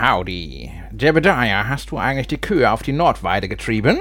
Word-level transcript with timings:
Howdy. 0.00 0.70
Jebediah, 0.98 1.68
hast 1.68 1.90
du 1.90 1.98
eigentlich 1.98 2.26
die 2.26 2.40
Kühe 2.40 2.70
auf 2.70 2.80
die 2.80 2.94
Nordweide 2.94 3.50
getrieben? 3.50 3.98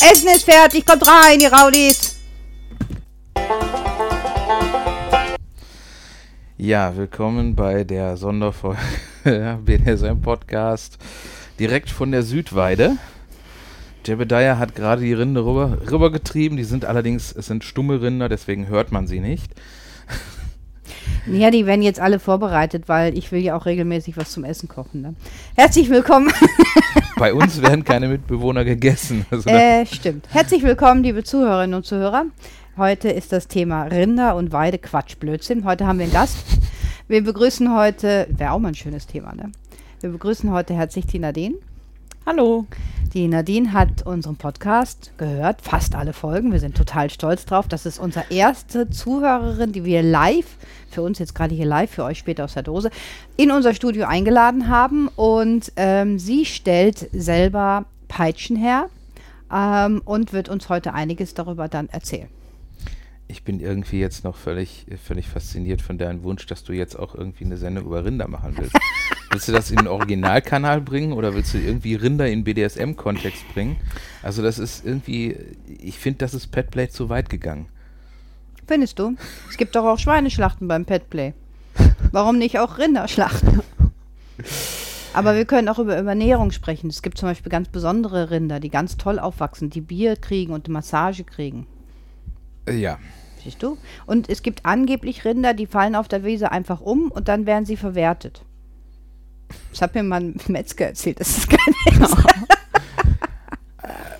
Essen 0.00 0.28
ist 0.34 0.44
fertig, 0.44 0.86
kommt 0.86 1.06
rein, 1.06 1.38
ihr 1.38 1.52
Raudis. 1.52 2.16
Ja, 6.56 6.96
willkommen 6.96 7.56
bei 7.56 7.84
der 7.84 8.16
Sonderfolge 8.16 8.80
BDSM 9.66 10.22
Podcast 10.22 10.96
direkt 11.58 11.90
von 11.90 12.10
der 12.10 12.22
Südweide. 12.22 12.96
Jebediah 14.06 14.56
hat 14.56 14.74
gerade 14.74 15.02
die 15.02 15.12
Rinde 15.12 15.44
rüber, 15.44 15.76
rübergetrieben. 15.90 16.56
Die 16.56 16.64
sind 16.64 16.86
allerdings, 16.86 17.32
es 17.32 17.48
sind 17.48 17.64
stumme 17.64 18.00
Rinder, 18.00 18.30
deswegen 18.30 18.68
hört 18.68 18.92
man 18.92 19.06
sie 19.06 19.20
nicht. 19.20 19.52
Ja, 21.26 21.50
die 21.50 21.66
werden 21.66 21.82
jetzt 21.82 22.00
alle 22.00 22.18
vorbereitet, 22.18 22.88
weil 22.88 23.16
ich 23.16 23.30
will 23.30 23.40
ja 23.40 23.56
auch 23.56 23.66
regelmäßig 23.66 24.16
was 24.16 24.32
zum 24.32 24.44
Essen 24.44 24.68
kochen. 24.68 25.02
Ne? 25.02 25.14
Herzlich 25.54 25.88
willkommen. 25.88 26.32
Bei 27.16 27.32
uns 27.32 27.62
werden 27.62 27.84
keine 27.84 28.08
Mitbewohner 28.08 28.64
gegessen. 28.64 29.24
Also 29.30 29.48
äh, 29.48 29.86
stimmt. 29.86 30.26
Herzlich 30.30 30.62
willkommen, 30.64 31.04
liebe 31.04 31.22
Zuhörerinnen 31.22 31.74
und 31.74 31.86
Zuhörer. 31.86 32.24
Heute 32.76 33.10
ist 33.10 33.32
das 33.32 33.46
Thema 33.46 33.84
Rinder 33.84 34.34
und 34.34 34.50
Weide 34.52 34.78
Quatsch, 34.78 35.16
Blödsinn. 35.20 35.64
Heute 35.64 35.86
haben 35.86 35.98
wir 35.98 36.04
einen 36.04 36.12
Gast. 36.12 36.38
Wir 37.06 37.22
begrüßen 37.22 37.72
heute, 37.72 38.26
wäre 38.30 38.52
auch 38.52 38.58
mal 38.58 38.68
ein 38.68 38.74
schönes 38.74 39.06
Thema, 39.06 39.34
ne? 39.34 39.52
Wir 40.00 40.10
begrüßen 40.10 40.50
heute 40.50 40.74
herzlich 40.74 41.06
die 41.06 41.18
Nadine. 41.20 41.54
Hallo. 42.24 42.66
Die 43.14 43.26
Nadine 43.26 43.72
hat 43.72 44.06
unseren 44.06 44.36
Podcast 44.36 45.12
gehört, 45.18 45.60
fast 45.60 45.96
alle 45.96 46.12
Folgen. 46.12 46.52
Wir 46.52 46.60
sind 46.60 46.76
total 46.76 47.10
stolz 47.10 47.46
drauf. 47.46 47.66
Das 47.66 47.84
ist 47.84 47.98
unsere 47.98 48.26
erste 48.30 48.88
Zuhörerin, 48.88 49.72
die 49.72 49.84
wir 49.84 50.04
live, 50.04 50.56
für 50.88 51.02
uns 51.02 51.18
jetzt 51.18 51.34
gerade 51.34 51.52
hier 51.52 51.66
live, 51.66 51.90
für 51.90 52.04
euch 52.04 52.18
später 52.18 52.44
aus 52.44 52.54
der 52.54 52.62
Dose, 52.62 52.90
in 53.36 53.50
unser 53.50 53.74
Studio 53.74 54.06
eingeladen 54.06 54.68
haben. 54.68 55.08
Und 55.08 55.72
ähm, 55.74 56.20
sie 56.20 56.44
stellt 56.44 57.08
selber 57.12 57.86
Peitschen 58.06 58.54
her 58.54 58.88
ähm, 59.52 60.00
und 60.04 60.32
wird 60.32 60.48
uns 60.48 60.68
heute 60.68 60.94
einiges 60.94 61.34
darüber 61.34 61.66
dann 61.66 61.88
erzählen 61.88 62.28
ich 63.28 63.44
bin 63.44 63.60
irgendwie 63.60 63.98
jetzt 63.98 64.24
noch 64.24 64.36
völlig, 64.36 64.84
völlig 65.02 65.26
fasziniert 65.26 65.80
von 65.80 65.96
deinem 65.96 66.22
Wunsch, 66.22 66.44
dass 66.44 66.64
du 66.64 66.74
jetzt 66.74 66.98
auch 66.98 67.14
irgendwie 67.14 67.44
eine 67.44 67.56
Sendung 67.56 67.86
über 67.86 68.04
Rinder 68.04 68.28
machen 68.28 68.54
willst. 68.58 68.76
willst 69.32 69.48
du 69.48 69.52
das 69.52 69.70
in 69.70 69.78
den 69.78 69.88
Originalkanal 69.88 70.80
bringen 70.80 71.12
oder 71.12 71.34
willst 71.34 71.54
du 71.54 71.58
irgendwie 71.58 71.94
Rinder 71.94 72.28
in 72.28 72.44
BDSM-Kontext 72.44 73.48
bringen? 73.52 73.76
Also 74.22 74.42
das 74.42 74.58
ist 74.58 74.84
irgendwie, 74.84 75.36
ich 75.66 75.98
finde, 75.98 76.18
das 76.18 76.34
ist 76.34 76.48
Petplay 76.48 76.88
zu 76.88 77.08
weit 77.08 77.30
gegangen. 77.30 77.66
Findest 78.66 78.98
du? 78.98 79.16
Es 79.48 79.56
gibt 79.56 79.74
doch 79.74 79.84
auch 79.84 79.98
Schweineschlachten 79.98 80.68
beim 80.68 80.84
Petplay. 80.84 81.32
Warum 82.12 82.38
nicht 82.38 82.58
auch 82.58 82.78
Rinderschlachten? 82.78 83.62
Aber 85.14 85.34
wir 85.34 85.44
können 85.44 85.68
auch 85.68 85.78
über 85.78 85.96
Ernährung 85.96 86.52
sprechen. 86.52 86.88
Es 86.88 87.02
gibt 87.02 87.18
zum 87.18 87.28
Beispiel 87.28 87.50
ganz 87.50 87.68
besondere 87.68 88.30
Rinder, 88.30 88.60
die 88.60 88.70
ganz 88.70 88.96
toll 88.96 89.18
aufwachsen, 89.18 89.70
die 89.70 89.80
Bier 89.80 90.16
kriegen 90.16 90.52
und 90.52 90.68
Massage 90.68 91.24
kriegen. 91.24 91.66
Ja. 92.68 92.98
Siehst 93.42 93.62
du? 93.62 93.76
Und 94.06 94.28
es 94.28 94.42
gibt 94.42 94.64
angeblich 94.64 95.24
Rinder, 95.24 95.52
die 95.52 95.66
fallen 95.66 95.96
auf 95.96 96.08
der 96.08 96.24
Wiese 96.24 96.52
einfach 96.52 96.80
um 96.80 97.10
und 97.10 97.28
dann 97.28 97.44
werden 97.44 97.66
sie 97.66 97.76
verwertet. 97.76 98.42
Das 99.72 99.82
hat 99.82 99.94
mir 99.94 100.02
mal 100.02 100.20
ein 100.20 100.40
Metzger 100.48 100.86
erzählt, 100.86 101.18
das 101.18 101.38
ist 101.38 101.48
kein 101.48 102.00
Witz. 102.00 102.14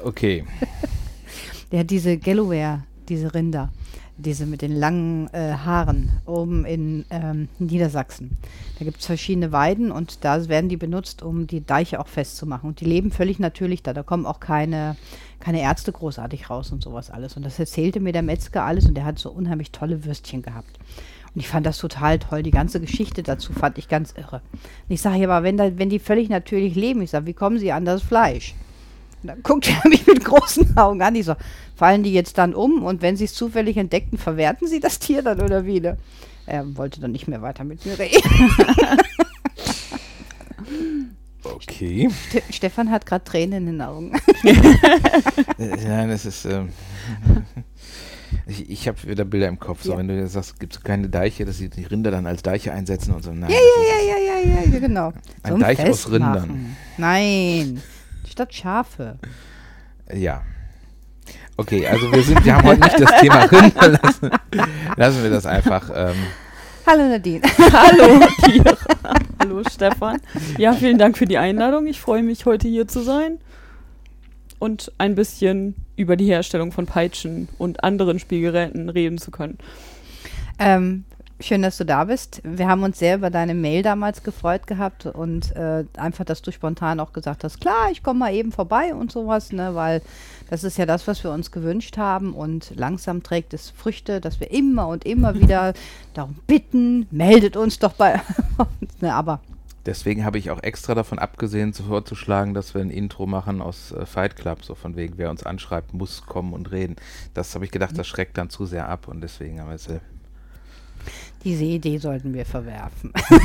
okay. 0.04 0.44
Der 1.70 1.80
hat 1.80 1.90
diese 1.90 2.18
Galloware, 2.18 2.82
diese 3.08 3.32
Rinder 3.32 3.70
diese 4.22 4.46
mit 4.46 4.62
den 4.62 4.74
langen 4.74 5.28
äh, 5.32 5.52
Haaren 5.52 6.12
oben 6.26 6.64
in 6.64 7.04
ähm, 7.10 7.48
Niedersachsen. 7.58 8.38
Da 8.78 8.84
gibt 8.84 9.00
es 9.00 9.06
verschiedene 9.06 9.52
Weiden 9.52 9.90
und 9.90 10.24
da 10.24 10.48
werden 10.48 10.68
die 10.68 10.76
benutzt, 10.76 11.22
um 11.22 11.46
die 11.46 11.64
Deiche 11.64 12.00
auch 12.00 12.08
festzumachen. 12.08 12.68
Und 12.68 12.80
die 12.80 12.84
leben 12.84 13.10
völlig 13.10 13.38
natürlich 13.38 13.82
da. 13.82 13.92
Da 13.92 14.02
kommen 14.02 14.26
auch 14.26 14.40
keine, 14.40 14.96
keine 15.40 15.60
Ärzte 15.60 15.92
großartig 15.92 16.50
raus 16.50 16.72
und 16.72 16.82
sowas 16.82 17.10
alles. 17.10 17.36
Und 17.36 17.44
das 17.44 17.58
erzählte 17.58 18.00
mir 18.00 18.12
der 18.12 18.22
Metzger 18.22 18.64
alles 18.64 18.86
und 18.86 18.94
der 18.94 19.04
hat 19.04 19.18
so 19.18 19.30
unheimlich 19.30 19.72
tolle 19.72 20.04
Würstchen 20.04 20.42
gehabt. 20.42 20.78
Und 21.34 21.40
ich 21.40 21.48
fand 21.48 21.64
das 21.64 21.78
total 21.78 22.18
toll. 22.18 22.42
Die 22.42 22.50
ganze 22.50 22.80
Geschichte 22.80 23.22
dazu 23.22 23.52
fand 23.52 23.78
ich 23.78 23.88
ganz 23.88 24.12
irre. 24.16 24.42
Und 24.52 24.94
ich 24.94 25.00
sage 25.00 25.18
ja, 25.18 25.28
aber 25.28 25.44
wenn, 25.44 25.56
da, 25.56 25.78
wenn 25.78 25.88
die 25.88 25.98
völlig 25.98 26.28
natürlich 26.28 26.74
leben, 26.74 27.00
ich 27.00 27.10
sage, 27.10 27.26
wie 27.26 27.32
kommen 27.32 27.58
sie 27.58 27.72
an 27.72 27.84
das 27.84 28.02
Fleisch? 28.02 28.54
Und 29.22 29.28
dann 29.28 29.42
guckt 29.42 29.70
er 29.70 29.80
mich 29.88 30.06
mit 30.06 30.24
großen 30.24 30.76
Augen 30.76 31.00
an. 31.00 31.14
Ich 31.14 31.24
so, 31.24 31.34
fallen 31.74 32.02
die 32.02 32.12
jetzt 32.12 32.36
dann 32.38 32.54
um 32.54 32.82
und 32.82 33.02
wenn 33.02 33.16
sie 33.16 33.24
es 33.24 33.34
zufällig 33.34 33.76
entdeckten, 33.76 34.18
verwerten 34.18 34.68
sie 34.68 34.80
das 34.80 34.98
Tier 34.98 35.22
dann 35.22 35.40
oder 35.40 35.64
wieder? 35.64 35.96
Er 36.44 36.76
wollte 36.76 37.00
dann 37.00 37.12
nicht 37.12 37.28
mehr 37.28 37.40
weiter 37.40 37.64
mit 37.64 37.86
mir 37.86 37.98
reden. 37.98 38.20
okay. 41.44 42.10
Ste 42.28 42.42
Stefan 42.50 42.90
hat 42.90 43.06
gerade 43.06 43.24
Tränen 43.24 43.68
in 43.68 43.78
den 43.78 43.82
Augen. 43.82 44.12
ja, 45.58 46.06
das 46.06 46.26
ist. 46.26 46.44
Ähm, 46.46 46.70
ich, 48.46 48.70
ich 48.70 48.88
habe 48.88 49.02
wieder 49.04 49.24
Bilder 49.24 49.48
im 49.48 49.58
Kopf. 49.58 49.82
So, 49.82 49.92
ja. 49.92 49.98
wenn 49.98 50.08
du 50.08 50.26
sagst, 50.28 50.58
gibt 50.58 50.74
es 50.74 50.82
keine 50.82 51.08
Deiche, 51.08 51.44
dass 51.44 51.58
sie 51.58 51.68
die 51.68 51.84
Rinder 51.84 52.10
dann 52.10 52.26
als 52.26 52.42
Deiche 52.42 52.72
einsetzen 52.72 53.14
und 53.14 53.22
so. 53.22 53.32
Nein, 53.32 53.50
ja, 53.50 53.56
ja, 53.56 54.16
ja, 54.16 54.18
ja, 54.18 54.38
ja, 54.38 54.70
ja, 54.72 54.78
genau. 54.78 55.12
Ein 55.42 55.60
Deich 55.60 55.80
aus 55.88 56.10
Rindern. 56.10 56.76
Nein 56.98 57.82
statt 58.32 58.54
Schafe. 58.54 59.18
Ja. 60.12 60.42
Okay, 61.56 61.86
also 61.86 62.10
wir 62.10 62.22
sind, 62.22 62.44
wir 62.44 62.56
haben 62.56 62.66
heute 62.66 62.80
nicht 62.80 62.98
das 62.98 63.20
Thema 63.20 63.44
Rinder. 63.44 63.88
Lassen, 64.02 64.30
lassen 64.96 65.22
wir 65.22 65.30
das 65.30 65.46
einfach. 65.46 65.90
Ähm. 65.94 66.16
Hallo 66.86 67.08
Nadine. 67.08 67.42
Hallo. 67.72 68.20
Hallo 69.38 69.62
Stefan. 69.70 70.20
Ja, 70.58 70.72
vielen 70.72 70.98
Dank 70.98 71.16
für 71.16 71.26
die 71.26 71.38
Einladung. 71.38 71.86
Ich 71.86 72.00
freue 72.00 72.22
mich, 72.22 72.46
heute 72.46 72.66
hier 72.68 72.88
zu 72.88 73.02
sein 73.02 73.38
und 74.62 74.92
ein 74.98 75.16
bisschen 75.16 75.74
über 75.96 76.14
die 76.14 76.26
Herstellung 76.26 76.70
von 76.70 76.86
Peitschen 76.86 77.48
und 77.58 77.82
anderen 77.82 78.20
Spielgeräten 78.20 78.88
reden 78.88 79.18
zu 79.18 79.32
können. 79.32 79.58
Ähm, 80.60 81.04
Schön, 81.40 81.62
dass 81.62 81.76
du 81.76 81.84
da 81.84 82.04
bist. 82.04 82.40
Wir 82.44 82.68
haben 82.68 82.84
uns 82.84 83.00
sehr 83.00 83.16
über 83.16 83.28
deine 83.28 83.54
Mail 83.54 83.82
damals 83.82 84.22
gefreut 84.22 84.68
gehabt 84.68 85.06
und 85.06 85.50
äh, 85.56 85.84
einfach, 85.96 86.24
dass 86.24 86.40
du 86.40 86.52
spontan 86.52 87.00
auch 87.00 87.12
gesagt 87.12 87.42
hast, 87.42 87.60
klar, 87.60 87.90
ich 87.90 88.04
komme 88.04 88.20
mal 88.20 88.32
eben 88.32 88.52
vorbei 88.52 88.94
und 88.94 89.10
sowas, 89.10 89.50
ne, 89.50 89.74
weil 89.74 90.02
das 90.50 90.62
ist 90.62 90.78
ja 90.78 90.86
das, 90.86 91.08
was 91.08 91.24
wir 91.24 91.32
uns 91.32 91.50
gewünscht 91.50 91.96
haben 91.96 92.32
und 92.32 92.72
langsam 92.76 93.24
trägt 93.24 93.54
es 93.54 93.70
Früchte, 93.70 94.20
dass 94.20 94.38
wir 94.38 94.52
immer 94.52 94.86
und 94.86 95.04
immer 95.04 95.34
wieder 95.40 95.74
darum 96.14 96.36
bitten, 96.46 97.08
meldet 97.10 97.56
uns 97.56 97.80
doch 97.80 97.94
bei 97.94 98.20
uns, 98.58 99.00
ne, 99.00 99.12
aber 99.12 99.40
Deswegen 99.84 100.24
habe 100.24 100.38
ich 100.38 100.50
auch 100.50 100.62
extra 100.62 100.94
davon 100.94 101.18
abgesehen, 101.18 101.72
vorzuschlagen, 101.72 102.54
dass 102.54 102.74
wir 102.74 102.80
ein 102.80 102.90
Intro 102.90 103.26
machen 103.26 103.60
aus 103.60 103.92
äh, 103.92 104.06
Fight 104.06 104.36
Club, 104.36 104.64
so 104.64 104.74
von 104.74 104.96
wegen, 104.96 105.14
wer 105.16 105.30
uns 105.30 105.44
anschreibt, 105.44 105.92
muss 105.92 106.24
kommen 106.26 106.52
und 106.52 106.70
reden. 106.70 106.96
Das 107.34 107.54
habe 107.54 107.64
ich 107.64 107.70
gedacht, 107.70 107.98
das 107.98 108.06
schreckt 108.06 108.38
dann 108.38 108.50
zu 108.50 108.66
sehr 108.66 108.88
ab 108.88 109.08
und 109.08 109.20
deswegen 109.20 109.60
haben 109.60 109.68
wir 109.68 109.74
es 109.74 109.88
diese 111.44 111.64
Idee 111.64 111.98
sollten 111.98 112.34
wir 112.34 112.46
verwerfen. 112.46 113.12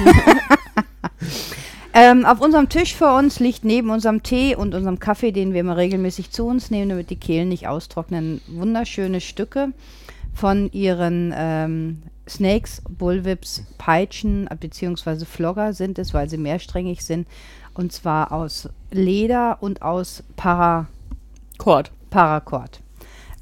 ähm, 1.93 2.25
auf 2.25 2.41
unserem 2.41 2.69
Tisch 2.69 2.95
vor 2.95 3.17
uns 3.17 3.39
liegt 3.39 3.65
neben 3.65 3.89
unserem 3.89 4.21
Tee 4.21 4.55
und 4.55 4.75
unserem 4.75 4.99
Kaffee, 4.99 5.31
den 5.31 5.53
wir 5.53 5.61
immer 5.61 5.77
regelmäßig 5.77 6.31
zu 6.31 6.45
uns 6.45 6.69
nehmen, 6.69 6.89
damit 6.89 7.09
die 7.09 7.15
Kehlen 7.15 7.49
nicht 7.49 7.67
austrocknen, 7.67 8.41
wunderschöne 8.47 9.19
Stücke 9.19 9.73
von 10.33 10.71
ihren 10.71 11.33
ähm, 11.35 12.03
Snakes, 12.27 12.81
Bullwhips, 12.89 13.63
Peitschen 13.77 14.50
bzw. 14.59 15.25
Flogger 15.25 15.74
sind 15.74 16.00
es, 16.00 16.13
weil 16.13 16.29
sie 16.29 16.38
mehrsträngig 16.38 17.03
sind. 17.06 17.27
Und 17.74 17.91
zwar 17.91 18.31
aus 18.31 18.69
Leder 18.91 19.57
und 19.62 19.81
aus 19.81 20.24
Paracord. 20.35 21.91
Paracord. 22.09 22.81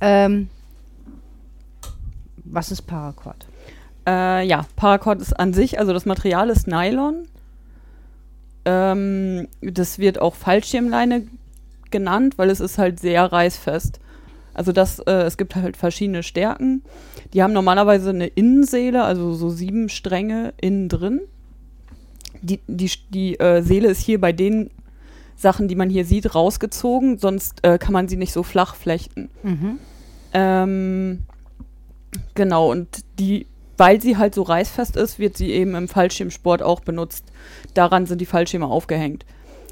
Ähm, 0.01 0.49
was 2.43 2.71
ist 2.71 2.83
Paracord? 2.83 3.47
Äh, 4.07 4.45
ja, 4.47 4.65
Paracord 4.75 5.21
ist 5.21 5.33
an 5.33 5.53
sich, 5.53 5.79
also 5.79 5.93
das 5.93 6.05
Material 6.05 6.49
ist 6.49 6.67
Nylon. 6.67 7.27
Ähm, 8.65 9.47
das 9.61 9.99
wird 9.99 10.19
auch 10.19 10.35
Fallschirmleine 10.35 11.27
genannt, 11.91 12.37
weil 12.37 12.49
es 12.49 12.59
ist 12.59 12.77
halt 12.77 12.99
sehr 12.99 13.31
reißfest. 13.31 13.99
Also 14.55 14.71
das, 14.71 14.99
äh, 14.99 15.11
es 15.11 15.37
gibt 15.37 15.55
halt 15.55 15.77
verschiedene 15.77 16.23
Stärken. 16.23 16.81
Die 17.33 17.43
haben 17.43 17.53
normalerweise 17.53 18.09
eine 18.09 18.27
Innenseele, 18.27 19.03
also 19.03 19.33
so 19.33 19.49
sieben 19.49 19.89
Stränge 19.89 20.53
innen 20.59 20.89
drin. 20.89 21.21
Die, 22.41 22.59
die, 22.67 22.91
die 23.09 23.39
äh, 23.39 23.61
Seele 23.61 23.89
ist 23.89 24.01
hier 24.01 24.19
bei 24.19 24.31
den 24.31 24.71
Sachen, 25.35 25.67
die 25.67 25.75
man 25.75 25.89
hier 25.89 26.05
sieht, 26.05 26.33
rausgezogen, 26.33 27.17
sonst 27.19 27.63
äh, 27.63 27.77
kann 27.77 27.93
man 27.93 28.07
sie 28.07 28.15
nicht 28.15 28.31
so 28.31 28.43
flach 28.43 28.75
flechten. 28.75 29.29
Mhm. 29.43 29.79
Ähm, 30.33 31.19
genau, 32.33 32.71
und 32.71 32.87
die 33.19 33.47
weil 33.77 34.01
sie 34.01 34.17
halt 34.17 34.35
so 34.35 34.43
reißfest 34.43 34.95
ist, 34.95 35.19
wird 35.19 35.37
sie 35.37 35.51
eben 35.51 35.75
im 35.75 35.87
Fallschirmsport 35.87 36.63
auch 36.63 36.79
benutzt. 36.79 37.25
Daran 37.73 38.05
sind 38.05 38.21
die 38.21 38.25
Fallschirme 38.25 38.67
aufgehängt. 38.67 39.25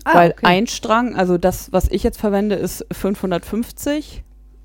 Ah, 0.04 0.16
weil 0.16 0.32
okay. 0.32 0.46
ein 0.46 0.68
Strang, 0.68 1.16
also 1.16 1.38
das, 1.38 1.72
was 1.72 1.88
ich 1.90 2.04
jetzt 2.04 2.20
verwende, 2.20 2.56
ist 2.56 2.86
550 2.92 4.24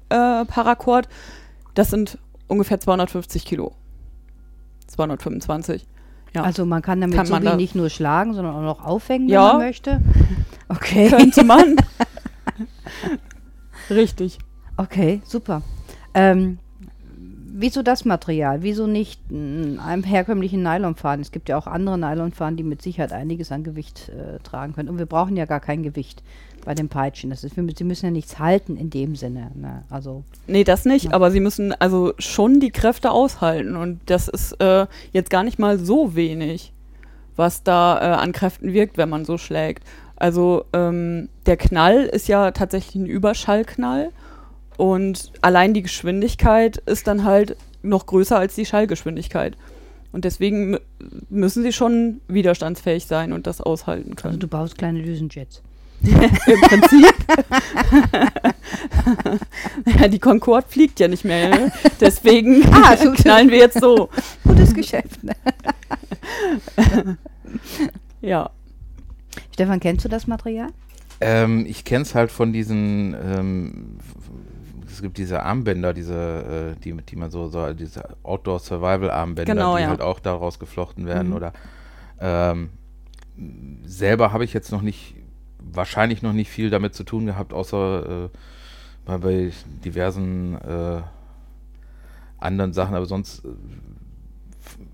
äh, 0.08 0.44
Paracord. 0.44 1.08
Das 1.74 1.90
sind 1.90 2.18
ungefähr 2.46 2.80
250 2.80 3.44
Kilo. 3.44 3.72
225. 4.88 5.86
Ja. 6.34 6.42
Also 6.42 6.66
man 6.66 6.82
kann 6.82 7.00
damit 7.00 7.16
Kann 7.16 7.26
so 7.26 7.34
man 7.38 7.56
nicht 7.56 7.74
nur 7.74 7.88
schlagen, 7.88 8.34
sondern 8.34 8.54
auch 8.54 8.62
noch 8.62 8.84
aufhängen, 8.84 9.28
Ja. 9.28 9.48
wenn 9.52 9.56
man 9.58 9.66
möchte. 9.66 10.00
Okay. 10.70 11.08
könnte 11.08 11.44
man. 11.44 11.76
Richtig. 13.90 14.38
Okay, 14.76 15.22
super. 15.24 15.62
Ähm, 16.12 16.58
wieso 17.16 17.82
das 17.82 18.04
Material? 18.04 18.62
Wieso 18.62 18.86
nicht 18.86 19.20
mm, 19.30 19.78
einem 19.80 20.02
herkömmlichen 20.04 20.62
Nylonfaden? 20.62 21.22
Es 21.22 21.32
gibt 21.32 21.48
ja 21.48 21.56
auch 21.56 21.66
andere 21.66 21.98
Nylonfaden, 21.98 22.56
die 22.58 22.62
mit 22.64 22.82
Sicherheit 22.82 23.12
einiges 23.12 23.50
an 23.50 23.64
Gewicht 23.64 24.10
äh, 24.10 24.38
tragen 24.40 24.74
können. 24.74 24.88
Und 24.90 24.98
wir 24.98 25.06
brauchen 25.06 25.36
ja 25.36 25.46
gar 25.46 25.60
kein 25.60 25.82
Gewicht 25.82 26.22
bei 26.68 26.74
den 26.74 26.90
Peitschen. 26.90 27.30
Das 27.30 27.44
ist, 27.44 27.54
sie 27.54 27.84
müssen 27.84 28.04
ja 28.04 28.12
nichts 28.12 28.38
halten 28.38 28.76
in 28.76 28.90
dem 28.90 29.16
Sinne. 29.16 29.50
Ne? 29.54 29.84
Also 29.88 30.22
Nee, 30.46 30.64
das 30.64 30.84
nicht, 30.84 31.06
Ja. 31.06 31.12
aber 31.12 31.30
sie 31.30 31.40
müssen 31.40 31.72
also 31.72 32.12
schon 32.18 32.60
die 32.60 32.68
Kräfte 32.68 33.10
aushalten 33.10 33.74
und 33.74 34.00
das 34.04 34.28
ist 34.28 34.52
äh, 34.60 34.86
jetzt 35.12 35.30
gar 35.30 35.44
nicht 35.44 35.58
mal 35.58 35.78
so 35.78 36.14
wenig, 36.14 36.74
was 37.36 37.62
da 37.62 37.98
äh, 37.98 38.14
an 38.16 38.32
Kräften 38.32 38.74
wirkt, 38.74 38.98
wenn 38.98 39.08
man 39.08 39.24
so 39.24 39.38
schlägt. 39.38 39.82
Also 40.16 40.66
ähm, 40.74 41.30
der 41.46 41.56
Knall 41.56 42.02
ist 42.04 42.28
ja 42.28 42.50
tatsächlich 42.50 42.96
ein 42.96 43.06
Überschallknall 43.06 44.10
und 44.76 45.32
allein 45.40 45.72
die 45.72 45.80
Geschwindigkeit 45.82 46.76
ist 46.84 47.06
dann 47.06 47.24
halt 47.24 47.56
noch 47.82 48.04
größer 48.04 48.38
als 48.38 48.54
die 48.56 48.66
Schallgeschwindigkeit. 48.66 49.56
Und 50.12 50.26
deswegen 50.26 50.74
mü- 50.74 50.80
müssen 51.30 51.62
sie 51.62 51.72
schon 51.72 52.20
widerstandsfähig 52.28 53.06
sein 53.06 53.32
und 53.32 53.46
das 53.46 53.62
aushalten 53.62 54.10
Also 54.16 54.22
können. 54.22 54.38
du 54.40 54.48
baust 54.48 54.76
kleine 54.76 55.00
Düsenjets. 55.02 55.62
Im 56.46 56.60
Prinzip. 56.62 57.14
ja, 60.00 60.08
die 60.08 60.18
Concorde 60.18 60.66
fliegt 60.68 61.00
ja 61.00 61.08
nicht 61.08 61.24
mehr. 61.24 61.48
Ne? 61.50 61.72
Deswegen 62.00 62.64
Ah, 62.72 62.96
so- 62.96 63.12
knallen 63.12 63.50
wir 63.50 63.58
jetzt 63.58 63.80
so. 63.80 64.08
Gutes 64.44 64.74
Geschäft. 64.74 65.22
Ne? 65.24 65.34
Ja. 68.20 68.50
Stefan, 69.52 69.80
kennst 69.80 70.04
du 70.04 70.08
das 70.08 70.26
Material? 70.26 70.68
Ähm, 71.20 71.66
ich 71.66 71.84
kenne 71.84 72.02
es 72.02 72.14
halt 72.14 72.30
von 72.30 72.52
diesen, 72.52 73.14
ähm, 73.20 73.98
es 74.88 75.02
gibt 75.02 75.18
diese 75.18 75.42
Armbänder, 75.42 75.92
diese, 75.92 76.74
äh, 76.76 76.80
die, 76.80 76.92
die 76.94 77.16
man 77.16 77.30
so, 77.30 77.48
so 77.48 77.72
diese 77.72 78.04
Outdoor-Survival-Armbänder, 78.22 79.52
Genau, 79.52 79.76
die 79.76 79.82
ja. 79.82 79.88
halt 79.88 80.00
auch 80.00 80.20
daraus 80.20 80.58
geflochten 80.58 81.06
werden. 81.06 81.28
Mhm. 81.30 81.34
Oder 81.36 81.52
ähm, 82.20 82.70
selber 83.84 84.32
habe 84.32 84.44
ich 84.44 84.52
jetzt 84.52 84.70
noch 84.72 84.82
nicht, 84.82 85.14
wahrscheinlich 85.60 86.22
noch 86.22 86.32
nicht 86.32 86.50
viel 86.50 86.70
damit 86.70 86.94
zu 86.94 87.04
tun 87.04 87.26
gehabt, 87.26 87.52
außer 87.52 88.26
äh, 88.26 88.28
bei, 89.04 89.52
diversen 89.84 90.54
äh, 90.56 91.00
anderen 92.38 92.72
Sachen, 92.72 92.94
aber 92.94 93.06
sonst 93.06 93.44
äh, 93.44 93.48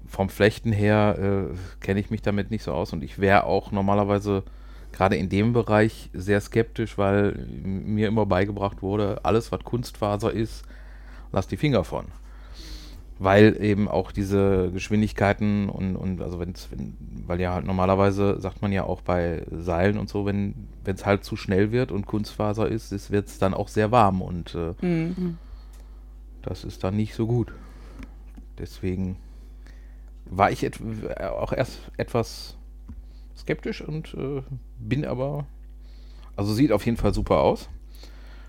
vom 0.06 0.28
Flechten 0.28 0.72
her 0.72 1.50
äh, 1.50 1.54
kenne 1.80 2.00
ich 2.00 2.10
mich 2.10 2.22
damit 2.22 2.50
nicht 2.50 2.62
so 2.62 2.72
aus 2.72 2.92
und 2.92 3.02
ich 3.02 3.18
wäre 3.18 3.44
auch 3.44 3.72
normalerweise 3.72 4.44
gerade 4.92 5.16
in 5.16 5.28
dem 5.28 5.52
Bereich 5.52 6.08
sehr 6.12 6.40
skeptisch, 6.40 6.96
weil 6.96 7.32
mir 7.32 8.06
immer 8.06 8.26
beigebracht 8.26 8.80
wurde, 8.80 9.24
alles 9.24 9.50
was 9.50 9.64
Kunstfaser 9.64 10.32
ist, 10.32 10.64
lass 11.32 11.48
die 11.48 11.56
Finger 11.56 11.82
von. 11.82 12.06
Weil 13.18 13.56
eben 13.62 13.86
auch 13.86 14.10
diese 14.10 14.70
Geschwindigkeiten 14.72 15.68
und, 15.68 15.94
und 15.94 16.20
also 16.20 16.40
wenn's, 16.40 16.68
wenn, 16.72 16.96
weil 17.26 17.40
ja 17.40 17.54
halt 17.54 17.64
normalerweise 17.64 18.40
sagt 18.40 18.60
man 18.60 18.72
ja 18.72 18.82
auch 18.84 19.02
bei 19.02 19.46
Seilen 19.52 19.98
und 19.98 20.08
so, 20.08 20.26
wenn 20.26 20.54
es 20.84 21.06
halt 21.06 21.22
zu 21.24 21.36
schnell 21.36 21.70
wird 21.70 21.92
und 21.92 22.06
Kunstfaser 22.06 22.68
ist, 22.68 23.10
wird 23.12 23.28
es 23.28 23.38
dann 23.38 23.54
auch 23.54 23.68
sehr 23.68 23.92
warm 23.92 24.20
und 24.20 24.54
äh, 24.56 24.74
Hm. 24.80 25.38
das 26.42 26.64
ist 26.64 26.82
dann 26.82 26.96
nicht 26.96 27.14
so 27.14 27.26
gut. 27.28 27.52
Deswegen 28.58 29.16
war 30.26 30.50
ich 30.50 30.68
auch 31.20 31.52
erst 31.52 31.78
etwas 31.96 32.56
skeptisch 33.36 33.80
und 33.80 34.14
äh, 34.14 34.42
bin 34.78 35.04
aber, 35.04 35.46
also 36.34 36.52
sieht 36.52 36.72
auf 36.72 36.84
jeden 36.84 36.96
Fall 36.96 37.14
super 37.14 37.40
aus 37.40 37.68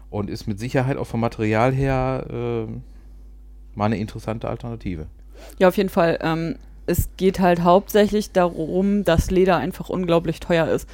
und 0.09 0.29
ist 0.29 0.47
mit 0.47 0.59
Sicherheit 0.59 0.97
auch 0.97 1.07
vom 1.07 1.19
Material 1.19 1.71
her 1.73 2.25
äh, 2.67 2.67
mal 3.75 3.85
eine 3.85 3.97
interessante 3.97 4.47
Alternative. 4.47 5.07
Ja, 5.59 5.67
auf 5.67 5.77
jeden 5.77 5.89
Fall. 5.89 6.19
Ähm, 6.21 6.55
es 6.85 7.09
geht 7.17 7.39
halt 7.39 7.63
hauptsächlich 7.63 8.31
darum, 8.31 9.03
dass 9.03 9.31
Leder 9.31 9.57
einfach 9.57 9.89
unglaublich 9.89 10.39
teuer 10.39 10.67
ist. 10.67 10.87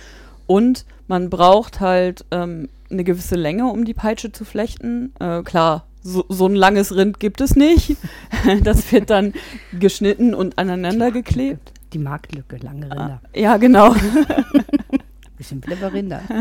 Und 0.48 0.86
man 1.07 1.30
braucht 1.30 1.80
halt 1.80 2.25
ähm, 2.31 2.69
eine 2.89 3.04
gewisse 3.04 3.36
Länge, 3.36 3.68
um 3.68 3.86
die 3.86 3.94
Peitsche 3.94 4.31
zu 4.31 4.45
flechten. 4.45 5.13
Äh, 5.19 5.44
klar, 5.44 5.86
so, 6.04 6.25
so 6.30 6.48
ein 6.48 6.56
langes 6.56 6.95
Rind 6.95 7.19
gibt 7.19 7.42
es 7.42 7.56
nicht. 7.56 7.98
das 8.63 8.92
wird 8.92 9.10
dann 9.10 9.34
geschnitten 9.77 10.34
und 10.34 10.57
aneinander 10.57 11.12
geklebt. 11.12 11.74
Die 11.94 12.00
Marktlücke, 12.00 12.57
lange 12.57 12.86
Rinder. 12.86 13.22
Ja, 13.36 13.57
genau. 13.57 13.95
Bisschen 15.42 15.60
clever 15.60 15.92
Rinder. 15.92 16.22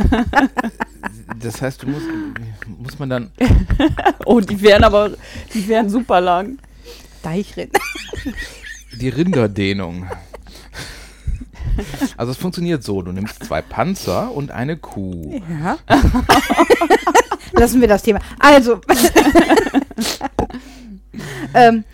Das 1.40 1.62
heißt, 1.62 1.82
du 1.82 1.86
musst, 1.86 2.06
muss 2.66 2.98
man 2.98 3.08
dann, 3.08 3.30
Oh, 4.26 4.40
die 4.40 4.60
wären 4.60 4.84
aber, 4.84 5.12
die 5.54 5.66
wären 5.68 5.88
super 5.88 6.20
lang. 6.20 6.58
Deichrinder. 7.22 7.80
die 9.00 9.08
Rinderdehnung. 9.08 10.06
Also 12.18 12.32
es 12.32 12.36
funktioniert 12.36 12.82
so, 12.84 13.00
du 13.00 13.12
nimmst 13.12 13.42
zwei 13.42 13.62
Panzer 13.62 14.32
und 14.32 14.50
eine 14.50 14.76
Kuh. 14.76 15.40
Ja. 15.48 15.78
Lassen 17.52 17.80
wir 17.80 17.88
das 17.88 18.02
Thema. 18.02 18.20
Also. 18.38 18.82
ähm, 21.54 21.84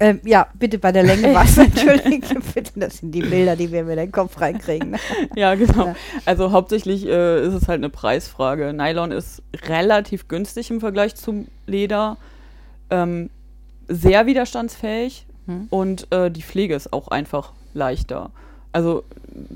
ähm, 0.00 0.20
ja, 0.24 0.48
bitte 0.58 0.78
bei 0.78 0.92
der 0.92 1.02
Länge 1.02 1.34
was. 1.34 1.56
Entschuldigung, 1.58 2.42
bitte. 2.54 2.72
Das 2.76 2.98
sind 2.98 3.12
die 3.12 3.22
Bilder, 3.22 3.54
die 3.54 3.70
wir 3.70 3.80
in 3.80 3.96
den 3.96 4.12
Kopf 4.12 4.40
reinkriegen. 4.40 4.96
Ja, 5.36 5.54
genau. 5.54 5.86
Ja. 5.86 5.96
Also 6.26 6.50
hauptsächlich 6.50 7.06
äh, 7.06 7.46
ist 7.46 7.54
es 7.54 7.68
halt 7.68 7.78
eine 7.78 7.90
Preisfrage. 7.90 8.72
Nylon 8.72 9.12
ist 9.12 9.42
relativ 9.68 10.26
günstig 10.28 10.70
im 10.70 10.80
Vergleich 10.80 11.14
zum 11.14 11.46
Leder, 11.66 12.16
ähm, 12.90 13.30
sehr 13.88 14.26
widerstandsfähig 14.26 15.26
Hm. 15.46 15.66
und 15.70 16.12
äh, 16.12 16.30
die 16.30 16.42
Pflege 16.42 16.74
ist 16.74 16.92
auch 16.92 17.08
einfach 17.08 17.52
leichter. 17.74 18.30
Also 18.72 19.04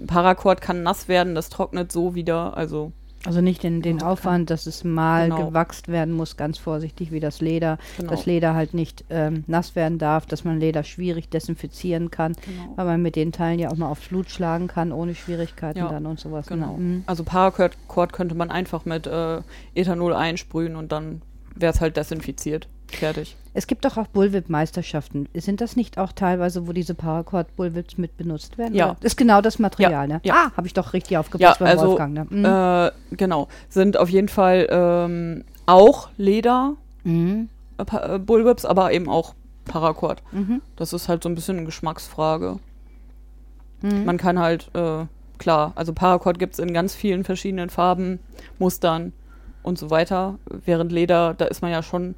Paracord 0.07 0.61
kann 0.61 0.83
nass 0.83 1.09
werden, 1.09 1.35
das 1.35 1.51
trocknet 1.51 1.93
so 1.93 2.15
wieder. 2.15 2.57
Also 2.57 2.93
Also 3.27 3.41
nicht 3.41 3.63
den, 3.63 3.81
den 3.81 4.03
Aufwand, 4.03 4.51
dass 4.51 4.67
es 4.67 4.85
mal 4.85 5.31
Genau. 5.31 5.47
gewachst 5.49 5.89
werden 5.89 6.13
muss, 6.15 6.37
ganz 6.37 6.59
vorsichtig 6.59 7.11
wie 7.11 7.21
das 7.21 7.41
Leder. 7.41 7.79
genau. 7.97 8.11
Das 8.11 8.27
Leder 8.27 8.55
halt 8.55 8.75
nicht 8.75 9.05
ähm, 9.09 9.45
nass 9.47 9.75
werden 9.75 9.99
darf, 9.99 10.27
dass 10.27 10.45
man 10.45 10.61
Leder 10.61 10.85
schwierig 10.85 11.31
desinfizieren 11.31 12.11
kann, 12.11 12.35
genau. 12.45 12.73
weil 12.77 12.85
man 12.85 13.03
mit 13.03 13.17
den 13.17 13.33
Teilen 13.33 13.59
ja 13.59 13.71
auch 13.71 13.77
mal 13.77 13.89
auf 13.89 13.99
Flut 13.99 14.31
schlagen 14.31 14.67
kann, 14.67 14.93
ohne 14.93 15.15
Schwierigkeiten 15.15 15.79
Ja, 15.79 15.89
dann 15.89 16.05
und 16.07 16.21
sowas. 16.21 16.51
ne? 16.51 16.57
Genau. 16.57 16.75
Mhm. 16.77 17.05
Also 17.07 17.25
Paracord 17.25 17.77
könnte 18.13 18.35
man 18.35 18.51
einfach 18.51 18.85
mit 18.85 19.07
äh, 19.07 19.41
Ethanol 19.75 20.13
einsprühen 20.13 20.77
und 20.77 20.93
dann 20.93 21.23
wäre 21.55 21.73
es 21.73 21.81
halt 21.81 21.97
desinfiziert. 21.97 22.69
Fertig. 22.89 23.37
Es 23.57 23.69
gibt 23.69 23.85
doch 23.85 23.97
auch 23.97 24.09
Bullwhip-Meisterschaften. 24.09 25.29
Sind 25.33 25.61
das 25.61 25.77
nicht 25.77 25.97
auch 25.97 26.11
teilweise, 26.11 26.67
wo 26.67 26.73
diese 26.73 26.95
Paracord-Bullwhips 26.95 27.97
mit 27.99 28.17
benutzt 28.17 28.59
werden? 28.59 28.75
Ja. 28.75 28.91
Oder? 28.91 28.97
Ist 29.03 29.17
genau 29.17 29.41
das 29.41 29.61
Material, 29.61 30.09
ne? 30.09 30.21
ja. 30.25 30.35
Ah, 30.35 30.57
habe 30.57 30.67
ich 30.67 30.75
doch 30.75 30.93
richtig 30.93 31.17
aufgepasst 31.17 31.61
Ja, 31.61 31.65
beim 31.65 31.69
also, 31.79 31.87
Wolfgang. 31.91 32.15
Ne? 32.15 32.27
Mhm. 32.29 32.45
Äh, 32.45 33.17
genau. 33.17 33.47
Sind 33.69 33.97
auf 33.97 34.11
jeden 34.11 34.29
Fall 34.29 34.67
ähm, 34.71 35.45
auch 35.67 36.09
Leder, 36.17 36.75
Mhm. 37.05 37.49
äh, 37.79 38.15
äh, 38.15 38.19
Bullwhips, 38.19 38.65
aber 38.65 38.93
eben 38.93 39.09
auch 39.09 39.35
Paracord. 39.67 40.21
Mhm. 40.33 40.61
Das 40.77 40.93
ist 40.93 41.09
halt 41.09 41.23
so 41.23 41.29
ein 41.29 41.35
bisschen 41.37 41.57
eine 41.59 41.67
Geschmacksfrage. 41.67 42.59
Mhm. 43.83 44.05
Man 44.05 44.17
kann 44.19 44.39
halt, 44.39 44.69
äh, 44.75 45.05
klar, 45.39 45.73
also 45.77 45.93
Paracord 45.93 46.39
gibt 46.41 46.55
es 46.55 46.59
in 46.59 46.73
ganz 46.75 46.95
vielen 46.95 47.23
verschiedenen 47.23 47.71
Farben, 47.71 48.19
Mustern 48.59 49.13
und 49.63 49.79
so 49.79 49.91
weiter. 49.91 50.39
Während 50.65 50.91
Leder, 50.91 51.35
da 51.35 51.45
ist 51.45 51.63
man 51.63 51.71
ja 51.71 51.83
schon 51.83 52.15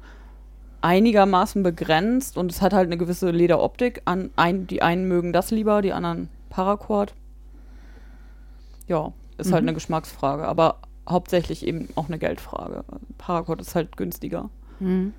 einigermaßen 0.81 1.63
begrenzt 1.63 2.37
und 2.37 2.51
es 2.51 2.61
hat 2.61 2.73
halt 2.73 2.87
eine 2.87 2.97
gewisse 2.97 3.31
Lederoptik. 3.31 4.01
An 4.05 4.29
ein, 4.35 4.67
die 4.67 4.81
einen 4.81 5.07
mögen 5.07 5.33
das 5.33 5.51
lieber, 5.51 5.81
die 5.81 5.93
anderen 5.93 6.29
Paracord. 6.49 7.13
Ja, 8.87 9.11
ist 9.37 9.51
halt 9.51 9.63
Mhm. 9.63 9.69
eine 9.69 9.73
Geschmacksfrage, 9.75 10.47
aber 10.47 10.77
hauptsächlich 11.09 11.65
eben 11.65 11.89
auch 11.95 12.07
eine 12.07 12.17
Geldfrage. 12.19 12.83
Paracord 13.17 13.61
ist 13.61 13.75
halt 13.75 13.97
günstiger. 13.97 14.49
Mhm. 14.79 15.13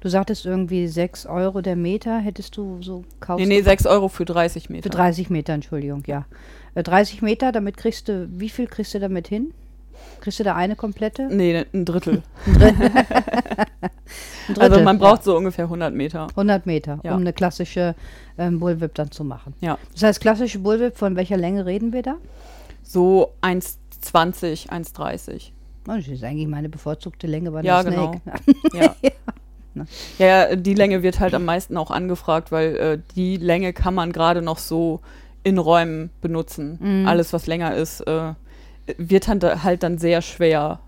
Du 0.00 0.08
sagtest 0.10 0.44
irgendwie 0.44 0.86
6 0.88 1.24
Euro 1.26 1.62
der 1.62 1.74
Meter, 1.76 2.18
hättest 2.18 2.56
du 2.56 2.82
so 2.82 3.04
kaufst 3.20 3.40
Nee, 3.40 3.46
nee, 3.54 3.58
du- 3.60 3.64
6 3.64 3.86
Euro 3.86 4.08
für 4.08 4.26
30 4.26 4.68
Meter. 4.68 4.82
Für 4.84 4.90
30 4.96 5.30
Meter, 5.30 5.54
Entschuldigung, 5.54 6.02
ja. 6.06 6.26
Äh, 6.74 6.82
30 6.82 7.22
Meter, 7.22 7.50
damit 7.50 7.76
kriegst 7.78 8.08
du, 8.08 8.28
wie 8.30 8.50
viel 8.50 8.66
kriegst 8.66 8.92
du 8.92 9.00
damit 9.00 9.26
hin? 9.28 9.54
Kriegst 10.24 10.38
du 10.40 10.44
da 10.44 10.54
eine 10.54 10.74
komplette? 10.74 11.28
Nee, 11.30 11.66
ein 11.74 11.84
Drittel. 11.84 12.22
Ein 12.46 12.56
Also 14.48 14.54
Drittel, 14.54 14.82
man 14.84 14.98
ja. 14.98 15.06
braucht 15.06 15.22
so 15.22 15.36
ungefähr 15.36 15.64
100 15.66 15.92
Meter. 15.94 16.28
100 16.30 16.64
Meter, 16.64 16.98
Ja. 17.02 17.12
um 17.14 17.20
eine 17.20 17.34
klassische 17.34 17.94
ähm, 18.38 18.58
Bullwhip 18.58 18.94
dann 18.94 19.10
zu 19.10 19.22
machen. 19.22 19.52
Ja. 19.60 19.76
Das 19.92 20.02
heißt, 20.02 20.20
klassische 20.22 20.60
Bullwhip, 20.60 20.96
von 20.96 21.14
welcher 21.14 21.36
Länge 21.36 21.66
reden 21.66 21.92
wir 21.92 22.00
da? 22.00 22.14
So 22.82 23.32
1,20, 23.42 24.70
1,30. 24.70 25.50
Oh, 25.88 25.92
Das 25.96 26.08
ist 26.08 26.24
eigentlich 26.24 26.48
meine 26.48 26.70
bevorzugte 26.70 27.26
Länge 27.26 27.50
bei 27.50 27.60
Ja, 27.60 27.82
genau. 27.82 28.14
Snake. 28.22 28.56
Ja. 28.72 28.94
Ne? 29.74 29.84
Ja, 30.18 30.26
ja, 30.26 30.56
die 30.56 30.72
Länge 30.74 31.02
wird 31.02 31.20
halt 31.20 31.34
am 31.34 31.44
meisten 31.44 31.76
auch 31.76 31.90
angefragt, 31.90 32.50
weil 32.50 32.76
äh, 32.76 32.98
die 33.14 33.36
Länge 33.36 33.74
kann 33.74 33.92
man 33.94 34.10
gerade 34.12 34.40
noch 34.40 34.56
so 34.56 35.00
in 35.42 35.58
Räumen 35.58 36.08
benutzen. 36.22 36.78
Mhm. 36.80 37.06
Alles, 37.08 37.34
was 37.34 37.46
länger 37.46 37.74
ist, 37.74 38.00
äh, 38.00 38.32
wird 38.98 39.28
halt 39.28 39.82
dann 39.82 39.98
sehr 39.98 40.22
schwer. 40.22 40.80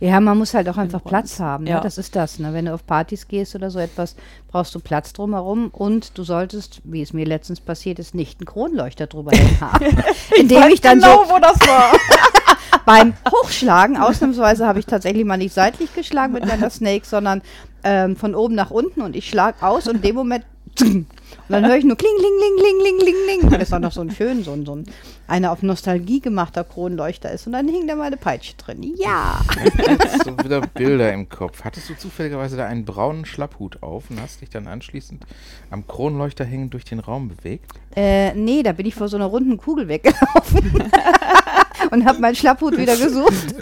Ja, 0.00 0.20
man 0.20 0.38
muss 0.38 0.54
halt 0.54 0.68
auch 0.68 0.76
einfach. 0.76 1.02
Platz 1.02 1.40
haben. 1.40 1.64
Ne? 1.64 1.70
Ja. 1.70 1.80
Das 1.80 1.98
ist 1.98 2.14
das. 2.14 2.38
Ne? 2.38 2.52
Wenn 2.52 2.66
du 2.66 2.74
auf 2.74 2.86
Partys 2.86 3.26
gehst 3.26 3.54
oder 3.54 3.70
so 3.70 3.78
etwas, 3.78 4.16
brauchst 4.48 4.74
du 4.74 4.80
Platz 4.80 5.12
drumherum 5.12 5.68
und 5.68 6.16
du 6.18 6.24
solltest, 6.24 6.80
wie 6.84 7.02
es 7.02 7.12
mir 7.12 7.24
letztens 7.24 7.60
passiert 7.60 7.98
ist, 7.98 8.14
nicht 8.14 8.40
einen 8.40 8.46
Kronleuchter 8.46 9.06
drüber 9.06 9.32
haben. 9.60 9.86
Indem 10.38 10.64
ich 10.68 10.80
dann 10.80 11.00
so 11.00 11.06
wo 11.06 11.38
das 11.38 11.58
war. 11.66 11.92
beim 12.84 13.14
Hochschlagen, 13.30 13.96
ausnahmsweise 13.96 14.66
habe 14.66 14.78
ich 14.78 14.86
tatsächlich 14.86 15.24
mal 15.24 15.36
nicht 15.36 15.54
seitlich 15.54 15.94
geschlagen 15.94 16.32
mit 16.32 16.46
meiner 16.46 16.70
Snake, 16.70 17.06
sondern 17.06 17.42
ähm, 17.84 18.16
von 18.16 18.34
oben 18.34 18.54
nach 18.54 18.70
unten 18.70 19.02
und 19.02 19.16
ich 19.16 19.28
schlag 19.28 19.62
aus 19.62 19.88
und 19.88 19.96
in 19.96 20.02
dem 20.02 20.14
Moment 20.16 20.44
und 20.80 21.06
dann 21.48 21.66
höre 21.66 21.76
ich 21.76 21.84
nur 21.84 21.96
kling, 21.96 22.12
kling, 22.18 22.32
kling, 22.38 22.56
kling, 22.56 22.98
kling, 22.98 22.98
kling, 22.98 23.40
kling. 23.40 23.60
Das 23.60 23.72
auch 23.72 23.78
noch 23.78 23.92
so 23.92 24.00
ein 24.00 24.10
schön, 24.10 24.42
so 24.42 24.52
ein, 24.52 24.64
so 24.64 24.76
ein 24.76 24.84
einer 25.26 25.50
auf 25.50 25.62
Nostalgie 25.62 26.20
gemachter 26.20 26.62
Kronleuchter 26.64 27.30
ist. 27.30 27.46
Und 27.46 27.54
dann 27.54 27.68
hing 27.68 27.86
da 27.86 27.96
meine 27.96 28.16
Peitsche 28.16 28.54
drin. 28.56 28.94
Ja. 28.98 29.40
Jetzt 29.78 30.24
so 30.24 30.36
wieder 30.38 30.60
Bilder 30.60 31.12
im 31.12 31.28
Kopf. 31.28 31.64
Hattest 31.64 31.88
du 31.88 31.94
zufälligerweise 31.94 32.56
da 32.56 32.66
einen 32.66 32.84
braunen 32.84 33.24
Schlapphut 33.24 33.82
auf 33.82 34.10
und 34.10 34.20
hast 34.20 34.42
dich 34.42 34.50
dann 34.50 34.66
anschließend 34.66 35.24
am 35.70 35.86
Kronleuchter 35.86 36.44
hängend 36.44 36.74
durch 36.74 36.84
den 36.84 36.98
Raum 36.98 37.28
bewegt? 37.28 37.70
Äh, 37.96 38.34
nee, 38.34 38.62
da 38.62 38.72
bin 38.72 38.86
ich 38.86 38.94
vor 38.94 39.08
so 39.08 39.16
einer 39.16 39.26
runden 39.26 39.56
Kugel 39.56 39.88
weggelaufen 39.88 40.90
und 41.90 42.04
habe 42.04 42.20
meinen 42.20 42.34
Schlapphut 42.34 42.76
wieder 42.76 42.96
gesucht. 42.96 43.54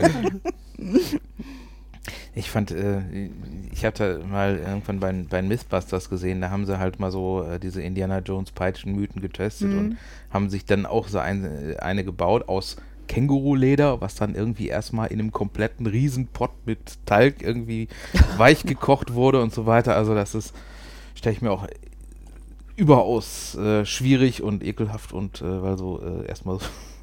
Ich 2.34 2.48
fand, 2.48 2.70
äh, 2.70 3.00
ich 3.72 3.84
hatte 3.84 4.22
mal 4.30 4.56
irgendwann 4.58 5.00
bei, 5.00 5.12
bei 5.28 5.42
Mythbusters 5.42 6.08
gesehen, 6.08 6.40
da 6.40 6.50
haben 6.50 6.64
sie 6.64 6.78
halt 6.78 7.00
mal 7.00 7.10
so 7.10 7.42
äh, 7.42 7.58
diese 7.58 7.82
Indiana 7.82 8.20
Jones 8.20 8.52
Peitschenmythen 8.52 9.20
getestet 9.20 9.72
Mhm. 9.72 9.78
und 9.78 9.96
haben 10.30 10.48
sich 10.48 10.64
dann 10.64 10.86
auch 10.86 11.08
so 11.08 11.18
ein, 11.18 11.76
eine 11.80 12.04
gebaut 12.04 12.48
aus 12.48 12.76
Känguruleder, 13.08 14.00
was 14.00 14.14
dann 14.14 14.36
irgendwie 14.36 14.68
erstmal 14.68 15.08
in 15.08 15.18
einem 15.18 15.32
kompletten 15.32 15.86
Riesenpott 15.86 16.52
mit 16.66 17.04
Talg 17.04 17.42
irgendwie 17.42 17.88
weich 18.36 18.62
gekocht 18.64 19.14
wurde 19.14 19.42
und 19.42 19.52
so 19.52 19.66
weiter. 19.66 19.96
Also 19.96 20.14
das 20.14 20.36
ist, 20.36 20.54
stelle 21.16 21.34
ich 21.34 21.42
mir 21.42 21.50
auch 21.50 21.66
überaus 22.76 23.56
äh, 23.56 23.84
schwierig 23.84 24.42
und 24.42 24.62
ekelhaft 24.64 25.12
und 25.12 25.42
äh, 25.42 25.62
weil 25.62 25.76
so 25.76 26.00
äh, 26.00 26.26
erstmal 26.28 26.58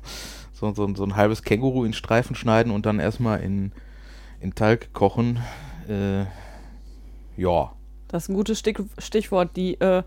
so, 0.54 0.74
so, 0.74 0.96
so 0.96 1.04
ein 1.04 1.16
halbes 1.16 1.44
Känguru 1.44 1.84
in 1.84 1.94
Streifen 1.94 2.36
schneiden 2.36 2.72
und 2.72 2.86
dann 2.86 3.00
erstmal 3.00 3.42
in, 3.42 3.72
in 4.40 4.56
Talg 4.56 4.94
kochen. 4.94 5.40
Äh, 5.88 6.26
ja. 7.38 7.72
Das 8.08 8.24
ist 8.24 8.30
ein 8.30 8.36
gutes 8.36 8.60
Stich 8.60 8.78
Stichwort. 8.98 9.56
Die 9.56 9.80
äh, 9.80 10.04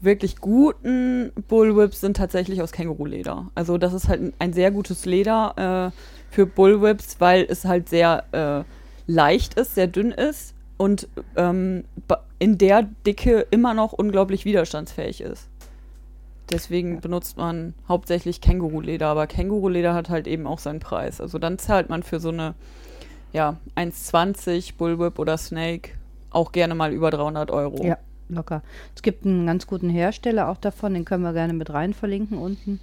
wirklich 0.00 0.36
guten 0.36 1.32
Bullwhips 1.48 2.00
sind 2.00 2.16
tatsächlich 2.16 2.62
aus 2.62 2.72
Känguruleder. 2.72 3.50
Also 3.54 3.78
das 3.78 3.92
ist 3.92 4.08
halt 4.08 4.32
ein, 4.38 4.52
sehr 4.52 4.70
gutes 4.70 5.04
Leder 5.04 5.92
äh, 5.92 6.32
für 6.32 6.46
Bullwhips, 6.46 7.16
weil 7.18 7.46
es 7.48 7.64
halt 7.64 7.88
sehr 7.88 8.24
äh, 8.32 8.64
leicht 9.10 9.54
ist, 9.54 9.74
sehr 9.74 9.86
dünn 9.86 10.12
ist 10.12 10.54
und 10.76 11.08
ähm, 11.36 11.84
in 12.38 12.56
der 12.56 12.88
Dicke 13.06 13.46
immer 13.50 13.74
noch 13.74 13.92
unglaublich 13.92 14.44
widerstandsfähig 14.44 15.20
ist. 15.20 15.48
Deswegen 16.50 17.00
benutzt 17.00 17.36
man 17.36 17.74
hauptsächlich 17.86 18.40
Känguruleder, 18.40 19.06
aber 19.06 19.26
Känguruleder 19.26 19.94
hat 19.94 20.08
halt 20.08 20.26
eben 20.26 20.46
auch 20.46 20.58
seinen 20.58 20.80
Preis. 20.80 21.20
Also 21.20 21.38
dann 21.38 21.58
zahlt 21.58 21.90
man 21.90 22.02
für 22.02 22.18
so 22.18 22.30
eine 22.30 22.54
ja, 23.32 23.56
1,20 23.76 24.74
Bullwhip 24.76 25.18
oder 25.18 25.36
Snake 25.38 25.90
auch 26.30 26.52
gerne 26.52 26.74
mal 26.74 26.92
über 26.92 27.10
300 27.10 27.50
Euro. 27.50 27.84
Ja, 27.84 27.98
locker. 28.28 28.62
Es 28.94 29.02
gibt 29.02 29.24
einen 29.26 29.46
ganz 29.46 29.66
guten 29.66 29.90
Hersteller 29.90 30.48
auch 30.48 30.56
davon, 30.58 30.94
den 30.94 31.04
können 31.04 31.22
wir 31.24 31.32
gerne 31.32 31.52
mit 31.52 31.70
rein 31.70 31.92
verlinken 31.94 32.38
unten, 32.38 32.80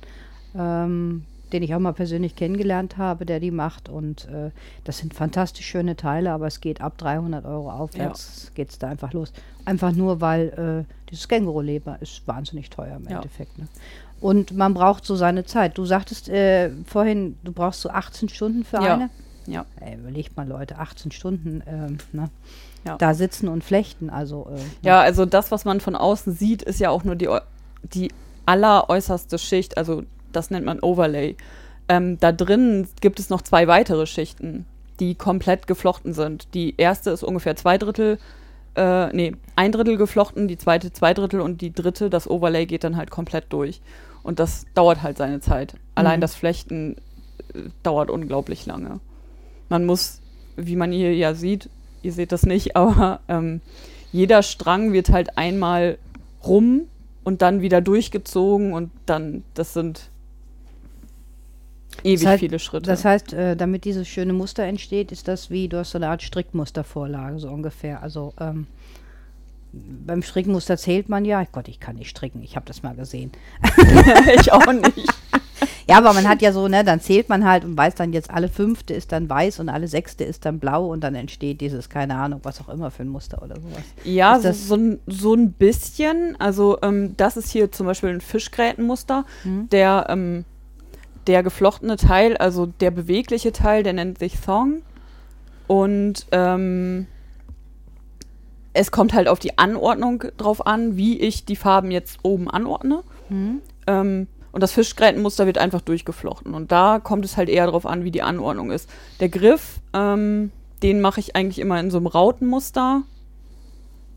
ähm, 0.56 1.24
den 1.54 1.63
ich 1.63 1.74
auch 1.74 1.80
mal 1.80 1.94
persönlich 1.94 2.36
kennengelernt 2.36 2.98
habe, 2.98 3.25
der 3.25 3.39
die 3.39 3.51
macht. 3.51 3.88
Und 3.88 4.27
äh, 4.27 4.51
das 4.84 4.98
sind 4.98 5.13
fantastisch 5.13 5.66
schöne 5.66 5.96
Teile, 5.96 6.32
aber 6.32 6.48
es 6.48 6.60
geht 6.60 6.82
ab 6.82 6.98
300 6.98 7.46
Euro 7.46 7.72
aufwärts, 7.72 8.51
geht 8.54 8.70
es 8.70 8.80
da 8.80 8.89
einfach 8.89 9.13
los. 9.13 9.32
Einfach 9.63 9.94
nur, 9.94 10.20
weil 10.20 10.86
äh, 10.89 10.94
dieses 11.10 11.27
Känguru-Leber 11.30 11.98
ist 12.01 12.27
wahnsinnig 12.27 12.70
teuer 12.70 12.98
im 12.98 13.08
Ja. 13.10 13.18
Endeffekt. 13.18 13.58
Ne? 13.58 13.68
Und 14.20 14.58
man 14.58 14.74
braucht 14.74 15.06
so 15.06 15.16
seine 15.16 15.46
Zeit. 15.46 15.77
Du 15.77 15.86
sagtest 15.86 16.27
äh, 16.27 16.72
vorhin, 16.86 17.38
du 17.46 17.54
brauchst 17.54 17.80
so 17.82 17.89
18 17.89 18.27
Stunden 18.27 18.66
für 18.66 18.77
Ja. 18.84 18.96
eine. 18.96 19.10
Ja. 19.48 19.66
Ey, 19.80 19.96
überlegt 19.96 20.36
mal, 20.38 20.48
Leute, 20.48 20.77
18 20.77 21.12
Stunden 21.12 21.63
ähm, 21.68 21.98
ne? 22.12 22.30
Ja. 22.86 22.98
da 22.98 23.13
sitzen 23.13 23.48
und 23.48 23.63
flechten. 23.63 24.10
Also, 24.10 24.48
äh, 24.54 24.60
Ja, 24.86 25.01
also 25.01 25.25
das, 25.25 25.51
was 25.51 25.66
man 25.66 25.80
von 25.82 25.96
außen 25.96 26.34
sieht, 26.34 26.62
ist 26.62 26.80
ja 26.80 26.89
auch 26.89 27.04
nur 27.04 27.16
die, 27.16 27.30
die 27.84 28.12
alleräußerste 28.46 29.38
Schicht, 29.39 29.77
also 29.77 30.04
das 30.32 30.50
nennt 30.51 30.66
man 30.66 30.80
Overlay. 30.82 31.36
Ähm, 31.89 32.18
da 32.20 32.32
drin 32.32 32.88
gibt 33.01 33.20
es 33.20 33.30
noch 33.30 33.42
zwei 33.42 33.68
weitere 33.68 34.06
Schichten, 34.06 34.66
die 35.00 35.16
komplett 35.16 35.68
geflochten 35.68 36.13
sind. 36.13 36.54
Die 36.54 36.75
erste 36.77 37.10
ist 37.12 37.24
ungefähr 37.24 37.56
zwei 37.56 37.77
Drittel, 37.77 38.20
äh, 38.75 39.08
nee, 39.13 39.34
ein 39.56 39.72
Drittel 39.72 39.98
geflochten, 39.98 40.48
die 40.48 40.58
zweite 40.58 40.92
zwei 40.92 41.13
Drittel 41.13 41.39
und 41.42 41.62
die 41.62 41.74
dritte, 41.74 42.10
das 42.10 42.30
Overlay 42.30 42.66
geht 42.66 42.84
dann 42.84 42.98
halt 42.98 43.10
komplett 43.12 43.46
durch. 43.50 43.82
Und 44.24 44.39
das 44.39 44.66
dauert 44.75 45.01
halt 45.04 45.18
seine 45.18 45.39
Zeit. 45.39 45.75
Allein 45.96 46.20
Mhm. 46.20 46.22
das 46.22 46.36
Flechten 46.36 46.96
äh, 47.54 47.62
dauert 47.84 48.10
unglaublich 48.10 48.66
lange. 48.66 49.00
Man 49.69 49.86
muss, 49.86 50.21
wie 50.55 50.75
man 50.75 50.91
hier 50.91 51.13
ja 51.15 51.33
sieht, 51.33 51.69
ihr 52.03 52.13
seht 52.13 52.31
das 52.31 52.45
nicht, 52.45 52.75
aber 52.75 53.19
ähm, 53.27 53.62
jeder 54.12 54.43
Strang 54.43 54.93
wird 54.93 55.09
halt 55.09 55.38
einmal 55.38 55.97
rum 56.45 56.83
und 57.24 57.41
dann 57.41 57.62
wieder 57.62 57.81
durchgezogen 57.81 58.74
und 58.74 58.91
dann, 59.05 59.43
das 59.53 59.74
sind 59.74 60.09
ewig 62.03 62.24
Das 62.24 62.33
heißt- 62.33 62.39
viele 62.39 62.59
Schritte. 62.59 62.86
Das 62.89 63.03
heißt, 63.05 63.33
äh, 63.33 63.55
damit 63.57 63.83
dieses 63.86 64.07
schöne 64.07 64.33
Muster 64.33 64.63
entsteht, 64.63 65.12
ist 65.12 65.27
das 65.27 65.50
wie, 65.50 65.67
du 65.67 65.77
hast 65.79 65.91
so 65.91 65.97
eine 65.97 66.07
Art 66.09 66.21
Strickmustervorlage, 66.24 67.39
so 67.39 67.50
ungefähr. 67.50 68.01
Also 68.01 68.33
ähm, 68.39 68.67
beim 69.74 70.24
Strickmuster 70.24 70.77
zählt 70.77 71.09
man 71.09 71.25
ja, 71.25 71.43
Gott, 71.51 71.67
ich 71.67 71.79
kann 71.79 71.97
nicht 71.97 72.09
stricken, 72.09 72.41
ich 72.41 72.55
habe 72.55 72.65
das 72.65 72.81
mal 72.83 72.95
gesehen. 72.95 73.31
ich 74.39 74.51
auch 74.53 74.71
nicht. 74.71 74.95
Ja, 75.89 75.97
aber 75.97 76.13
man 76.13 76.27
hat 76.27 76.41
ja 76.41 76.51
so, 76.51 76.67
ne, 76.67 76.83
dann 76.83 76.99
zählt 77.01 77.29
man 77.29 77.45
halt 77.45 77.63
und 77.65 77.77
weiß 77.77 77.95
dann 77.95 78.13
jetzt, 78.13 78.29
alle 78.29 78.49
fünfte 78.49 78.93
ist 78.93 79.11
dann 79.11 79.29
weiß 79.29 79.59
und 79.59 79.69
alle 79.69 79.87
sechste 79.87 80.23
ist 80.23 80.45
dann 80.45 80.59
blau 80.59 80.87
und 80.87 81.01
dann 81.01 81.15
entsteht 81.15 81.61
dieses, 81.61 81.89
keine 81.89 82.15
Ahnung, 82.15 82.41
was 82.43 82.59
auch 82.61 82.69
immer 82.69 82.91
für 82.91 83.03
ein 83.03 83.09
Muster 83.09 83.41
oder 83.41 83.55
sowas. 83.55 83.83
Ja, 84.03 84.37
so, 84.37 84.43
das- 84.49 84.67
so, 84.67 84.75
ein- 84.75 84.99
so 85.07 85.33
ein 85.33 85.51
bisschen. 85.53 86.35
Also 86.39 86.77
ähm, 86.81 87.15
das 87.17 87.37
ist 87.37 87.49
hier 87.51 87.71
zum 87.71 87.85
Beispiel 87.87 88.09
ein 88.09 88.21
Fischgrätenmuster. 88.21 89.25
Mhm. 89.43 89.69
Der, 89.69 90.05
ähm, 90.09 90.45
der 91.27 91.43
geflochtene 91.43 91.97
Teil, 91.97 92.37
also 92.37 92.65
der 92.67 92.91
bewegliche 92.91 93.51
Teil, 93.51 93.83
der 93.83 93.93
nennt 93.93 94.19
sich 94.19 94.37
Thong. 94.39 94.81
Und 95.67 96.25
ähm, 96.31 97.07
es 98.73 98.91
kommt 98.91 99.13
halt 99.13 99.27
auf 99.27 99.39
die 99.39 99.57
Anordnung 99.57 100.23
drauf 100.37 100.65
an, 100.67 100.97
wie 100.97 101.19
ich 101.19 101.45
die 101.45 101.55
Farben 101.55 101.91
jetzt 101.91 102.19
oben 102.23 102.49
anordne. 102.49 103.03
Mhm. 103.29 103.61
Ähm, 103.87 104.27
und 104.51 104.62
das 104.62 104.72
Fischgrätenmuster 104.72 105.46
wird 105.46 105.58
einfach 105.58 105.82
durchgeflochten. 105.82 106.54
Und 106.54 106.72
da 106.72 107.00
kommt 107.00 107.25
es 107.25 107.38
halt 107.38 107.50
eher 107.50 107.66
darauf 107.66 107.86
an, 107.86 108.04
wie 108.04 108.12
die 108.12 108.22
Anordnung 108.22 108.72
ist. 108.72 108.89
Der 109.20 109.30
Griff, 109.30 109.80
ähm, 109.94 110.51
den 110.84 111.01
mache 111.01 111.20
ich 111.20 111.36
eigentlich 111.36 111.60
immer 111.60 111.80
in 111.80 111.92
so 111.92 111.98
einem 111.98 112.08
Rautenmuster. 112.08 113.04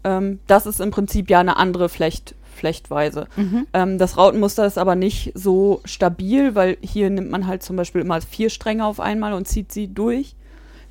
Ähm, 0.04 0.38
das 0.46 0.66
ist 0.66 0.80
im 0.80 0.90
Prinzip 0.90 1.30
ja 1.30 1.40
eine 1.40 1.56
andere 1.56 1.88
Flecht, 1.88 2.34
Flechtweise. 2.54 3.26
Mhm. 3.36 3.66
Ähm, 3.72 3.98
das 3.98 4.16
Rautenmuster 4.16 4.66
ist 4.66 4.78
aber 4.78 4.94
nicht 4.94 5.32
so 5.34 5.80
stabil, 5.84 6.54
weil 6.54 6.76
hier 6.80 7.10
nimmt 7.10 7.30
man 7.30 7.46
halt 7.46 7.62
zum 7.62 7.76
Beispiel 7.76 8.00
immer 8.00 8.20
vier 8.20 8.50
Stränge 8.50 8.84
auf 8.84 9.00
einmal 9.00 9.32
und 9.32 9.48
zieht 9.48 9.72
sie 9.72 9.88
durch. 9.92 10.34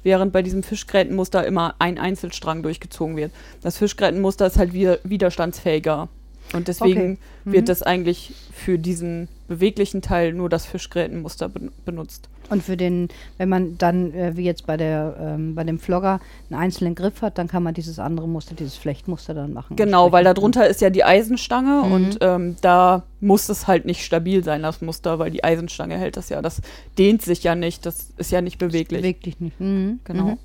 Während 0.02 0.32
bei 0.32 0.42
diesem 0.42 0.64
Fischgrätenmuster 0.64 1.46
immer 1.46 1.76
ein 1.80 2.00
Einzelstrang 2.00 2.64
durchgezogen 2.64 3.18
wird. 3.18 3.32
Das 3.62 3.78
Fischgrätenmuster 3.78 4.48
ist 4.48 4.58
halt 4.58 4.72
wieder 4.72 5.00
widerstandsfähiger. 5.04 6.08
Und 6.54 6.68
deswegen 6.68 7.00
Okay. 7.14 7.18
Mhm. 7.46 7.52
wird 7.52 7.70
das 7.70 7.84
eigentlich 7.84 8.34
für 8.54 8.80
diesen 8.80 9.28
beweglichen 9.48 10.02
Teil 10.02 10.34
nur 10.34 10.50
das 10.50 10.66
Fischgrätenmuster 10.66 11.50
ben 11.50 11.72
benutzt. 11.86 12.28
Und 12.50 12.64
für 12.64 12.76
den, 12.76 13.10
wenn 13.38 13.48
man 13.50 13.78
dann, 13.78 14.12
äh, 14.16 14.36
wie 14.36 14.44
jetzt 14.44 14.66
bei 14.66 14.76
der, 14.76 15.16
ähm, 15.22 15.54
bei 15.54 15.64
dem 15.64 15.78
Flogger, 15.78 16.20
einen 16.50 16.60
einzelnen 16.60 16.96
Griff 16.96 17.22
hat, 17.22 17.38
dann 17.38 17.48
kann 17.48 17.62
man 17.62 17.76
dieses 17.76 18.00
andere 18.00 18.28
Muster, 18.28 18.56
dieses 18.56 18.76
Flechtmuster 18.76 19.36
dann 19.36 19.54
machen. 19.54 19.76
Genau, 19.76 20.12
weil 20.12 20.24
darunter 20.24 20.68
ist 20.68 20.82
ja 20.82 20.90
die 20.90 21.04
Eisenstange 21.04 21.84
Mhm. 21.86 21.92
und 21.92 22.18
ähm, 22.22 22.56
da 22.62 23.04
muss 23.22 23.48
es 23.50 23.68
halt 23.68 23.86
nicht 23.86 24.04
stabil 24.04 24.44
sein, 24.44 24.64
das 24.64 24.82
Muster, 24.82 25.20
weil 25.20 25.30
die 25.30 25.44
Eisenstange 25.44 25.96
hält 26.00 26.18
das 26.18 26.30
ja. 26.30 26.42
Das 26.42 26.62
dehnt 26.98 27.22
sich 27.22 27.44
ja 27.44 27.54
nicht, 27.54 27.86
das 27.86 28.10
ist 28.18 28.32
ja 28.32 28.42
nicht 28.42 28.58
beweglich. 28.58 29.02
Bewegt 29.02 29.28
dich 29.28 29.40
nicht. 29.40 29.60
Mhm. 29.60 30.00
Genau. 30.04 30.24
Mhm. 30.24 30.38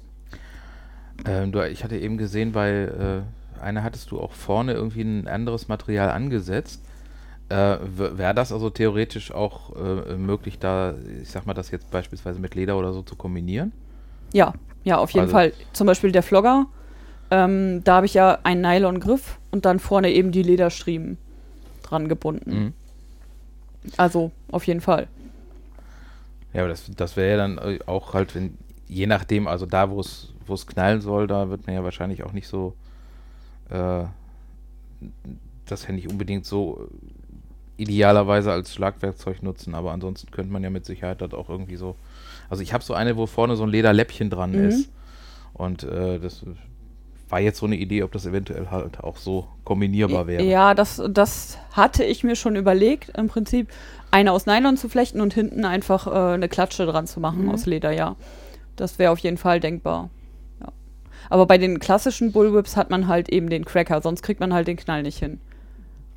Ähm, 1.27 1.53
du, 1.53 1.67
ich 1.67 1.85
hatte 1.85 1.97
eben 1.97 2.19
gesehen, 2.19 2.53
bei 2.53 2.71
äh, 2.71 3.21
einer 3.61 3.83
hattest 3.83 4.11
du 4.11 4.21
auch 4.21 4.33
vorne 4.33 4.73
irgendwie 4.73 5.03
ein 5.03 5.29
anderes 5.29 5.69
Material 5.69 6.11
angesetzt. 6.11 6.83
Äh, 7.49 7.77
Wäre 7.97 8.35
das 8.35 8.53
also 8.53 8.71
theoretisch 8.71 9.33
auch 9.33 9.75
äh, 9.77 10.17
möglich, 10.17 10.59
da, 10.59 10.95
ich 11.23 11.31
sag 11.31 11.47
mal, 11.47 11.55
das 11.55 11.71
jetzt 11.71 11.91
beispielsweise 11.91 12.41
mit 12.41 12.55
Leder 12.55 12.79
oder 12.79 12.93
so 12.93 13.03
zu 13.03 13.17
kombinieren? 13.17 13.73
Ja, 14.33 14.55
ja, 14.83 14.99
auf 14.99 15.11
jeden 15.11 15.25
Also- 15.25 15.33
Fall. 15.33 15.53
Zum 15.73 15.87
Beispiel 15.87 16.13
der 16.13 16.23
Flogger 16.23 16.67
Ähm, 17.31 17.83
da 17.85 17.97
habe 17.97 18.07
ich 18.07 18.15
ja 18.15 18.39
einen 18.45 18.61
Nylon-Griff 18.61 19.39
und 19.51 19.65
dann 19.65 19.79
vorne 19.79 20.11
eben 20.13 20.31
die 20.31 20.43
Lederstriemen 20.43 21.17
dran 21.83 22.07
gebunden. 22.09 22.51
Mhm. 22.55 22.73
Also 23.97 24.31
auf 24.53 24.67
jeden 24.67 24.83
Fall. 24.83 25.09
Ja, 26.53 26.61
aber 26.61 26.69
das, 26.69 26.91
das 26.95 27.17
wäre 27.17 27.31
ja 27.31 27.37
dann 27.39 27.59
äh, 27.59 27.79
auch 27.87 28.13
halt, 28.13 28.35
wenn, 28.35 28.59
je 28.89 29.07
nachdem, 29.07 29.49
also 29.49 29.65
da, 29.67 29.91
wo 29.91 30.01
es 30.01 30.67
knallen 30.67 31.01
soll, 31.01 31.27
da 31.27 31.49
wird 31.49 31.67
man 31.67 31.75
ja 31.75 31.83
wahrscheinlich 31.83 32.23
auch 32.25 32.33
nicht 32.33 32.47
so 32.47 32.75
äh, 33.75 34.05
das 35.67 35.89
nicht 35.89 36.09
unbedingt 36.11 36.45
so 36.47 36.89
idealerweise 37.77 38.53
als 38.53 38.73
Schlagwerkzeug 38.73 39.43
nutzen, 39.43 39.75
aber 39.75 39.93
ansonsten 39.93 40.31
könnte 40.31 40.53
man 40.53 40.63
ja 40.63 40.71
mit 40.71 40.85
Sicherheit 40.87 41.21
dort 41.21 41.35
auch 41.35 41.49
irgendwie 41.49 41.77
so. 41.77 41.97
Also 42.49 42.63
ich 42.63 42.73
habe 42.73 42.85
so 42.85 42.95
eine, 42.95 43.17
wo 43.17 43.27
vorne 43.27 43.57
so 43.57 43.65
ein 43.65 43.71
Lederläppchen 43.71 44.31
dran 44.31 44.53
Mhm. 44.53 44.65
ist. 44.69 44.91
Und 45.55 45.83
äh, 45.85 46.19
das 46.21 46.45
war 47.29 47.41
jetzt 47.41 47.59
so 47.59 47.67
eine 47.67 47.77
Idee, 47.77 48.03
ob 48.03 48.13
das 48.13 48.27
eventuell 48.27 48.71
halt 48.71 49.01
auch 49.03 49.17
so 49.17 49.49
kombinierbar 49.65 50.27
wäre. 50.27 50.45
Ja, 50.45 50.75
das, 50.75 51.03
das 51.09 51.59
hatte 51.73 52.05
ich 52.05 52.23
mir 52.23 52.37
schon 52.37 52.55
überlegt, 52.55 53.09
im 53.17 53.29
Prinzip 53.29 53.69
eine 54.11 54.31
aus 54.33 54.47
Nylon 54.47 54.77
zu 54.77 54.89
flechten 54.89 55.21
und 55.21 55.35
hinten 55.35 55.65
einfach 55.65 56.07
äh, 56.07 56.35
eine 56.35 56.49
Klatsche 56.49 56.87
dran 56.87 57.07
zu 57.07 57.19
machen 57.21 57.45
Mhm. 57.45 57.51
aus 57.51 57.67
Leder, 57.67 57.91
ja. 57.93 58.15
Das 58.77 58.99
wäre 58.99 59.11
auf 59.11 59.19
jeden 59.21 59.39
Fall 59.39 59.59
denkbar. 59.59 60.11
Aber 61.31 61.47
bei 61.47 61.59
den 61.59 61.79
klassischen 61.79 62.33
Bullwhips 62.33 62.77
hat 62.77 62.91
man 62.91 63.09
halt 63.09 63.29
eben 63.29 63.49
den 63.49 63.65
Cracker, 63.65 64.01
sonst 64.03 64.23
kriegt 64.23 64.41
man 64.41 64.53
halt 64.53 64.69
den 64.69 64.77
Knall 64.77 65.03
nicht 65.03 65.19
hin. 65.19 65.41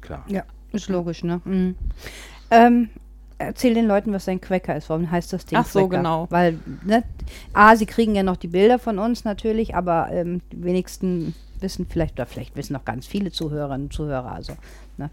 Klar. 0.02 0.24
Ja, 0.28 0.44
ist 0.72 0.90
logisch, 0.90 1.24
ne? 1.24 1.42
Mhm. 1.46 1.76
Ähm, 2.50 2.90
erzähl 3.38 3.74
den 3.74 3.88
Leuten, 3.88 4.14
was 4.14 4.28
ein 4.28 4.42
Quacker 4.42 4.76
ist. 4.76 4.90
Warum 4.90 5.10
heißt 5.10 5.32
das 5.34 5.46
Ding 5.46 5.58
Ach 5.58 5.66
so, 5.66 5.82
Quacker? 5.82 5.98
genau. 5.98 6.28
Weil, 6.30 6.60
ne, 6.84 7.04
A, 7.54 7.76
sie 7.76 7.86
kriegen 7.86 8.16
ja 8.16 8.24
noch 8.24 8.38
die 8.38 8.48
Bilder 8.48 8.80
von 8.80 9.00
uns 9.00 9.24
natürlich, 9.24 9.76
aber 9.76 10.10
ähm, 10.12 10.42
die 10.52 10.64
wenigsten 10.64 11.36
wissen 11.60 11.88
vielleicht, 11.90 12.14
oder 12.14 12.26
vielleicht 12.26 12.56
wissen 12.56 12.74
noch 12.74 12.86
ganz 12.86 13.08
viele 13.08 13.32
Zuhörerinnen 13.32 13.88
und 13.88 13.94
Zuhörer, 13.94 14.32
also, 14.32 14.54
ne? 14.98 15.10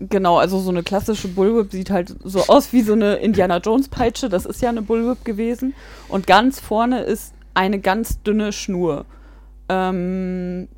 Genau, 0.00 0.38
also 0.38 0.58
so 0.58 0.70
eine 0.70 0.82
klassische 0.82 1.28
Bullwhip 1.28 1.70
sieht 1.70 1.90
halt 1.90 2.16
so 2.24 2.44
aus 2.48 2.72
wie 2.72 2.82
so 2.82 2.94
eine 2.94 3.14
Indiana 3.14 3.58
Jones 3.58 3.88
Peitsche. 3.88 4.28
Das 4.28 4.44
ist 4.44 4.60
ja 4.60 4.68
eine 4.68 4.82
Bullwhip 4.82 5.24
gewesen. 5.24 5.72
Und 6.08 6.26
ganz 6.26 6.58
vorne 6.58 7.02
ist 7.02 7.32
eine 7.54 7.78
ganz 7.80 8.22
dünne 8.22 8.52
Schnur. 8.52 9.04
Ähm, 9.68 10.68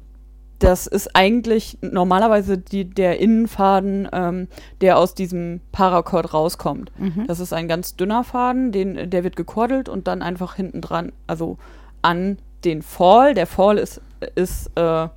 das 0.59 0.87
ist 0.87 1.15
eigentlich 1.15 1.77
normalerweise 1.83 2.57
die, 2.57 2.85
der 2.89 3.21
Innenfaden, 3.21 4.09
ähm, 4.13 4.49
der 4.81 4.97
aus 4.99 5.15
diesem 5.15 5.61
Paracord 5.73 6.33
rauskommt. 6.33 6.91
Mhm. 6.99 7.27
Das 7.27 7.41
ist 7.41 7.53
ein 7.53 7.69
ganz 7.69 7.97
dünner 7.97 8.25
Faden, 8.25 8.73
den, 8.73 9.11
der 9.11 9.23
wird 9.23 9.37
gekordelt 9.37 9.89
und 9.91 10.07
dann 10.07 10.23
einfach 10.23 10.55
hinten 10.55 10.81
dran, 10.81 11.13
also 11.27 11.59
an 12.01 12.39
den 12.65 12.81
Fall. 12.81 13.35
Der 13.35 13.47
Fall 13.47 13.77
ist, 13.77 14.01
ist 14.35 14.71
äh, 14.77 15.09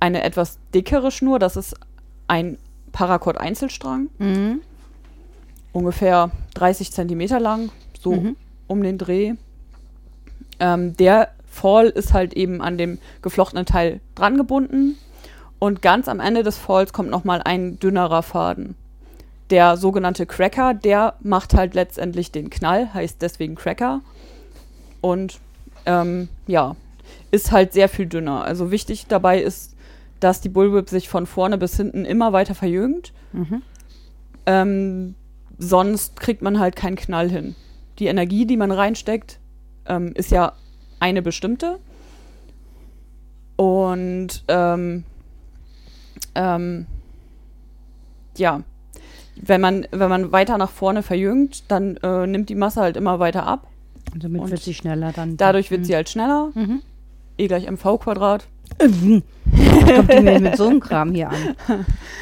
eine 0.00 0.22
etwas 0.24 0.58
dickere 0.74 1.12
Schnur. 1.12 1.38
Das 1.38 1.56
ist 1.56 1.76
ein 2.26 2.58
Paracord-Einzelstrang, 2.90 4.08
Mhm. 4.18 4.60
ungefähr 5.72 6.32
30 6.54 6.90
Zentimeter 6.92 7.38
lang, 7.38 7.70
so 8.00 8.12
Mhm. 8.12 8.36
um 8.66 8.82
den 8.82 8.98
Dreh. 8.98 9.34
Ähm, 10.60 10.96
der 10.96 11.30
Fall 11.46 11.86
ist 11.86 12.12
halt 12.12 12.34
eben 12.34 12.62
an 12.62 12.78
dem 12.78 12.98
geflochtenen 13.22 13.66
Teil 13.66 14.00
dran 14.14 14.36
gebunden 14.36 14.96
und 15.58 15.82
ganz 15.82 16.08
am 16.08 16.20
Ende 16.20 16.42
des 16.42 16.56
Falls 16.56 16.92
kommt 16.92 17.10
nochmal 17.10 17.42
ein 17.44 17.78
dünnerer 17.80 18.22
Faden. 18.22 18.76
Der 19.50 19.76
sogenannte 19.76 20.26
Cracker, 20.26 20.74
der 20.74 21.14
macht 21.20 21.54
halt 21.54 21.74
letztendlich 21.74 22.30
den 22.30 22.50
Knall, 22.50 22.94
heißt 22.94 23.20
deswegen 23.20 23.56
Cracker. 23.56 24.00
Und 25.00 25.40
ähm, 25.86 26.28
ja, 26.46 26.76
ist 27.32 27.50
halt 27.50 27.72
sehr 27.72 27.88
viel 27.88 28.06
dünner. 28.06 28.44
Also 28.44 28.70
wichtig 28.70 29.06
dabei 29.08 29.42
ist, 29.42 29.74
dass 30.20 30.40
die 30.40 30.48
Bullwhip 30.48 30.88
sich 30.88 31.08
von 31.08 31.26
vorne 31.26 31.58
bis 31.58 31.76
hinten 31.76 32.04
immer 32.04 32.32
weiter 32.32 32.54
verjüngt. 32.54 33.12
Mhm. 33.32 33.62
Ähm, 34.46 35.14
sonst 35.58 36.20
kriegt 36.20 36.42
man 36.42 36.60
halt 36.60 36.76
keinen 36.76 36.96
Knall 36.96 37.28
hin. 37.28 37.56
Die 37.98 38.06
Energie, 38.06 38.46
die 38.46 38.56
man 38.56 38.70
reinsteckt, 38.70 39.39
ähm, 39.90 40.12
ist 40.14 40.30
ja 40.30 40.52
eine 41.00 41.20
bestimmte. 41.20 41.78
Und 43.56 44.44
ähm, 44.48 45.04
ähm, 46.34 46.86
ja, 48.36 48.62
wenn 49.36 49.60
man, 49.60 49.86
wenn 49.90 50.08
man 50.08 50.32
weiter 50.32 50.56
nach 50.58 50.70
vorne 50.70 51.02
verjüngt, 51.02 51.64
dann 51.68 51.96
äh, 51.98 52.26
nimmt 52.26 52.48
die 52.48 52.54
Masse 52.54 52.80
halt 52.80 52.96
immer 52.96 53.18
weiter 53.18 53.46
ab. 53.46 53.66
Und 54.14 54.24
damit 54.24 54.40
Und 54.40 54.50
wird 54.50 54.62
sie 54.62 54.74
schneller 54.74 55.12
dann. 55.12 55.36
Dadurch 55.36 55.70
wird 55.70 55.84
sie 55.86 55.94
halt 55.94 56.08
schneller. 56.08 56.50
Mhm. 56.54 56.82
E 57.36 57.46
gleich 57.46 57.70
mv 57.70 57.98
Quadrat. 57.98 58.46
Kommt 58.78 60.12
die 60.12 60.20
mir 60.22 60.40
mit 60.40 60.56
so 60.56 60.68
einem 60.68 60.80
Kram 60.80 61.12
hier 61.12 61.30
an. 61.30 61.56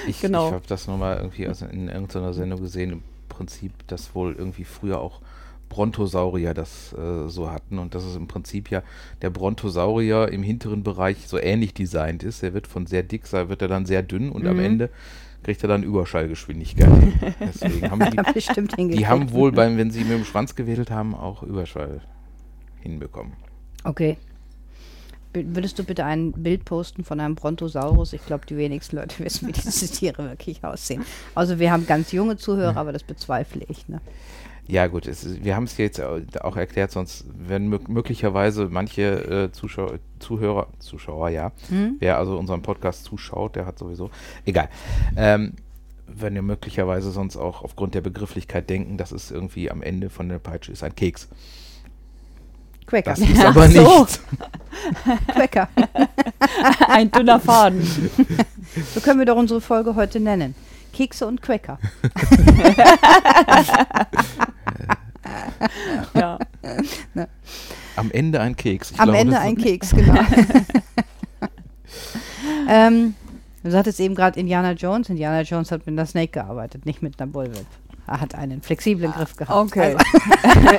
Ich, 0.07 0.20
Genau. 0.20 0.48
ich 0.48 0.54
habe 0.54 0.64
das 0.66 0.87
nochmal 0.87 1.16
irgendwie 1.18 1.44
in 1.44 1.88
irgendeiner 1.88 2.33
Sendung 2.33 2.61
gesehen, 2.61 2.92
im 2.92 3.02
Prinzip, 3.28 3.72
dass 3.87 4.14
wohl 4.14 4.35
irgendwie 4.37 4.64
früher 4.64 5.00
auch 5.00 5.20
Brontosaurier 5.68 6.54
das 6.54 6.92
äh, 6.94 7.28
so 7.28 7.50
hatten 7.50 7.78
und 7.78 7.94
dass 7.94 8.04
es 8.04 8.16
im 8.16 8.26
Prinzip 8.28 8.70
ja 8.70 8.83
der 9.22 9.31
Brontosaurier 9.31 10.28
im 10.28 10.42
hinteren 10.42 10.83
Bereich 10.83 11.26
so 11.28 11.38
ähnlich 11.38 11.74
designt 11.74 12.22
ist. 12.22 12.42
Der 12.42 12.54
wird 12.54 12.66
von 12.66 12.87
sehr 12.87 13.02
dick 13.02 13.26
sein, 13.26 13.48
wird 13.48 13.62
er 13.62 13.68
dann 13.68 13.87
sehr 13.87 14.02
dünn 14.02 14.31
und 14.31 14.46
am 14.46 14.57
Mhm. 14.57 14.64
Ende 14.64 14.90
kriegt 15.42 15.62
er 15.62 15.68
dann 15.68 15.83
Überschallgeschwindigkeit. 15.83 16.88
hin. 16.88 17.12
Deswegen 17.40 17.90
haben 17.90 18.00
die, 18.00 18.88
die 18.96 19.07
haben 19.07 19.33
wohl 19.33 19.52
beim, 19.52 19.76
wenn 19.76 19.90
sie 19.90 20.00
mit 20.00 20.11
dem 20.12 20.24
Schwanz 20.24 20.54
gewedelt 20.54 20.90
haben, 20.90 21.14
auch 21.14 21.42
Überschall 21.42 22.00
hinbekommen. 22.81 23.33
Okay. 23.85 24.16
Würdest 25.35 25.78
du 25.78 25.85
bitte 25.85 26.04
ein 26.04 26.33
Bild 26.33 26.64
posten 26.64 27.04
von 27.04 27.20
einem 27.20 27.35
Brontosaurus? 27.35 28.12
Ich 28.14 28.24
glaube, 28.26 28.46
die 28.46 28.57
wenigsten 28.57 28.96
Leute 28.96 29.18
wissen, 29.24 29.46
wie 29.46 29.52
diese 29.52 29.88
Tiere 29.88 30.24
wirklich 30.31 30.64
aussehen. 30.64 31.04
Also 31.35 31.59
wir 31.59 31.70
haben 31.70 31.87
ganz 31.87 32.12
junge 32.12 32.37
Zuhörer, 32.37 32.76
aber 32.78 32.92
das 32.92 33.02
bezweifle 33.04 33.64
ich. 33.68 33.88
Ne? 33.88 34.00
Ja, 34.70 34.87
gut, 34.87 35.07
es 35.07 35.24
ist, 35.24 35.42
wir 35.44 35.57
haben 35.57 35.64
es 35.64 35.78
jetzt 35.78 35.98
au- 36.00 36.20
auch 36.42 36.57
erklärt, 36.57 36.90
sonst 36.90 37.24
werden 37.38 37.68
mö 37.68 37.78
möglicherweise 37.88 38.68
manche 38.70 39.46
äh, 39.46 39.52
Zuschauer, 39.52 39.98
Zuhörer, 40.18 40.66
Zuschauer, 40.78 41.31
ja, 41.31 41.52
Hm? 41.70 41.96
wer 42.00 42.18
also 42.18 42.37
unseren 42.38 42.61
Podcast 42.61 43.04
zuschaut, 43.04 43.57
der 43.57 43.64
hat 43.64 43.78
sowieso, 43.78 44.11
egal, 44.44 44.68
ähm, 45.16 45.54
werden 46.07 46.37
ja 46.37 46.42
möglicherweise 46.42 47.11
sonst 47.12 47.37
auch 47.38 47.62
aufgrund 47.64 47.94
der 47.94 48.02
Begrifflichkeit 48.02 48.68
denken, 48.68 48.98
dass 48.98 49.11
es 49.12 49.31
irgendwie 49.31 49.70
am 49.70 49.81
Ende 49.83 50.11
von 50.11 50.28
der 50.28 50.38
Peitsche 50.38 50.72
ist 50.72 50.83
ein 50.83 50.94
Keks. 50.94 51.28
Quäcker. 52.87 53.11
Das 53.11 53.20
ist 53.20 53.28
Ach 53.40 53.44
aber 53.46 53.68
so. 53.68 54.00
nicht. 54.00 54.20
Quäcker. 55.35 55.68
Ein 56.88 57.11
dünner 57.11 57.38
Faden. 57.40 57.83
So 58.94 59.00
können 59.00 59.18
wir 59.18 59.26
doch 59.26 59.37
unsere 59.37 59.61
Folge 59.61 59.94
heute 59.94 60.20
nennen. 60.20 60.54
Kekse 60.92 61.27
und 61.27 61.42
Quäcker. 61.42 61.79
ja. 66.14 66.38
Am 67.96 68.11
Ende 68.11 68.40
ein 68.40 68.57
Keks. 68.57 68.92
Ich 68.92 69.01
Am 69.01 69.07
glaube, 69.07 69.18
Ende 69.18 69.38
ein 69.38 69.57
Keks, 69.57 69.90
genau. 69.90 70.14
ähm, 72.68 73.14
du 73.62 73.70
sagtest 73.70 74.01
eben 74.01 74.14
gerade 74.14 74.38
Indiana 74.38 74.72
Jones. 74.72 75.09
Indiana 75.09 75.42
Jones 75.42 75.70
hat 75.70 75.87
mit 75.87 75.94
einer 75.94 76.07
Snake 76.07 76.33
gearbeitet, 76.33 76.87
nicht 76.87 77.03
mit 77.03 77.20
einer 77.20 77.31
Bullwhip. 77.31 77.66
Er 78.08 78.20
hat 78.20 78.34
einen 78.34 78.62
flexiblen 78.62 79.12
Griff 79.12 79.36
gehabt. 79.36 79.56
Okay. 79.72 79.96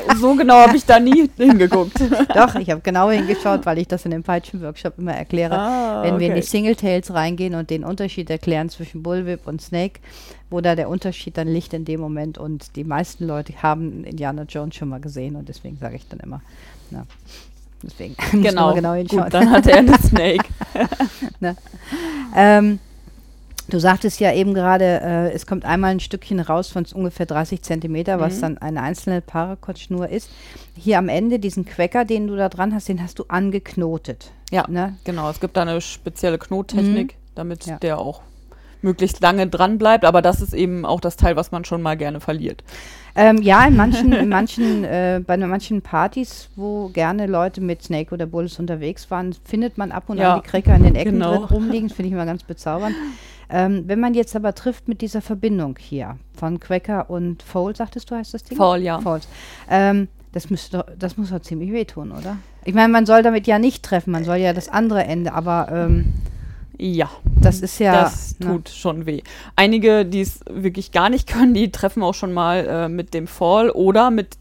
Also, 0.08 0.20
so 0.20 0.36
genau 0.36 0.56
habe 0.56 0.76
ich 0.76 0.86
da 0.86 1.00
nie 1.00 1.30
hingeguckt. 1.38 2.00
doch, 2.36 2.56
ich 2.56 2.70
habe 2.70 2.82
genau 2.82 3.10
hingeschaut, 3.12 3.66
weil 3.66 3.78
ich 3.78 3.88
das 3.88 4.04
in 4.06 4.12
dem 4.12 4.24
Peitschen-Workshop 4.24 4.98
immer 4.98 5.14
erkläre. 5.14 5.58
Ah, 5.58 6.04
Wenn 6.04 6.20
wir 6.20 6.28
in 6.28 6.34
die 6.34 6.40
okay. 6.42 6.48
Singletails 6.50 7.14
reingehen 7.14 7.56
und 7.56 7.70
den 7.70 7.84
Unterschied 7.84 8.30
erklären 8.30 8.70
zwischen 8.70 9.04
Bullwhip 9.04 9.48
und 9.48 9.62
Snake, 9.62 10.00
wo 10.50 10.60
da 10.62 10.76
der 10.76 10.90
Unterschied 10.90 11.38
dann 11.38 11.48
liegt 11.48 11.74
in 11.74 11.86
dem 11.86 12.00
Moment. 12.00 12.38
Und 12.38 12.76
die 12.76 12.84
meisten 12.84 13.28
Leute 13.28 13.54
haben 13.62 14.04
Indiana 14.04 14.44
Jones 14.50 14.76
schon 14.76 14.90
mal 14.90 15.00
gesehen 15.00 15.36
und 15.36 15.48
deswegen 15.48 15.78
sage 15.78 15.96
ich 15.98 16.08
dann 16.08 16.20
immer, 16.20 16.42
na, 16.90 17.06
deswegen 17.84 18.16
Genau, 18.42 18.74
genau 18.74 18.94
hinschauen. 18.94 19.24
gut, 19.24 19.34
dann 19.34 19.52
hatte 19.52 19.72
er 19.72 19.78
eine 19.80 19.98
Snake. 20.00 20.46
Ähm, 22.36 22.80
du 23.70 23.80
sagtest 23.80 24.20
ja 24.20 24.34
eben 24.34 24.54
gerade, 24.54 24.84
äh, 25.02 25.32
es 25.32 25.46
kommt 25.46 25.66
einmal 25.66 25.92
ein 25.92 26.00
Stückchen 26.00 26.40
raus 26.40 26.70
von 26.70 26.86
ungefähr 26.94 27.26
30 27.26 27.62
Zentimeter, 27.62 28.20
was 28.20 28.38
Mhm. 28.38 28.42
dann 28.42 28.58
eine 28.60 28.82
einzelne 28.82 29.22
Paracord-Schnur 29.22 30.10
ist. 30.10 30.30
Hier 30.76 30.98
am 30.98 31.10
Ende, 31.10 31.40
diesen 31.40 31.66
Quäcker, 31.66 32.06
den 32.06 32.28
du 32.28 32.36
da 32.36 32.50
dran 32.50 32.74
hast, 32.74 32.90
den 32.90 33.02
hast 33.02 33.20
du 33.20 33.26
angeknotet. 33.28 34.32
Ja, 34.52 34.66
Ne? 34.68 34.96
genau. 35.04 35.30
Es 35.30 35.40
gibt 35.40 35.56
da 35.58 35.62
eine 35.62 35.80
spezielle 35.82 36.38
Knottechnik, 36.38 37.16
damit 37.36 37.66
Ja. 37.66 37.78
der 37.78 38.00
auch 38.00 38.22
möglichst 38.82 39.20
lange 39.22 39.46
dran 39.48 39.78
bleibt. 39.78 40.06
Aber 40.06 40.22
das 40.22 40.42
ist 40.42 40.54
eben 40.54 40.86
auch 40.86 41.02
das 41.02 41.18
Teil, 41.18 41.36
was 41.36 41.52
man 41.52 41.66
schon 41.66 41.82
mal 41.82 41.98
gerne 41.98 42.20
verliert. 42.22 42.64
Ähm, 43.16 43.42
ja, 43.42 43.66
in 43.66 43.76
manchen, 43.76 44.14
in 44.14 44.30
manchen, 44.30 44.84
äh, 44.86 45.20
bei 45.26 45.36
manchen 45.36 45.82
Partys, 45.82 46.50
wo 46.56 46.88
gerne 46.88 47.26
Leute 47.26 47.60
mit 47.60 47.84
Snake 47.84 48.14
oder 48.14 48.26
Bulls 48.26 48.58
unterwegs 48.60 49.12
waren, 49.12 49.36
findet 49.44 49.78
man 49.78 49.92
ab 49.92 50.06
und 50.08 50.18
Ja, 50.18 50.36
an 50.36 50.42
die 50.42 50.48
Cracker 50.48 50.76
in 50.76 50.84
den 50.84 50.96
Ecken 50.96 51.14
genau. 51.14 51.32
drin 51.36 51.44
rumliegen. 51.44 51.88
Das 51.90 51.96
finde 51.98 52.08
ich 52.08 52.14
immer 52.14 52.26
ganz 52.26 52.44
bezaubernd. 52.44 52.96
Ähm, 53.50 53.84
wenn 53.88 54.00
man 54.00 54.14
jetzt 54.14 54.36
aber 54.36 54.54
trifft 54.54 54.88
mit 54.88 55.02
dieser 55.02 55.22
Verbindung 55.22 55.78
hier 55.80 56.18
von 56.36 56.60
Quacker 56.60 57.10
und 57.10 57.42
Fold, 57.44 57.78
sagtest 57.78 58.10
du, 58.12 58.16
heißt 58.16 58.34
das 58.34 58.44
Ding? 58.44 58.58
Faul, 58.58 58.80
ja. 58.80 59.00
Falls. 59.02 59.28
Ähm, 59.70 60.08
das, 60.32 60.50
müsste 60.52 60.78
doch, 60.78 60.86
das 60.98 61.18
muss 61.18 61.32
doch 61.32 61.42
ziemlich 61.42 61.72
wehtun, 61.72 62.12
oder? 62.12 62.38
Ich 62.66 62.74
meine, 62.76 62.90
man 62.94 63.06
soll 63.08 63.24
damit 63.24 63.48
ja 63.48 63.58
nicht 63.58 63.84
treffen, 63.84 64.12
man 64.12 64.24
soll 64.24 64.38
ja 64.38 64.54
das 64.54 64.70
andere 64.70 65.04
Ende, 65.06 65.34
aber 65.34 65.70
ähm, 65.72 66.14
Ja, 66.78 67.10
das 67.42 67.62
ist 67.62 67.80
ja. 67.80 68.04
das 68.04 68.38
ne? 68.40 68.46
tut 68.46 68.70
schon 68.70 69.06
weh. 69.08 69.22
Einige, 69.56 70.06
die 70.06 70.22
es 70.22 70.42
wirklich 70.50 70.92
gar 70.92 71.10
nicht 71.10 71.28
können, 71.28 71.54
die 71.56 71.72
treffen 71.72 72.04
auch 72.04 72.14
schon 72.14 72.32
mal 72.34 72.68
äh, 72.68 72.90
mit 72.90 73.14
dem 73.16 73.26
Fall 73.28 73.72
oder 73.72 74.12
mit, 74.12 74.38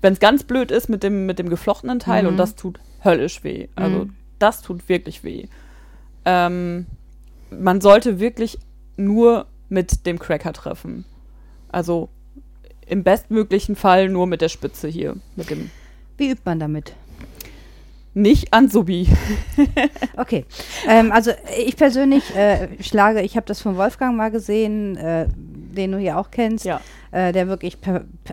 wenn 0.00 0.14
es 0.14 0.18
ganz 0.20 0.42
blöd 0.42 0.72
ist, 0.72 0.88
mit 0.88 1.04
dem, 1.04 1.26
mit 1.26 1.38
dem 1.38 1.48
geflochtenen 1.48 2.00
Teil 2.00 2.24
Mhm. 2.24 2.28
und 2.30 2.36
das 2.38 2.56
tut 2.56 2.80
höllisch 3.04 3.44
weh. 3.44 3.68
Also 3.76 3.98
Mhm. 4.06 4.14
das 4.40 4.62
tut 4.62 4.88
wirklich 4.88 5.22
weh. 5.22 5.46
Ähm, 6.24 6.86
man 7.60 7.80
sollte 7.80 8.18
wirklich 8.18 8.58
nur 8.96 9.46
mit 9.68 10.06
dem 10.06 10.18
Cracker 10.18 10.52
treffen. 10.52 11.04
Also 11.68 12.08
im 12.86 13.02
bestmöglichen 13.04 13.76
Fall 13.76 14.08
nur 14.08 14.26
mit 14.26 14.42
der 14.42 14.48
Spitze 14.48 14.88
hier, 14.88 15.16
mit 15.36 15.50
dem 15.50 15.70
Wie 16.18 16.30
übt 16.30 16.42
man 16.44 16.60
damit? 16.60 16.94
nicht 18.14 18.52
an 18.52 18.68
Subi. 18.68 19.08
Okay. 20.16 20.44
Ähm, 20.86 21.10
also 21.10 21.32
ich 21.58 21.76
persönlich 21.76 22.36
äh, 22.36 22.68
schlage, 22.82 23.22
ich 23.22 23.36
habe 23.36 23.46
das 23.46 23.62
von 23.62 23.76
Wolfgang 23.76 24.16
mal 24.16 24.30
gesehen, 24.30 24.96
äh, 24.96 25.26
den 25.72 25.92
du 25.92 25.98
hier 25.98 26.18
auch 26.18 26.30
kennst. 26.30 26.64
Ja. 26.64 26.80
Äh, 27.10 27.32
der 27.32 27.48
wirklich, 27.48 27.78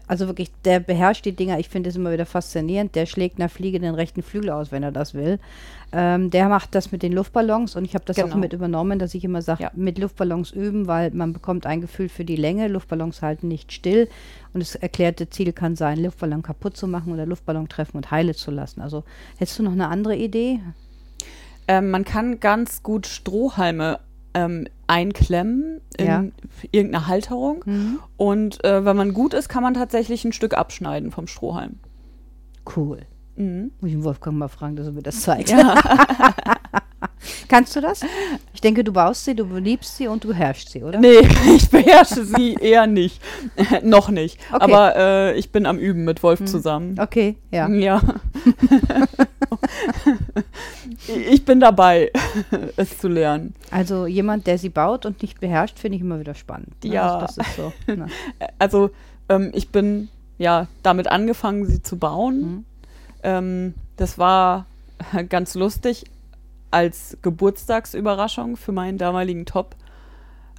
also 0.08 0.28
wirklich, 0.28 0.52
der 0.64 0.80
beherrscht 0.80 1.26
die 1.26 1.34
Dinger. 1.36 1.60
Ich 1.60 1.70
finde 1.70 1.90
es 1.90 1.96
immer 1.96 2.12
wieder 2.12 2.26
faszinierend. 2.26 2.96
Der 2.96 3.06
schlägt 3.06 3.40
einer 3.40 3.50
Fliege 3.50 3.80
den 3.80 3.96
rechten 3.96 4.22
Flügel 4.24 4.52
aus, 4.52 4.72
wenn 4.72 4.84
er 4.84 4.92
das 4.92 5.14
will. 5.14 5.40
Ähm, 5.92 6.30
der 6.30 6.50
macht 6.50 6.76
das 6.76 6.92
mit 6.92 7.02
den 7.02 7.14
Luftballons 7.14 7.76
und 7.76 7.84
ich 7.84 7.96
habe 7.96 8.06
das 8.06 8.20
auch 8.20 8.26
Genau. 8.26 8.38
mit 8.38 8.54
übernommen, 8.54 9.00
dass 9.00 9.16
ich 9.16 9.24
immer 9.24 9.42
sage, 9.42 9.64
Ja. 9.64 9.72
mit 9.76 9.98
Luftballons 9.98 10.52
üben, 10.52 10.86
weil 10.86 11.10
man 11.12 11.34
bekommt 11.34 11.66
ein 11.66 11.82
Gefühl 11.82 12.10
für 12.10 12.24
die 12.26 12.36
Länge. 12.36 12.68
Luftballons 12.68 13.22
halten 13.24 13.48
nicht 13.48 13.72
still 13.74 14.08
und 14.54 14.62
das 14.62 14.76
erklärte 14.76 15.30
Ziel 15.32 15.52
kann 15.52 15.76
sein, 15.76 16.02
Luftballon 16.04 16.44
kaputt 16.44 16.78
zu 16.78 16.88
machen 16.88 17.12
oder 17.12 17.26
Luftballon 17.26 17.70
treffen 17.70 17.98
und 17.98 18.12
heile 18.12 18.36
zu 18.36 18.52
lassen. 18.52 18.82
Also 18.82 19.04
hättest 19.38 19.58
du 19.58 19.64
noch 19.64 19.72
eine 19.72 19.88
andere 19.88 20.16
Idee? 20.16 20.60
Ähm, 21.68 21.92
man 21.92 22.06
kann 22.06 22.40
ganz 22.40 22.84
gut 22.84 23.08
Strohhalme 23.08 24.00
ähm, 24.34 24.68
einklemmen 24.88 25.82
in 25.98 26.06
Ja. 26.08 26.24
irgendeine 26.72 27.08
Halterung. 27.08 27.64
Mhm. 27.66 28.00
Und 28.18 28.64
äh, 28.64 28.86
wenn 28.86 28.96
man 28.98 29.14
gut 29.14 29.34
ist, 29.34 29.50
kann 29.50 29.64
man 29.64 29.74
tatsächlich 29.74 30.24
ein 30.26 30.34
Stück 30.34 30.54
abschneiden 30.56 31.12
vom 31.12 31.28
Strohhalm. 31.28 31.80
Cool. 32.76 33.00
Mhm. 33.36 33.72
Muss 33.80 33.90
ich 33.90 33.96
den 33.96 34.04
Wolfgang 34.04 34.38
mal 34.38 34.48
fragen, 34.50 34.76
dass 34.76 34.88
er 34.88 34.92
mir 34.94 35.02
das 35.04 35.22
zeigt. 35.22 35.50
Ja. 35.50 35.76
Kannst 37.48 37.76
du 37.76 37.82
das? 37.82 38.02
Ich 38.54 38.62
denke, 38.62 38.84
du 38.84 38.94
baust 38.94 39.26
sie, 39.26 39.36
du 39.36 39.44
liebst 39.58 39.98
sie 39.98 40.08
und 40.08 40.24
du 40.24 40.34
herrschst 40.34 40.70
sie, 40.70 40.84
oder? 40.84 41.00
nee, 41.00 41.20
ich 41.56 41.70
beherrsche 41.70 42.24
sie 42.24 42.54
eher 42.54 42.88
nicht. 42.88 43.22
Noch 43.84 44.10
nicht. 44.10 44.40
Okay. 44.52 44.64
Aber 44.64 44.96
äh, 44.96 45.38
ich 45.38 45.52
bin 45.52 45.66
am 45.66 45.78
Üben 45.80 46.06
mit 46.06 46.22
Wolf 46.24 46.40
Hm. 46.40 46.48
zusammen. 46.48 46.96
Okay, 47.00 47.36
ja. 47.52 47.68
Ja. 47.70 48.02
ich 51.08 51.46
bin 51.46 51.60
dabei, 51.60 52.12
es 52.76 52.98
zu 52.98 53.08
lernen. 53.08 53.56
Also 53.72 54.08
jemand, 54.08 54.48
der 54.48 54.58
sie 54.58 54.70
baut 54.70 55.06
und 55.06 55.22
nicht 55.22 55.40
beherrscht, 55.40 55.80
finde 55.80 55.98
ich 55.98 56.02
immer 56.02 56.20
wieder 56.20 56.36
spannend. 56.36 56.84
ne? 56.84 56.94
Ja. 56.94 57.18
Also 57.18 57.26
das 57.26 57.48
ist 57.48 57.56
so. 57.56 57.74
Ne? 57.88 58.08
Also 58.60 58.92
ähm, 59.30 59.52
ich 59.54 59.70
bin 59.70 60.10
ja 60.38 60.68
damit 60.84 61.08
angefangen, 61.08 61.66
sie 61.66 61.82
zu 61.82 61.98
bauen. 61.98 62.42
Mhm. 62.42 62.66
Ähm, 63.24 63.74
das 63.98 64.18
war 64.18 64.66
ganz 65.30 65.56
lustig 65.56 66.06
als 66.72 67.18
Geburtstagsüberraschung 67.22 68.58
für 68.58 68.72
meinen 68.72 68.98
damaligen 68.98 69.46
Top 69.46 69.76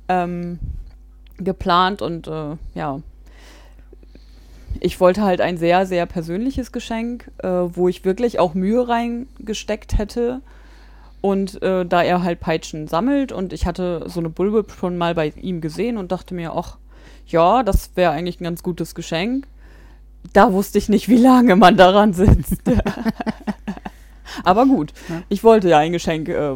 ähm, 0.08 0.58
geplant 1.38 2.02
und 2.02 2.26
äh, 2.26 2.56
ja, 2.74 3.00
ich 4.80 4.98
wollte 5.00 5.22
halt 5.22 5.40
ein 5.40 5.56
sehr, 5.58 5.86
sehr 5.86 6.06
persönliches 6.06 6.72
Geschenk, 6.72 7.30
äh, 7.42 7.48
wo 7.48 7.88
ich 7.88 8.04
wirklich 8.04 8.38
auch 8.38 8.54
Mühe 8.54 8.88
reingesteckt 8.88 9.98
hätte. 9.98 10.40
Und 11.20 11.62
äh, 11.62 11.84
da 11.84 12.02
er 12.02 12.22
halt 12.22 12.40
Peitschen 12.40 12.88
sammelt 12.88 13.30
und 13.30 13.52
ich 13.52 13.66
hatte 13.66 14.04
so 14.06 14.20
eine 14.20 14.30
Bulbe 14.30 14.64
schon 14.78 14.96
mal 14.96 15.14
bei 15.14 15.34
ihm 15.36 15.60
gesehen 15.60 15.98
und 15.98 16.12
dachte 16.12 16.32
mir, 16.34 16.54
ach, 16.56 16.78
ja, 17.26 17.62
das 17.62 17.90
wäre 17.94 18.12
eigentlich 18.12 18.40
ein 18.40 18.44
ganz 18.44 18.62
gutes 18.62 18.94
Geschenk. 18.94 19.46
Da 20.32 20.52
wusste 20.54 20.78
ich 20.78 20.88
nicht, 20.88 21.08
wie 21.10 21.18
lange 21.18 21.56
man 21.56 21.76
daran 21.76 22.14
sitzt. 22.14 22.62
Aber 24.44 24.64
gut, 24.64 24.92
Ja. 25.08 25.22
ich 25.28 25.44
wollte 25.44 25.68
ja 25.68 25.78
ein 25.78 25.92
Geschenk, 25.92 26.28
äh, 26.28 26.52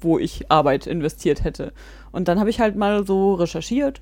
wo 0.00 0.18
ich 0.18 0.50
Arbeit 0.50 0.86
investiert 0.86 1.44
hätte. 1.44 1.72
Und 2.12 2.28
dann 2.28 2.38
habe 2.40 2.50
ich 2.50 2.60
halt 2.60 2.76
mal 2.76 3.06
so 3.06 3.34
recherchiert 3.34 4.00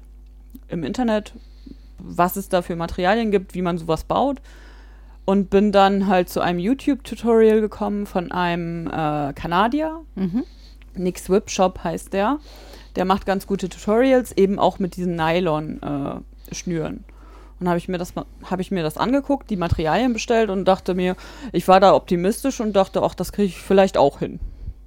im 0.69 0.83
Internet, 0.83 1.33
was 1.99 2.37
es 2.37 2.49
da 2.49 2.63
für 2.63 2.77
Materialien 2.77 3.31
gibt, 3.31 3.55
wie 3.55 3.63
man 3.63 3.79
sowas 3.79 4.05
baut. 4.05 4.39
Und 5.25 5.51
bin 5.51 5.73
dann 5.73 6.07
halt 6.07 6.29
zu 6.29 6.41
einem 6.41 6.59
YouTube-Tutorial 6.61 7.61
gekommen 7.61 8.07
von 8.07 8.31
einem 8.31 8.87
äh, 8.87 9.33
Kanadier, 9.33 10.03
Mhm. 10.15 10.45
Nick 10.95 11.19
Swip 11.19 11.51
Shop 11.51 11.81
heißt 11.85 12.13
der. 12.13 12.39
Der 12.95 13.05
macht 13.05 13.27
ganz 13.27 13.47
gute 13.47 13.69
Tutorials, 13.69 14.33
eben 14.33 14.59
auch 14.59 14.79
mit 14.79 14.97
diesen 14.97 15.15
Nylon-Schnüren. 15.17 17.05
und 17.61 17.69
habe 17.69 17.79
ich, 17.79 17.89
mir 17.89 17.99
das 17.99 18.15
habe 18.45 18.63
ich 18.63 18.71
mir 18.71 18.83
das 18.83 18.97
angeguckt, 18.97 19.51
die 19.51 19.57
Materialien 19.57 20.13
bestellt 20.13 20.49
und 20.51 20.65
dachte 20.67 20.95
mir, 20.95 21.17
ich 21.53 21.67
war 21.69 21.81
da 21.81 21.95
optimistisch 21.95 22.61
und 22.61 22.75
dachte, 22.75 23.03
ach, 23.03 23.15
das 23.15 23.33
kriege 23.33 23.49
ich 23.49 23.59
vielleicht 23.59 23.97
auch 23.99 24.19
hin. 24.21 24.41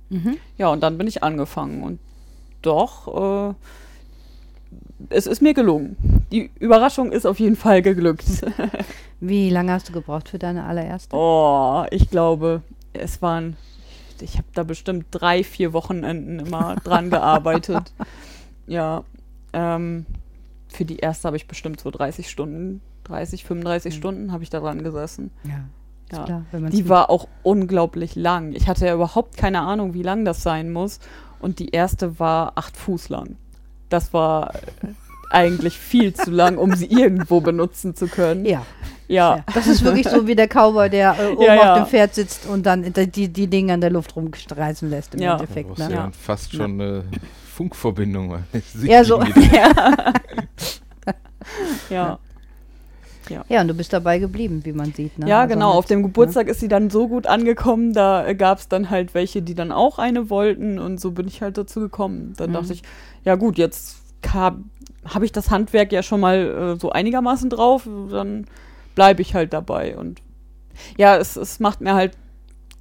Mhm. 0.09 0.37
Ja, 0.57 0.69
und 0.69 0.81
dann 0.81 0.97
bin 0.97 1.05
ich 1.07 1.21
angefangen 1.23 1.83
und 1.83 1.99
doch, 2.61 3.51
äh, 3.51 3.53
es 5.09 5.27
ist 5.27 5.41
mir 5.41 5.53
gelungen. 5.53 5.95
Die 6.31 6.51
Überraschung 6.59 7.11
ist 7.11 7.25
auf 7.25 7.39
jeden 7.39 7.55
Fall 7.55 7.81
geglückt. 7.81 8.25
Wie 9.19 9.49
lange 9.49 9.71
hast 9.73 9.89
du 9.89 9.93
gebraucht 9.93 10.29
für 10.29 10.39
deine 10.39 10.65
allererste? 10.65 11.15
Oh, 11.15 11.85
ich 11.91 12.09
glaube, 12.09 12.61
es 12.93 13.21
waren, 13.21 13.57
ich 14.21 14.37
habe 14.37 14.47
da 14.53 14.63
bestimmt 14.63 15.07
drei, 15.11 15.43
vier 15.43 15.73
Wochenenden 15.73 16.39
immer 16.39 16.75
dran 16.77 17.09
gearbeitet. 17.09 17.91
Ja, 18.67 19.03
ähm, 19.51 20.05
für 20.67 20.85
die 20.85 20.97
erste 20.97 21.27
habe 21.27 21.37
ich 21.37 21.47
bestimmt 21.47 21.79
so 21.81 21.89
30 21.89 22.29
Stunden, 22.29 22.81
30, 23.05 23.43
35 23.43 23.95
Mhm. 23.95 23.97
Stunden 23.97 24.31
habe 24.31 24.43
ich 24.43 24.51
da 24.51 24.59
dran 24.59 24.83
gesessen. 24.83 25.31
Ja, 25.43 25.61
Ja. 26.15 26.25
klar. 26.51 26.69
Die 26.69 26.87
war 26.87 27.09
auch 27.09 27.27
unglaublich 27.41 28.15
lang. 28.15 28.53
Ich 28.53 28.67
hatte 28.67 28.85
ja 28.85 28.93
überhaupt 28.93 29.37
keine 29.37 29.61
Ahnung, 29.61 29.95
wie 29.95 30.03
lang 30.03 30.23
das 30.23 30.43
sein 30.43 30.71
muss. 30.71 30.99
Und 31.39 31.57
die 31.57 31.69
erste 31.69 32.19
war 32.19 32.51
acht 32.59 32.77
Fuß 32.77 33.09
lang. 33.09 33.37
Das 33.89 34.13
war 34.13 34.53
eigentlich 35.31 35.77
viel 35.77 36.13
zu 36.13 36.31
lang, 36.31 36.57
um 36.57 36.73
sie 36.75 36.85
irgendwo 36.87 37.41
benutzen 37.41 37.95
zu 37.95 38.07
können. 38.07 38.45
ja. 38.45 38.65
Ja, 39.07 39.37
Ja, 39.37 39.43
das 39.55 39.65
ist 39.65 39.83
wirklich 39.83 40.07
so 40.07 40.27
wie 40.27 40.35
der 40.35 40.47
Cowboy, 40.47 40.87
der 40.87 41.15
äh, 41.19 41.31
oben 41.33 41.41
Ja, 41.41 41.55
ja. 41.55 41.73
auf 41.73 41.79
dem 41.79 41.85
Pferd 41.87 42.13
sitzt 42.13 42.45
und 42.45 42.63
dann 42.67 42.93
die, 42.93 43.27
die, 43.27 43.47
Dinge 43.47 43.73
in 43.73 43.81
der 43.81 43.89
Luft 43.89 44.15
rumstreißen 44.15 44.87
lässt 44.87 45.15
im 45.15 45.21
Ja. 45.21 45.33
Endeffekt. 45.33 45.67
brauchst 45.67 45.81
du 45.81 45.87
Ne? 45.87 45.93
ja 45.95 46.05
Ja. 46.05 46.11
fast 46.11 46.53
schon 46.53 46.79
eine 46.79 47.03
Funkverbindung. 47.55 48.29
weil 48.29 48.43
sie 48.75 48.87
Ja, 48.87 49.03
so. 49.03 49.19
wieder- 49.25 50.13
ja. 53.29 53.43
Ja, 53.49 53.61
und 53.61 53.67
du 53.67 53.73
bist 53.73 53.93
dabei 53.93 54.19
geblieben, 54.19 54.61
wie 54.65 54.73
man 54.73 54.93
sieht. 54.93 55.17
Ne? 55.19 55.27
Ja, 55.27 55.41
Also 55.41 55.53
genau. 55.53 55.69
mit- 55.69 55.77
Auf 55.77 55.85
dem 55.85 56.03
Geburtstag 56.03 56.47
ist 56.47 56.59
sie 56.59 56.67
dann 56.67 56.89
so 56.89 57.07
gut 57.07 57.27
angekommen, 57.27 57.93
da 57.93 58.33
gab 58.33 58.59
es 58.59 58.67
dann 58.67 58.89
halt 58.89 59.13
welche, 59.13 59.41
die 59.41 59.55
dann 59.55 59.71
auch 59.71 59.99
eine 59.99 60.29
wollten 60.29 60.79
und 60.79 60.99
so 60.99 61.11
bin 61.11 61.27
ich 61.27 61.41
halt 61.41 61.57
dazu 61.57 61.79
gekommen. 61.79 62.33
Dann 62.37 62.49
Mhm. 62.49 62.53
dachte 62.53 62.73
ich, 62.73 62.83
ja 63.23 63.35
gut, 63.35 63.57
jetzt 63.57 63.97
habe 64.27 64.63
hab 65.05 65.23
ich 65.23 65.31
das 65.31 65.49
Handwerk 65.49 65.91
ja 65.91 66.03
schon 66.03 66.19
mal 66.19 66.73
äh, 66.75 66.79
so 66.79 66.91
einigermaßen 66.91 67.49
drauf, 67.49 67.87
dann 68.11 68.45
bleibe 68.95 69.21
ich 69.21 69.33
halt 69.35 69.53
dabei. 69.53 69.95
Und 69.97 70.21
ja, 70.97 71.15
es, 71.17 71.35
es 71.35 71.59
macht 71.59 71.81
mir 71.81 71.93
halt 71.93 72.17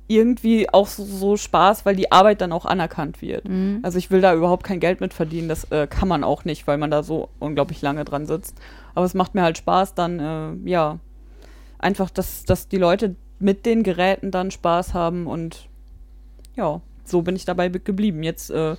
irgendwie 0.08 0.68
auch 0.70 0.86
so, 0.86 1.04
so 1.04 1.36
Spaß, 1.36 1.86
weil 1.86 1.94
die 1.94 2.10
Arbeit 2.10 2.40
dann 2.40 2.50
auch 2.52 2.64
anerkannt 2.64 3.22
wird. 3.22 3.46
Mhm. 3.46 3.80
Also 3.82 3.98
ich 3.98 4.10
will 4.10 4.20
da 4.20 4.34
überhaupt 4.34 4.64
kein 4.64 4.80
Geld 4.80 5.00
mit 5.00 5.14
verdienen, 5.14 5.48
das 5.48 5.70
äh, 5.70 5.86
kann 5.86 6.08
man 6.08 6.24
auch 6.24 6.44
nicht, 6.44 6.66
weil 6.66 6.78
man 6.78 6.90
da 6.90 7.02
so 7.02 7.28
unglaublich 7.38 7.82
lange 7.82 8.04
dran 8.04 8.26
sitzt. 8.26 8.56
Aber 8.94 9.04
es 9.04 9.14
macht 9.14 9.34
mir 9.34 9.42
halt 9.42 9.58
Spaß, 9.58 9.94
dann, 9.94 10.18
äh, 10.18 10.68
ja, 10.68 10.98
einfach, 11.78 12.10
dass, 12.10 12.44
dass 12.44 12.68
die 12.68 12.78
Leute 12.78 13.14
mit 13.38 13.66
den 13.66 13.82
Geräten 13.82 14.30
dann 14.30 14.50
Spaß 14.50 14.94
haben 14.94 15.26
und 15.26 15.68
ja, 16.56 16.80
so 17.04 17.22
bin 17.22 17.36
ich 17.36 17.44
dabei 17.44 17.68
be- 17.68 17.78
geblieben. 17.78 18.22
Jetzt 18.22 18.50
äh, 18.50 18.76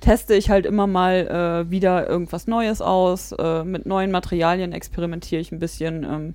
teste 0.00 0.34
ich 0.34 0.50
halt 0.50 0.66
immer 0.66 0.86
mal 0.86 1.64
äh, 1.66 1.70
wieder 1.70 2.08
irgendwas 2.08 2.46
Neues 2.46 2.82
aus, 2.82 3.32
äh, 3.32 3.64
mit 3.64 3.86
neuen 3.86 4.10
Materialien 4.10 4.72
experimentiere 4.72 5.40
ich 5.40 5.52
ein 5.52 5.60
bisschen. 5.60 6.04
Ähm, 6.04 6.34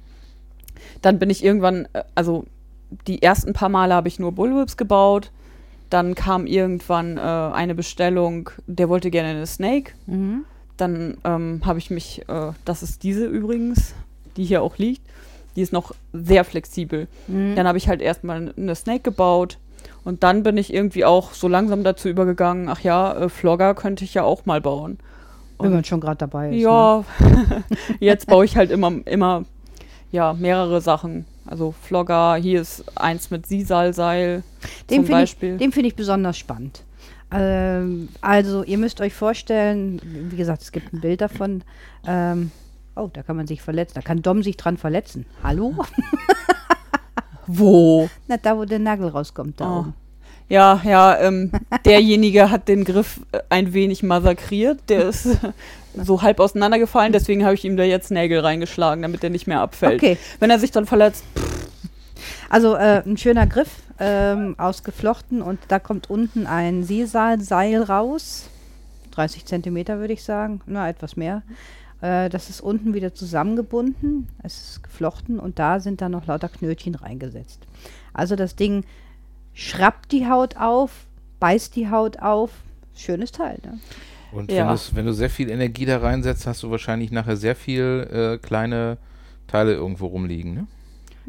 dann 1.01 1.19
bin 1.19 1.29
ich 1.29 1.43
irgendwann, 1.43 1.87
äh, 1.93 2.03
also 2.15 2.45
die 3.07 3.21
ersten 3.21 3.53
paar 3.53 3.69
Male 3.69 3.93
habe 3.93 4.07
ich 4.07 4.19
nur 4.19 4.31
Bullwhips 4.31 4.77
gebaut. 4.77 5.31
Dann 5.89 6.15
kam 6.15 6.47
irgendwann 6.47 7.17
äh, 7.17 7.21
eine 7.21 7.75
Bestellung, 7.75 8.49
der 8.67 8.89
wollte 8.89 9.09
gerne 9.09 9.29
eine 9.29 9.45
Snake. 9.45 9.93
Mhm. 10.05 10.43
Dann 10.75 11.17
ähm, 11.23 11.61
habe 11.65 11.79
ich 11.79 11.89
mich, 11.89 12.27
äh, 12.27 12.51
das 12.65 12.83
ist 12.83 13.03
diese 13.03 13.25
übrigens, 13.25 13.93
die 14.35 14.45
hier 14.45 14.61
auch 14.61 14.77
liegt, 14.77 15.01
die 15.55 15.61
ist 15.61 15.73
noch 15.73 15.95
sehr 16.13 16.43
flexibel. 16.43 17.07
Mhm. 17.27 17.55
Dann 17.55 17.67
habe 17.67 17.77
ich 17.77 17.87
halt 17.87 18.01
erstmal 18.01 18.53
eine 18.55 18.75
Snake 18.75 19.01
gebaut 19.01 19.57
und 20.03 20.23
dann 20.23 20.43
bin 20.43 20.57
ich 20.57 20.73
irgendwie 20.73 21.05
auch 21.05 21.33
so 21.33 21.47
langsam 21.47 21.83
dazu 21.83 22.09
übergegangen, 22.09 22.69
ach 22.69 22.81
ja, 22.81 23.13
äh, 23.13 23.29
Flogger 23.29 23.73
könnte 23.73 24.03
ich 24.03 24.13
ja 24.13 24.23
auch 24.23 24.45
mal 24.45 24.61
bauen. 24.61 24.99
Wenn 25.59 25.73
man 25.73 25.83
schon 25.83 25.99
gerade 25.99 26.17
dabei 26.17 26.49
ist. 26.49 26.55
Ne? 26.55 26.61
Ja, 26.61 27.03
jetzt 27.99 28.27
baue 28.27 28.45
ich 28.45 28.55
halt 28.55 28.69
immer, 28.69 28.93
immer 29.05 29.45
ja, 30.11 30.33
mehrere 30.33 30.81
Sachen. 30.81 31.25
Also 31.47 31.73
Flogger, 31.81 32.35
hier 32.35 32.61
ist 32.61 32.83
eins 32.97 33.31
mit 33.31 33.47
Sisalseil 33.47 34.43
zum 34.61 34.87
finde 34.87 35.03
ich, 35.03 35.09
Beispiel. 35.11 35.57
den 35.57 35.71
finde 35.71 35.87
ich 35.89 35.95
besonders 35.95 36.37
spannend. 36.37 36.83
Ähm, 37.31 38.09
also 38.21 38.63
ihr 38.63 38.77
müsst 38.77 39.01
euch 39.01 39.13
vorstellen, 39.13 40.01
wie 40.29 40.35
gesagt, 40.37 40.61
es 40.61 40.71
gibt 40.71 40.93
ein 40.93 41.01
Bild 41.01 41.21
davon. 41.21 41.63
Ähm, 42.05 42.51
oh, 42.95 43.09
da 43.11 43.23
kann 43.23 43.35
man 43.37 43.47
sich 43.47 43.61
verletzen. 43.61 43.93
Da 43.95 44.01
kann 44.01 44.21
Dom 44.21 44.43
sich 44.43 44.57
dran 44.57 44.77
verletzen. 44.77 45.25
Hallo? 45.43 45.73
Wo? 47.47 48.09
Na, 48.27 48.37
da 48.37 48.57
wo 48.57 48.65
der 48.65 48.79
Nagel 48.79 49.07
rauskommt, 49.07 49.59
da 49.61 49.69
Oh. 49.69 49.79
oben. 49.79 49.93
Ja, 50.49 50.81
ja, 50.85 51.17
ähm, 51.19 51.51
derjenige 51.85 52.49
hat 52.49 52.69
den 52.69 52.85
Griff 52.85 53.19
äh, 53.33 53.39
ein 53.49 53.73
wenig 53.73 54.01
massakriert. 54.03 54.79
Der 54.89 55.09
ist 55.09 55.37
so 56.03 56.21
halb 56.21 56.39
auseinandergefallen, 56.39 57.11
deswegen 57.13 57.43
habe 57.43 57.55
ich 57.55 57.65
ihm 57.65 57.77
da 57.77 57.83
jetzt 57.83 58.11
Nägel 58.11 58.39
reingeschlagen, 58.39 59.01
damit 59.01 59.23
er 59.23 59.29
nicht 59.29 59.47
mehr 59.47 59.61
abfällt. 59.61 60.01
Okay, 60.01 60.17
Wenn 60.39 60.49
er 60.49 60.59
sich 60.59 60.71
dann 60.71 60.85
verletzt, 60.85 61.23
also 62.49 62.75
äh, 62.75 63.03
ein 63.05 63.17
schöner 63.17 63.47
Griff, 63.47 63.69
ähm, 63.99 64.55
ausgeflochten 64.57 65.41
und 65.41 65.59
da 65.69 65.79
kommt 65.79 66.09
unten 66.09 66.47
ein 66.47 66.83
Seesalseil 66.83 67.81
raus. 67.81 68.49
30 69.11 69.45
Zentimeter 69.45 69.99
würde 69.99 70.13
ich 70.13 70.23
sagen, 70.23 70.61
na 70.67 70.87
etwas 70.87 71.15
mehr. 71.15 71.41
Äh, 72.01 72.29
das 72.29 72.49
ist 72.49 72.61
unten 72.61 72.93
wieder 72.93 73.13
zusammengebunden, 73.13 74.27
es 74.43 74.69
ist 74.69 74.83
geflochten 74.83 75.39
und 75.39 75.59
da 75.59 75.79
sind 75.79 76.01
dann 76.01 76.11
noch 76.11 76.27
lauter 76.27 76.49
Knötchen 76.49 76.95
reingesetzt. 76.95 77.61
Also 78.13 78.35
das 78.35 78.55
Ding 78.55 78.83
schrappt 79.53 80.11
die 80.11 80.27
Haut 80.27 80.57
auf, 80.57 80.91
beißt 81.39 81.75
die 81.75 81.89
Haut 81.89 82.19
auf. 82.19 82.51
Schönes 82.95 83.31
Teil, 83.31 83.59
ne? 83.63 83.79
Und 84.31 84.51
Ja. 84.51 84.69
wenn, 84.69 84.97
wenn 84.97 85.05
du 85.05 85.13
sehr 85.13 85.29
viel 85.29 85.49
Energie 85.49 85.85
da 85.85 85.99
reinsetzt, 85.99 86.47
hast 86.47 86.63
du 86.63 86.71
wahrscheinlich 86.71 87.11
nachher 87.11 87.37
sehr 87.37 87.55
viel 87.55 88.07
äh, 88.11 88.45
kleine 88.45 88.97
Teile 89.47 89.73
irgendwo 89.73 90.07
rumliegen. 90.07 90.53
Ne? 90.53 90.67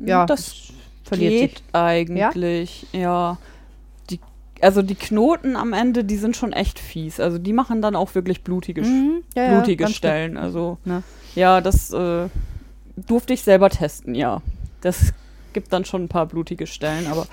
Ja, 0.05 0.27
das 0.27 0.73
verliert 1.05 1.33
geht 1.33 1.51
sich. 1.59 1.63
eigentlich. 1.75 2.87
Ja. 2.93 3.39
Die, 4.11 4.19
also 4.61 4.83
die 4.83 4.95
Knoten 4.97 5.57
am 5.57 5.73
Ende, 5.73 6.05
die 6.05 6.17
sind 6.17 6.37
schon 6.37 6.53
echt 6.53 6.79
fies. 6.79 7.21
Also 7.21 7.39
die 7.39 7.53
machen 7.53 7.81
dann 7.83 7.95
auch 7.97 8.15
wirklich 8.15 8.43
blutige, 8.43 8.83
Mhm, 8.83 9.23
ja, 9.37 9.43
ja, 9.45 9.49
blutige 9.57 9.85
ganz 9.85 10.01
klar. 10.01 10.13
Stellen. 10.13 10.37
Also 10.37 10.79
Ne? 10.85 11.03
ja, 11.35 11.61
das 11.61 11.93
äh, 11.93 12.29
durfte 12.97 13.33
ich 13.33 13.43
selber 13.43 13.71
testen, 13.71 14.15
ja. 14.15 14.43
Das 14.81 15.13
gibt 15.53 15.73
dann 15.73 15.85
schon 15.85 16.05
ein 16.05 16.09
paar 16.09 16.27
blutige 16.27 16.67
Stellen, 16.67 17.07
aber 17.07 17.27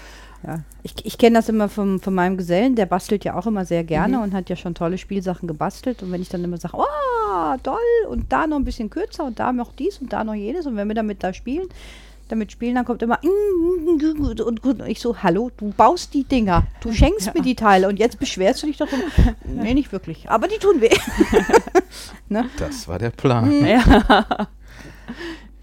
Ja, 0.46 0.60
ich, 0.84 0.94
ich 1.04 1.18
kenne 1.18 1.38
das 1.38 1.50
immer 1.50 1.70
vom, 1.70 2.00
von 2.00 2.14
meinem 2.14 2.38
Gesellen, 2.38 2.76
der 2.76 2.86
bastelt 2.86 3.26
ja 3.26 3.36
auch 3.36 3.48
immer 3.48 3.66
sehr 3.66 3.84
gerne 3.84 4.18
Mhm. 4.18 4.24
und 4.24 4.34
hat 4.34 4.50
ja 4.50 4.56
schon 4.56 4.76
tolle 4.76 4.98
Spielsachen 4.98 5.48
gebastelt. 5.48 6.04
Und 6.04 6.12
wenn 6.12 6.22
ich 6.22 6.30
dann 6.30 6.44
immer 6.44 6.58
sage, 6.58 6.76
oh, 6.78 7.56
toll, 7.64 7.78
und 8.10 8.32
da 8.32 8.46
noch 8.46 8.58
ein 8.58 8.66
bisschen 8.66 8.90
kürzer 8.90 9.24
und 9.24 9.40
da 9.40 9.52
noch 9.52 9.72
dies 9.74 9.98
und 10.00 10.14
da 10.14 10.24
noch 10.24 10.36
jenes, 10.36 10.68
und 10.68 10.76
wenn 10.76 10.88
wir 10.88 10.94
damit 10.96 11.24
da 11.24 11.34
spielen, 11.34 11.68
damit 12.28 12.52
spielen, 12.52 12.74
dann 12.76 12.86
kommt 12.86 13.04
immer 13.04 13.20
"Mm, 13.22 13.88
und, 14.24 14.42
und, 14.42 14.64
und 14.64 14.82
ich 14.88 15.00
so, 15.00 15.16
hallo, 15.22 15.52
du 15.58 15.72
baust 15.78 16.14
die 16.16 16.24
Dinger, 16.24 16.64
du 16.82 16.92
schenkst 16.92 17.34
mir 17.36 17.42
die 17.44 17.56
Teile 17.56 17.88
und 17.88 17.98
jetzt 18.00 18.20
beschwerst 18.20 18.64
du 18.64 18.68
dich 18.68 18.78
darum. 18.78 19.00
nee, 19.46 19.74
nicht 19.76 19.92
wirklich, 19.92 20.30
aber 20.30 20.48
die 20.48 20.58
tun 20.58 20.82
weh. 20.82 20.90
Das 22.58 22.88
war 22.88 22.98
der 23.00 23.12
Plan. 23.12 23.48
Mhm. 23.60 23.66
Ja. 23.66 24.48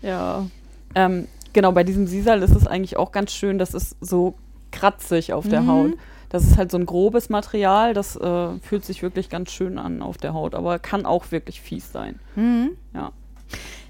ja. 0.00 0.46
Ähm, 0.94 1.26
genau, 1.52 1.72
bei 1.72 1.84
diesem 1.84 2.06
Sisal 2.06 2.42
ist 2.42 2.54
es 2.54 2.66
eigentlich 2.66 2.96
auch 2.96 3.12
ganz 3.12 3.32
schön, 3.32 3.58
das 3.58 3.74
ist 3.74 3.96
so 4.00 4.34
kratzig 4.72 5.32
auf 5.32 5.48
der 5.48 5.62
Mhm. 5.62 5.68
Haut. 5.68 5.90
Das 6.28 6.44
ist 6.44 6.56
halt 6.56 6.70
so 6.70 6.78
ein 6.78 6.86
grobes 6.86 7.28
Material, 7.28 7.92
das 7.92 8.16
äh, 8.16 8.58
fühlt 8.60 8.84
sich 8.86 9.02
wirklich 9.02 9.28
ganz 9.28 9.52
schön 9.52 9.78
an 9.78 10.00
auf 10.00 10.16
der 10.16 10.32
Haut, 10.32 10.54
aber 10.54 10.78
kann 10.78 11.04
auch 11.04 11.30
wirklich 11.30 11.60
fies 11.60 11.92
sein. 11.92 12.18
Mhm. 12.36 12.70
Ja. 12.94 13.12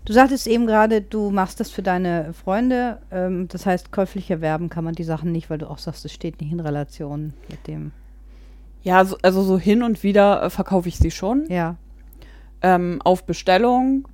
Du 0.05 0.13
sagtest 0.13 0.49
eben 0.49 0.67
gerade, 0.67 1.01
du 1.01 1.31
machst 1.31 1.61
das 1.61 1.71
für 1.71 1.83
deine 1.83 2.33
Freunde. 2.33 2.99
Ähm, 3.13 3.47
das 3.47 3.65
heißt, 3.67 3.93
käuflich 3.93 4.29
erwerben 4.29 4.69
kann 4.69 4.83
man 4.83 4.97
die 4.97 5.05
Sachen 5.05 5.31
nicht, 5.31 5.49
weil 5.51 5.59
du 5.59 5.71
auch 5.71 5.79
sagst, 5.79 6.05
es 6.05 6.13
steht 6.13 6.41
nicht 6.41 6.51
in 6.51 6.59
Relation 6.59 7.33
mit 7.49 7.69
dem. 7.69 7.93
Ja, 8.83 9.05
so, 9.05 9.17
also 9.23 9.43
so 9.45 9.57
hin 9.61 9.85
und 9.85 10.03
wieder 10.03 10.43
äh, 10.43 10.51
verkaufe 10.51 10.89
ich 10.89 10.99
sie 10.99 11.13
schon. 11.13 11.47
Ja. 11.49 11.77
Ähm, 12.63 13.01
auf 13.05 13.25
Bestellung, 13.25 14.09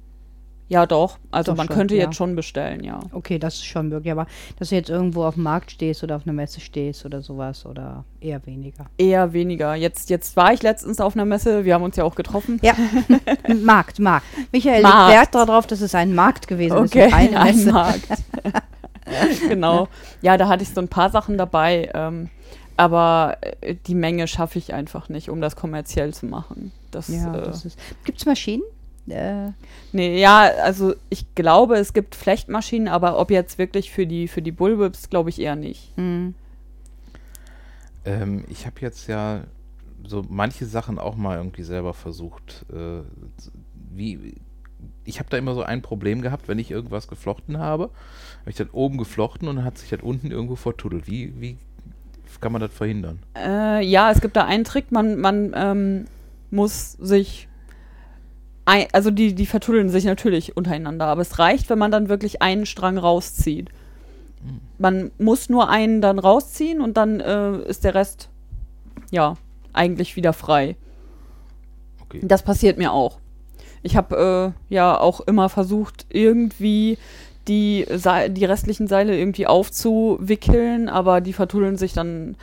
ja 0.68 0.86
doch. 0.86 1.18
Also 1.30 1.52
Doch 1.52 1.56
man 1.56 1.66
schon, 1.66 1.76
könnte 1.76 1.96
ja. 1.96 2.04
jetzt 2.04 2.16
schon 2.16 2.36
bestellen, 2.36 2.84
ja. 2.84 3.00
Okay, 3.12 3.38
das 3.38 3.54
ist 3.54 3.64
schon 3.64 3.88
möglich. 3.88 4.12
Aber 4.12 4.26
dass 4.58 4.68
du 4.68 4.74
jetzt 4.74 4.90
irgendwo 4.90 5.24
auf 5.24 5.34
dem 5.34 5.42
Markt 5.42 5.70
stehst 5.70 6.04
oder 6.04 6.16
auf 6.16 6.26
einer 6.26 6.34
Messe 6.34 6.60
stehst 6.60 7.04
oder 7.06 7.22
sowas 7.22 7.64
oder 7.64 8.04
eher 8.20 8.44
weniger. 8.46 8.86
Eher 8.98 9.32
weniger. 9.32 9.74
Jetzt, 9.74 10.10
jetzt 10.10 10.36
war 10.36 10.52
ich 10.52 10.62
letztens 10.62 11.00
auf 11.00 11.14
einer 11.14 11.24
Messe, 11.24 11.64
wir 11.64 11.74
haben 11.74 11.82
uns 11.82 11.96
ja 11.96 12.04
auch 12.04 12.14
getroffen. 12.14 12.60
Ja, 12.62 12.74
Markt, 13.62 13.98
Markt. 13.98 14.26
Michael 14.52 14.82
Markt. 14.82 15.08
legt 15.08 15.18
Wert 15.18 15.34
darauf, 15.34 15.66
dass 15.66 15.80
es 15.80 15.94
ein 15.94 16.14
Markt 16.14 16.48
gewesen 16.48 16.76
ist 16.84 16.90
Okay, 16.90 17.04
und 17.04 17.10
keine 17.10 17.40
ein 17.40 17.56
Messe. 17.56 17.72
Markt. 17.72 18.08
genau. 19.48 19.88
Ja, 20.20 20.36
da 20.36 20.48
hatte 20.48 20.62
ich 20.62 20.70
so 20.70 20.80
ein 20.80 20.88
paar 20.88 21.10
Sachen 21.10 21.38
dabei, 21.38 21.90
ähm, 21.94 22.28
aber 22.76 23.38
äh, 23.60 23.74
die 23.86 23.94
Menge 23.94 24.28
schaffe 24.28 24.58
ich 24.58 24.74
einfach 24.74 25.08
nicht, 25.08 25.30
um 25.30 25.40
das 25.40 25.56
kommerziell 25.56 26.12
zu 26.12 26.26
machen. 26.26 26.72
Das, 26.90 27.08
Ja, 27.08 27.34
äh, 27.34 27.50
ist. 27.50 27.78
Gibt 28.04 28.18
es 28.18 28.26
Maschinen? 28.26 28.62
Äh, 29.10 29.52
nee, 29.92 30.20
ja, 30.20 30.50
also 30.62 30.94
ich 31.10 31.34
glaube, 31.34 31.76
es 31.76 31.92
gibt 31.92 32.14
Flechtmaschinen, 32.14 32.88
aber 32.88 33.18
ob 33.18 33.30
jetzt 33.30 33.58
wirklich 33.58 33.90
für 33.90 34.06
die 34.06 34.28
für 34.28 34.42
die 34.42 34.52
Bullwhips, 34.52 35.10
glaube 35.10 35.30
ich 35.30 35.40
eher 35.40 35.56
nicht. 35.56 35.92
hm. 35.96 36.34
Ähm, 38.04 38.44
ich 38.48 38.64
habe 38.64 38.76
jetzt 38.80 39.06
ja 39.08 39.42
so 40.06 40.24
manche 40.28 40.66
Sachen 40.66 40.98
auch 40.98 41.16
mal 41.16 41.36
irgendwie 41.36 41.64
selber 41.64 41.94
versucht. 41.94 42.64
Äh, 42.72 43.02
wie, 43.90 44.34
ich 45.04 45.18
habe 45.18 45.28
da 45.30 45.36
immer 45.36 45.54
so 45.54 45.62
ein 45.62 45.82
Problem 45.82 46.22
gehabt, 46.22 46.48
wenn 46.48 46.58
ich 46.58 46.70
irgendwas 46.70 47.08
geflochten 47.08 47.58
habe, 47.58 47.84
habe 48.40 48.50
ich 48.50 48.56
das 48.56 48.68
oben 48.72 48.98
geflochten 48.98 49.48
und 49.48 49.56
dann 49.56 49.64
hat 49.64 49.78
sich 49.78 49.90
das 49.90 50.00
unten 50.00 50.30
irgendwo 50.30 50.56
vertuddelt. 50.56 51.06
Wie, 51.06 51.34
wie 51.40 51.58
kann 52.40 52.52
man 52.52 52.60
das 52.60 52.72
verhindern? 52.72 53.18
Äh, 53.36 53.84
ja, 53.84 54.10
es 54.10 54.20
gibt 54.20 54.36
da 54.36 54.44
einen 54.44 54.64
Trick, 54.64 54.92
man, 54.92 55.18
man 55.18 55.52
ähm, 55.54 56.04
muss 56.50 56.92
sich. 56.92 57.48
Ein, 58.68 58.86
also 58.92 59.10
die, 59.10 59.34
die 59.34 59.46
vertuddeln 59.46 59.88
sich 59.88 60.04
natürlich 60.04 60.54
untereinander, 60.54 61.06
aber 61.06 61.22
es 61.22 61.38
reicht, 61.38 61.70
wenn 61.70 61.78
man 61.78 61.90
dann 61.90 62.10
wirklich 62.10 62.42
einen 62.42 62.66
Strang 62.66 62.98
rauszieht. 62.98 63.70
Man 64.76 65.10
muss 65.18 65.48
nur 65.48 65.70
einen 65.70 66.02
dann 66.02 66.18
rausziehen 66.18 66.82
und 66.82 66.98
dann 66.98 67.20
äh, 67.20 67.62
ist 67.62 67.84
der 67.84 67.94
Rest 67.94 68.28
ja 69.10 69.36
eigentlich 69.72 70.16
wieder 70.16 70.34
frei. 70.34 70.76
Okay. 72.02 72.20
Das 72.22 72.42
passiert 72.42 72.76
mir 72.76 72.92
auch. 72.92 73.20
Ich 73.82 73.96
habe 73.96 74.54
äh, 74.70 74.74
ja 74.74 75.00
auch 75.00 75.22
immer 75.22 75.48
versucht, 75.48 76.04
irgendwie 76.10 76.98
die, 77.48 77.86
die 77.88 78.44
restlichen 78.44 78.86
Seile 78.86 79.16
irgendwie 79.16 79.46
aufzuwickeln, 79.46 80.90
aber 80.90 81.22
die 81.22 81.32
vertuddeln 81.32 81.78
sich 81.78 81.94
dann, 81.94 82.36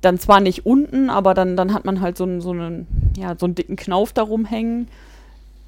dann 0.00 0.20
zwar 0.20 0.38
nicht 0.38 0.64
unten, 0.64 1.10
aber 1.10 1.34
dann, 1.34 1.56
dann 1.56 1.74
hat 1.74 1.84
man 1.84 2.00
halt 2.00 2.16
so 2.16 2.22
einen, 2.22 2.40
so 2.40 2.52
einen, 2.52 2.86
ja, 3.16 3.34
so 3.36 3.46
einen 3.46 3.56
dicken 3.56 3.74
Knauf 3.74 4.12
darum 4.12 4.44
hängen. 4.44 4.86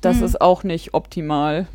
Das 0.00 0.18
Mhm. 0.18 0.24
ist 0.24 0.40
auch 0.40 0.62
nicht 0.64 0.94
optimal. 0.94 1.66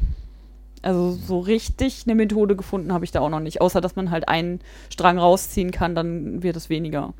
Also 0.81 1.11
so 1.11 1.39
richtig 1.39 2.03
eine 2.05 2.15
Methode 2.15 2.55
gefunden 2.55 2.91
habe 2.93 3.05
ich 3.05 3.11
da 3.11 3.21
auch 3.21 3.29
noch 3.29 3.39
nicht, 3.39 3.61
außer 3.61 3.79
dass 3.79 3.95
man 3.95 4.11
halt 4.11 4.27
einen 4.27 4.59
Strang 4.89 5.17
rausziehen 5.17 5.71
kann, 5.71 5.95
dann 5.95 6.43
wird 6.43 6.55
es 6.57 6.69
weniger. 6.69 7.13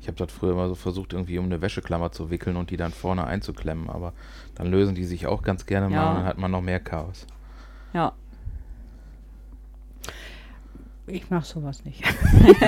Ich 0.00 0.06
habe 0.08 0.16
das 0.16 0.32
früher 0.32 0.52
immer 0.52 0.68
so 0.68 0.74
versucht, 0.74 1.12
irgendwie 1.12 1.38
um 1.38 1.46
eine 1.46 1.60
Wäscheklammer 1.62 2.12
zu 2.12 2.30
wickeln 2.30 2.56
und 2.56 2.70
die 2.70 2.76
dann 2.76 2.92
vorne 2.92 3.24
einzuklemmen, 3.24 3.88
aber 3.90 4.12
dann 4.54 4.68
lösen 4.68 4.94
die 4.94 5.04
sich 5.04 5.26
auch 5.26 5.42
ganz 5.42 5.66
gerne 5.66 5.88
mal 5.88 5.94
Ja. 5.96 6.10
und 6.10 6.16
dann 6.18 6.24
hat 6.26 6.38
man 6.38 6.50
noch 6.50 6.60
mehr 6.60 6.80
Chaos. 6.80 7.26
Ja. 7.92 8.12
Ich 11.08 11.30
mache 11.30 11.46
sowas 11.46 11.84
nicht. 11.84 12.02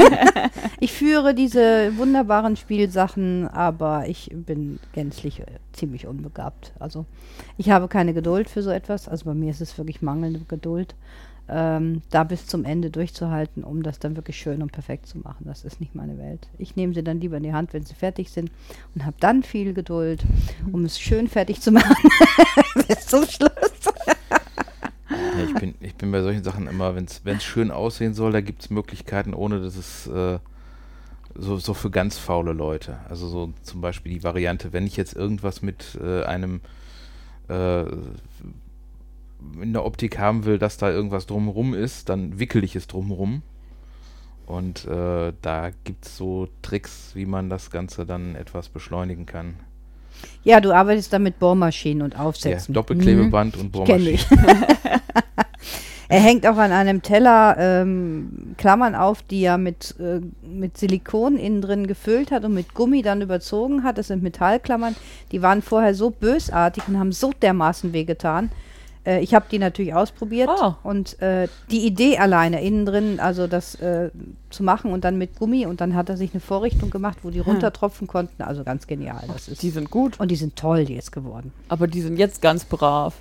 ich 0.81 0.93
führe 0.93 1.35
diese 1.35 1.97
wunderbaren 1.97 2.57
Spielsachen, 2.57 3.47
aber 3.49 4.09
ich 4.09 4.31
bin 4.33 4.81
gänzlich 4.93 5.41
äh, 5.41 5.47
ziemlich 5.73 6.07
unbegabt. 6.07 6.73
Also 6.81 7.07
ich 7.59 7.71
habe 7.71 7.87
keine 7.87 8.13
Geduld 8.13 8.51
für 8.51 8.63
so 8.63 8.71
etwas. 8.71 9.09
Also 9.09 9.27
bei 9.27 9.35
mir 9.35 9.51
ist 9.51 9.61
es 9.61 9.79
wirklich 9.79 10.03
mangelnde 10.03 10.41
Geduld, 10.49 10.97
ähm, 11.49 12.03
da 12.11 12.25
bis 12.25 12.47
zum 12.49 12.65
Ende 12.65 12.91
durchzuhalten, 12.91 13.63
um 13.63 13.85
das 13.85 14.01
dann 14.01 14.17
wirklich 14.17 14.37
schön 14.37 14.63
und 14.63 14.73
perfekt 14.73 15.07
zu 15.07 15.19
machen. 15.19 15.45
Das 15.45 15.65
ist 15.65 15.79
nicht 15.79 15.95
meine 15.95 16.19
Welt. 16.19 16.49
Ich 16.59 16.75
nehme 16.75 16.93
sie 16.93 17.05
dann 17.05 17.21
lieber 17.21 17.37
in 17.37 17.45
die 17.45 17.53
Hand, 17.53 17.73
wenn 17.73 17.85
sie 17.85 17.95
fertig 17.95 18.31
sind 18.31 18.51
und 18.97 19.05
habe 19.05 19.17
dann 19.21 19.45
viel 19.45 19.75
Geduld, 19.75 20.25
um 20.73 20.85
es 20.85 20.99
schön 20.99 21.29
fertig 21.29 21.61
zu 21.61 21.71
machen. 21.71 22.11
bis 22.89 23.07
zum 23.07 23.25
Schluss. 23.27 23.51
Ich, 25.45 25.55
bin, 25.55 25.75
ich 25.81 25.95
bin 25.95 26.11
bei 26.11 26.23
solchen 26.23 26.45
Sachen 26.45 26.67
immer, 26.67 26.95
wenn 26.95 27.07
es 27.07 27.45
schön 27.45 27.71
aussehen 27.71 28.15
soll, 28.15 28.33
da 28.33 28.41
gibt 28.41 28.63
es 28.63 28.71
Möglichkeiten, 28.71 29.35
ohne 29.35 29.61
dass 29.61 29.77
es 29.77 30.07
äh, 30.07 30.39
so, 31.35 31.59
so 31.59 31.75
für 31.75 31.91
ganz 31.91 32.19
faule 32.19 32.53
Leute. 32.53 32.99
Also 33.09 33.29
so 33.29 33.53
zum 33.63 33.81
Beispiel 33.81 34.13
die 34.13 34.23
Variante, 34.23 34.73
wenn 34.73 34.87
ich 34.87 34.97
jetzt 34.97 35.15
irgendwas 35.15 35.63
mit 35.63 35.99
äh, 36.03 36.25
einem 36.25 36.61
äh, 37.49 37.85
in 39.61 39.73
der 39.73 39.85
Optik 39.85 40.19
haben 40.19 40.45
will, 40.45 40.59
dass 40.59 40.79
da 40.79 40.91
irgendwas 40.91 41.27
drumherum 41.27 41.75
ist, 41.75 42.09
dann 42.09 42.39
wickel 42.39 42.65
ich 42.65 42.77
es 42.77 42.87
drumherum. 42.87 43.43
Und 44.47 44.85
äh, 44.87 45.33
da 45.41 45.71
gibt 45.85 46.07
es 46.07 46.17
so 46.17 46.49
Tricks, 46.63 47.13
wie 47.15 47.27
man 47.27 47.49
das 47.49 47.71
Ganze 47.71 48.05
dann 48.07 48.35
etwas 48.37 48.69
beschleunigen 48.69 49.27
kann. 49.27 49.55
Ja, 50.43 50.61
du 50.61 50.73
arbeitest 50.73 51.13
da 51.13 51.19
mit 51.19 51.39
Bohrmaschinen 51.39 52.03
und 52.03 52.15
Ja, 52.15 52.21
Aufsätzen. 52.21 52.75
Doppelklebeband 52.75 53.57
und 53.57 53.73
Kenn 53.73 53.85
Bohrmaschine. 53.87 54.11
ich. 54.11 54.27
Er 56.09 56.21
hängt 56.21 56.47
auch 56.47 56.59
an 56.59 56.71
einem 56.71 57.03
Teller 57.03 57.57
ähm, 57.59 58.55
Klammern 58.59 58.95
auf, 58.95 59.23
die 59.23 59.43
er 59.43 59.59
mit, 59.59 59.95
äh, 59.99 60.21
mit 60.47 60.77
Silikon 60.77 61.37
innen 61.37 61.63
drin 61.63 61.87
gefüllt 61.87 62.31
hat 62.31 62.45
und 62.45 62.55
mit 62.55 62.75
Gummi 62.75 63.03
dann 63.03 63.23
überzogen 63.23 63.83
hat. 63.83 63.97
Das 63.97 64.09
sind 64.09 64.23
Metallklammern. 64.23 64.95
Die 65.33 65.41
waren 65.41 65.63
vorher 65.63 65.95
so 65.95 66.11
bösartig 66.11 66.85
und 66.89 66.99
haben 66.99 67.13
so 67.13 67.33
dermaßen 67.33 67.93
wehgetan. 67.93 68.51
Äh, 69.07 69.21
ich 69.21 69.35
habe 69.35 69.47
die 69.51 69.59
natürlich 69.59 69.95
ausprobiert 69.95 70.49
Ah. 70.49 70.79
und 70.83 71.21
äh, 71.21 71.49
die 71.71 71.87
Idee 71.87 72.19
alleine 72.19 72.63
innen 72.63 72.87
drin, 72.87 73.21
also 73.21 73.47
das 73.47 73.75
äh, 73.77 74.11
zu 74.51 74.63
machen 74.63 74.93
und 74.93 75.05
dann 75.05 75.19
mit 75.19 75.39
Gummi 75.39 75.67
und 75.67 75.81
dann 75.81 75.95
hat 75.95 76.09
er 76.09 76.17
sich 76.17 76.33
eine 76.33 76.41
Vorrichtung 76.41 76.91
gemacht, 76.91 77.19
wo 77.23 77.31
die 77.31 77.41
runtertropfen 77.41 78.07
konnten. 78.07 78.43
Also 78.43 78.65
ganz 78.65 78.87
genial. 78.87 79.25
Das 79.29 79.49
ist 79.49 79.63
Die 79.63 79.71
sind 79.71 79.91
gut, 79.91 80.19
und 80.21 80.31
die 80.31 80.37
sind 80.37 80.57
toll 80.57 80.81
jetzt 80.89 81.13
geworden. 81.13 81.53
aber 81.69 81.87
die 81.87 82.01
sind 82.01 82.19
jetzt 82.19 82.41
ganz 82.43 82.65
brav. 82.65 83.15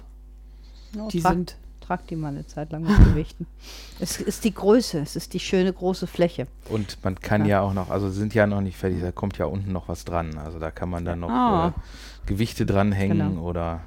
Ja, 0.96 1.08
Die 1.08 1.20
trag, 1.22 1.32
sind. 1.34 1.56
trag 1.82 2.08
die 2.08 2.16
mal 2.16 2.28
eine 2.30 2.46
Zeit 2.48 2.72
lang 2.72 2.84
mit 2.84 2.96
Gewichten. 2.98 3.46
Es 4.00 4.20
ist 4.20 4.44
die 4.44 4.54
Größe, 4.54 5.00
es 5.00 5.16
ist 5.16 5.34
die 5.34 5.40
schöne 5.40 5.72
große 5.72 6.08
Fläche. 6.08 6.48
Und 6.70 6.98
man 7.04 7.16
kann 7.20 7.42
Ja. 7.46 7.48
ja. 7.48 7.62
auch 7.62 7.74
noch, 7.74 7.90
also 7.90 8.10
sind 8.10 8.34
ja 8.34 8.48
noch 8.48 8.60
nicht 8.62 8.76
fertig, 8.78 9.02
da 9.02 9.12
kommt 9.12 9.38
ja 9.38 9.46
unten 9.46 9.72
noch 9.72 9.88
was 9.88 10.04
dran. 10.06 10.38
Also 10.38 10.60
da 10.60 10.72
kann 10.72 10.90
man 10.90 11.06
dann 11.06 11.20
noch 11.22 11.30
Ah. 11.30 11.68
äh, 11.68 11.72
Gewichte 12.28 12.66
dranhängen 12.66 13.30
Genau. 13.30 13.42
oder 13.42 13.82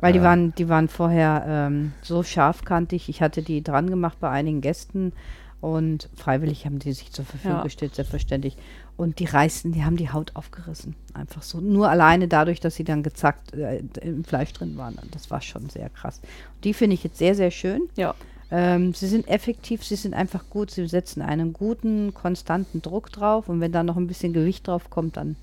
Weil 0.00 0.12
die 0.12 0.22
waren, 0.22 0.54
die 0.54 0.68
waren 0.68 0.88
vorher 0.88 1.44
ähm, 1.48 1.92
so 2.02 2.22
scharfkantig. 2.22 3.08
Ich 3.08 3.20
hatte 3.20 3.42
die 3.42 3.62
dran 3.62 3.90
gemacht 3.90 4.18
bei 4.20 4.30
einigen 4.30 4.60
Gästen 4.60 5.12
und 5.60 6.08
freiwillig 6.14 6.66
haben 6.66 6.78
die 6.78 6.92
sich 6.92 7.10
zur 7.10 7.24
Verfügung 7.24 7.58
Ja. 7.58 7.62
gestellt, 7.64 7.96
selbstverständlich. 7.96 8.56
Und 8.96 9.18
die 9.18 9.24
reißen, 9.24 9.72
die 9.72 9.84
haben 9.84 9.96
die 9.96 10.10
Haut 10.10 10.34
aufgerissen. 10.34 10.94
Einfach 11.14 11.42
so. 11.42 11.60
Nur 11.60 11.88
alleine 11.88 12.28
dadurch, 12.28 12.60
dass 12.60 12.76
sie 12.76 12.84
dann 12.84 13.02
gezackt 13.02 13.54
äh, 13.54 13.82
im 14.00 14.24
Fleisch 14.24 14.52
drin 14.52 14.76
waren. 14.76 14.98
Das 15.10 15.30
war 15.30 15.40
schon 15.40 15.68
sehr 15.68 15.88
krass. 15.90 16.20
Die 16.64 16.74
finde 16.74 16.94
ich 16.94 17.02
jetzt 17.04 17.18
sehr, 17.18 17.34
sehr 17.34 17.50
schön. 17.50 17.82
Ja. 17.96 18.14
Ähm, 18.50 18.94
sie 18.94 19.08
sind 19.08 19.28
effektiv, 19.28 19.84
sie 19.84 19.96
sind 19.96 20.14
einfach 20.14 20.44
gut, 20.48 20.70
sie 20.70 20.86
setzen 20.86 21.22
einen 21.22 21.52
guten, 21.52 22.14
konstanten 22.14 22.80
Druck 22.80 23.12
drauf 23.12 23.48
und 23.48 23.60
wenn 23.60 23.72
da 23.72 23.82
noch 23.82 23.96
ein 23.96 24.06
bisschen 24.06 24.32
Gewicht 24.32 24.66
drauf 24.68 24.90
kommt, 24.90 25.16
dann. 25.16 25.36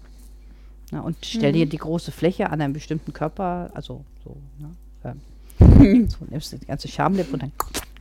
Ja, 0.96 1.02
und 1.02 1.18
stell 1.24 1.52
dir 1.52 1.66
die 1.66 1.78
große 1.78 2.12
Fläche 2.12 2.50
an 2.50 2.62
einem 2.62 2.72
bestimmten 2.74 3.12
Körper, 3.14 3.70
also 3.74 4.06
so, 4.24 4.38
ne, 4.60 5.20
ähm, 5.60 6.08
so 6.10 6.18
nimmst 6.30 6.54
du 6.54 6.58
die 6.58 6.66
ganze 6.66 6.88
Schamlippe 6.88 7.34
und 7.34 7.42
dann, 7.44 7.52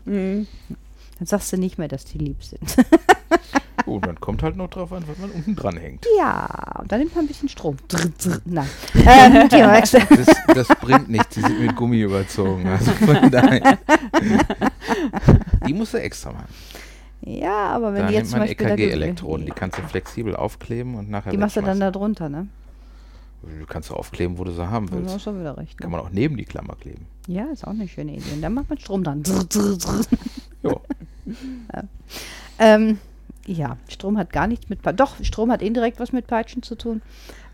Mhm. 0.05 0.47
dann 1.19 1.27
sagst 1.27 1.53
du 1.53 1.57
nicht 1.57 1.77
mehr, 1.77 1.89
dass 1.89 2.05
die 2.05 2.19
lieb 2.19 2.43
sind. 2.45 2.61
oh, 3.87 3.99
dann 3.99 4.21
kommt 4.21 4.43
halt 4.45 4.57
noch 4.57 4.69
drauf 4.71 4.93
an, 4.93 5.03
was 5.09 5.19
man 5.19 5.31
unten 5.31 5.57
dran 5.57 5.77
hängt. 5.77 6.07
ja, 6.19 6.47
und 6.79 6.93
dann 6.93 7.01
nimmt 7.01 7.17
man 7.17 7.25
ein 7.25 7.29
bisschen 7.29 7.49
Strom. 7.49 7.77
Drr, 7.89 8.07
drr, 8.23 8.41
Nein. 8.45 8.69
ähm. 8.95 9.49
Das, 9.49 10.37
das 10.55 10.69
bringt 10.81 11.09
nichts, 11.09 11.35
die 11.35 11.41
sind 11.41 11.61
mit 11.61 11.75
Gummi 11.75 12.01
überzogen. 12.01 12.67
Also 12.69 12.93
von 12.93 13.31
daher. 13.31 13.79
Die 15.67 15.73
musst 15.73 15.95
du 15.95 15.99
extra 16.01 16.33
machen. 16.33 16.49
ja, 17.23 17.69
aber 17.71 17.93
wenn 17.95 18.03
Da 18.03 18.07
die 18.09 18.15
nimmt 18.15 18.23
jetzt 18.27 18.31
zum 18.31 18.41
Beispiel. 18.41 18.67
EKG-Elektroden, 18.69 19.47
die 19.47 19.53
kannst 19.53 19.79
du 19.79 19.83
flexibel 19.83 20.37
aufkleben 20.37 20.95
und 20.95 21.11
nachher 21.11 21.31
die 21.33 21.39
machst 21.39 21.57
du 21.57 21.63
dann 21.63 21.81
da 21.81 21.91
drunter, 21.91 22.29
ne? 22.29 22.47
Du 23.45 23.67
kannst 23.67 23.91
du 23.91 23.95
aufkleben, 23.95 24.39
wo 24.39 24.45
du 24.45 24.53
sie 24.53 24.69
haben 24.69 24.87
Du 24.89 24.97
hast 24.97 25.05
willst. 25.13 25.25
schon 25.25 25.41
wieder 25.41 25.57
recht. 25.57 25.79
Kann 25.79 25.91
Ne? 25.91 25.97
man 25.97 26.07
auch 26.07 26.11
neben 26.11 26.37
die 26.37 26.45
Klammer 26.45 26.75
kleben. 26.77 27.07
Ja, 27.27 27.45
ist 27.47 27.65
auch 27.67 27.71
eine 27.73 27.89
schöne 27.89 28.13
Idee. 28.17 28.33
Und 28.35 28.43
dann 28.43 28.55
macht 28.55 28.69
man 28.69 28.79
Strom 28.79 29.03
dran. 29.05 29.23
Jo. 30.63 30.81
Ähm, 32.59 32.99
ja, 33.47 33.77
Strom 33.89 34.17
hat 34.19 34.33
gar 34.33 34.47
nichts 34.47 34.69
mit. 34.69 34.83
Pa 34.83 34.93
Doch, 34.93 35.17
Strom 35.23 35.51
hat 35.51 35.63
indirekt 35.63 36.01
was 36.01 36.13
mit 36.13 36.27
Peitschen 36.27 36.63
zu 36.63 36.77
tun. 36.77 37.03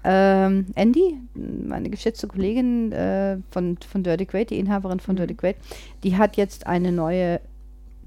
Ähm, 0.03 0.67
Andy, 0.77 1.19
meine 1.35 1.91
geschätzte 1.91 2.27
Kollegin 2.27 2.91
äh, 2.93 3.37
von, 3.51 3.77
von 3.91 4.03
Dirty 4.03 4.25
Quaid, 4.27 4.51
die 4.51 4.59
Inhaberin 4.59 4.99
von 5.01 5.17
Dirty 5.17 5.35
Quaid, 5.35 5.57
die 6.05 6.17
hat 6.17 6.37
jetzt 6.37 6.67
eine 6.67 6.91
neue 6.91 7.41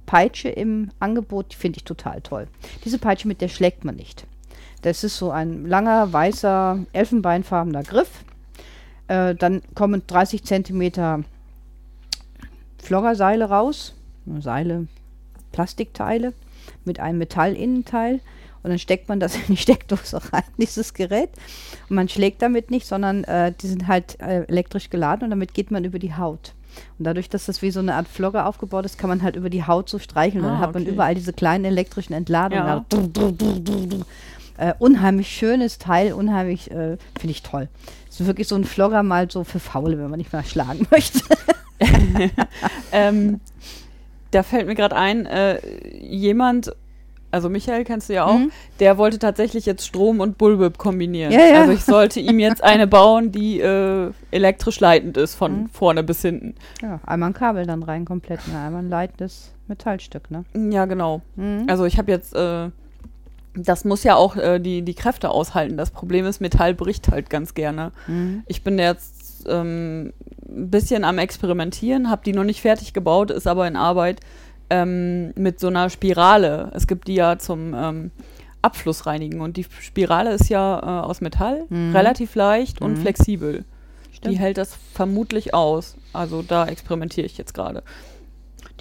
Peitsche 0.07 0.49
im 0.49 0.89
Angebot, 0.99 1.51
die 1.51 1.55
finde 1.55 1.77
ich 1.77 1.83
total 1.83 2.21
toll. 2.21 2.47
Diese 2.83 2.97
Peitsche, 2.97 3.27
mit 3.27 3.41
der 3.41 3.47
schlägt 3.47 3.85
man 3.85 3.95
nicht. 3.95 4.25
Das 4.83 5.03
ist 5.03 5.17
so 5.17 5.31
ein 5.31 5.65
langer, 5.65 6.13
weißer, 6.13 6.79
elfenbeinfarbener 6.93 7.83
Griff. 7.83 8.09
Äh, 9.07 9.33
dann 9.35 9.61
kommen 9.75 10.03
30 10.05 10.43
Zentimeter 10.43 11.23
Floggerseile 12.81 13.45
raus. 13.45 13.93
Seile, 14.39 14.87
Plastikteile 15.51 16.33
mit 16.85 16.99
einem 16.99 17.17
Metallinnenteil. 17.17 18.19
Und 18.61 18.69
dann 18.69 18.79
steckt 18.79 19.09
man 19.09 19.19
das 19.19 19.35
in 19.47 19.55
die 19.55 19.57
Steckdose 19.57 20.21
rein, 20.31 20.43
dieses 20.57 20.93
Gerät. 20.93 21.29
Und 21.89 21.95
man 21.97 22.07
schlägt 22.07 22.41
damit 22.41 22.71
nicht, 22.71 22.87
sondern 22.87 23.23
äh, 23.25 23.51
die 23.61 23.67
sind 23.67 23.87
halt 23.87 24.19
äh, 24.21 24.43
elektrisch 24.43 24.89
geladen 24.89 25.25
und 25.25 25.29
damit 25.31 25.53
geht 25.53 25.71
man 25.71 25.83
über 25.83 25.99
die 25.99 26.15
Haut. 26.15 26.53
Und 26.97 27.05
dadurch, 27.05 27.29
dass 27.29 27.45
das 27.45 27.61
wie 27.61 27.71
so 27.71 27.81
eine 27.81 27.93
Art 27.95 28.07
Flogger 28.07 28.47
aufgebaut 28.47 28.85
ist, 28.85 28.97
kann 28.97 29.09
man 29.09 29.21
halt 29.21 29.35
über 29.35 29.49
die 29.49 29.65
Haut 29.65 29.89
so 29.89 29.99
streicheln. 29.99 30.43
und 30.43 30.49
dann 30.49 30.57
Ah, 30.57 30.61
hat 30.61 30.73
man 30.73 30.85
überall 30.85 31.13
diese 31.13 31.33
kleinen 31.33 31.65
elektrischen 31.65 32.13
Entladungen. 32.13 32.65
Ja. 32.65 32.85
Äh, 34.63 34.73
unheimlich 34.79 35.27
schönes 35.27 35.77
Teil, 35.77 36.13
unheimlich, 36.13 36.71
äh, 36.71 36.97
finde 37.19 37.31
ich 37.31 37.43
toll. 37.43 37.67
Ist 38.09 38.25
wirklich 38.25 38.47
so 38.47 38.55
ein 38.55 38.63
Flogger 38.63 39.03
mal 39.03 39.29
so 39.29 39.43
für 39.43 39.59
Faule, 39.59 39.97
wenn 39.97 40.09
man 40.09 40.17
nicht 40.19 40.31
mal 40.31 40.43
schlagen 40.45 40.87
möchte. 40.91 41.19
ähm, 42.93 43.39
da 44.31 44.43
fällt 44.43 44.67
mir 44.67 44.75
gerade 44.75 44.95
ein, 44.95 45.25
äh, 45.25 45.59
jemand, 45.99 46.71
also 47.31 47.49
Michael 47.49 47.83
kennst 47.83 48.07
du 48.09 48.13
ja 48.13 48.25
auch, 48.25 48.37
Mhm. 48.37 48.51
der 48.79 48.97
wollte 48.97 49.19
tatsächlich 49.19 49.65
jetzt 49.65 49.85
Strom 49.85 50.19
und 50.21 50.37
Bullwhip 50.37 50.77
kombinieren. 50.77 51.33
Ja, 51.33 51.41
ja. 51.41 51.61
Also 51.61 51.73
ich 51.73 51.83
sollte 51.83 52.19
ihm 52.19 52.39
jetzt 52.39 52.63
eine 52.63 52.87
bauen, 52.87 53.31
die 53.31 53.59
äh, 53.59 54.11
elektrisch 54.31 54.79
leitend 54.79 55.17
ist, 55.17 55.35
von 55.35 55.63
Mhm. 55.63 55.69
vorne 55.69 56.03
bis 56.03 56.21
hinten. 56.21 56.55
Ja, 56.81 56.99
einmal 57.05 57.31
ein 57.31 57.33
Kabel 57.33 57.65
dann 57.65 57.83
rein 57.83 58.05
komplett, 58.05 58.47
ne? 58.47 58.57
einmal 58.59 58.83
ein 58.83 58.89
leitendes 58.89 59.51
Metallstück, 59.67 60.31
ne? 60.31 60.45
Ja, 60.71 60.85
genau. 60.85 61.21
Mhm. 61.35 61.65
Also 61.67 61.85
ich 61.85 61.97
habe 61.97 62.11
jetzt, 62.11 62.33
äh, 62.35 62.69
das 63.55 63.85
muss 63.85 64.03
ja 64.03 64.15
auch 64.15 64.35
äh, 64.35 64.59
die, 64.59 64.81
die 64.81 64.93
Kräfte 64.95 65.29
aushalten. 65.29 65.77
Das 65.77 65.91
Problem 65.91 66.25
ist, 66.25 66.41
Metall 66.41 66.73
bricht 66.73 67.09
halt 67.09 67.29
ganz 67.29 67.53
gerne. 67.53 67.91
Mhm. 68.07 68.43
Ich 68.47 68.63
bin 68.63 68.79
jetzt 68.79 69.45
ähm, 69.47 70.13
ein 70.47 70.69
bisschen 70.71 71.03
am 71.03 71.17
Experimentieren, 71.17 72.09
habe 72.09 72.23
die 72.25 72.33
noch 72.33 72.43
nicht 72.43 72.61
fertig 72.61 72.93
gebaut, 72.93 73.29
ist 73.31 73.47
aber 73.47 73.67
in 73.67 73.75
Arbeit 73.75 74.21
ähm, 74.69 75.33
mit 75.35 75.59
so 75.59 75.67
einer 75.67 75.89
Spirale. 75.89 76.71
Es 76.73 76.87
gibt 76.87 77.07
die 77.07 77.15
ja 77.15 77.37
zum 77.37 77.73
ähm, 77.75 78.11
Abflussreinigen 78.61 79.41
und 79.41 79.57
die 79.57 79.65
Spirale 79.81 80.31
ist 80.33 80.49
ja 80.49 80.79
äh, 80.79 81.05
aus 81.05 81.21
Metall, 81.21 81.65
Mhm. 81.69 81.95
relativ 81.95 82.35
leicht 82.35 82.81
und 82.81 82.93
Mhm. 82.93 82.97
flexibel. 83.01 83.65
Stimmt. 84.13 84.33
Die 84.35 84.39
hält 84.39 84.57
das 84.57 84.77
vermutlich 84.93 85.53
aus. 85.53 85.95
Also 86.13 86.41
da 86.43 86.65
experimentiere 86.67 87.25
ich 87.25 87.37
jetzt 87.37 87.53
gerade. 87.53 87.83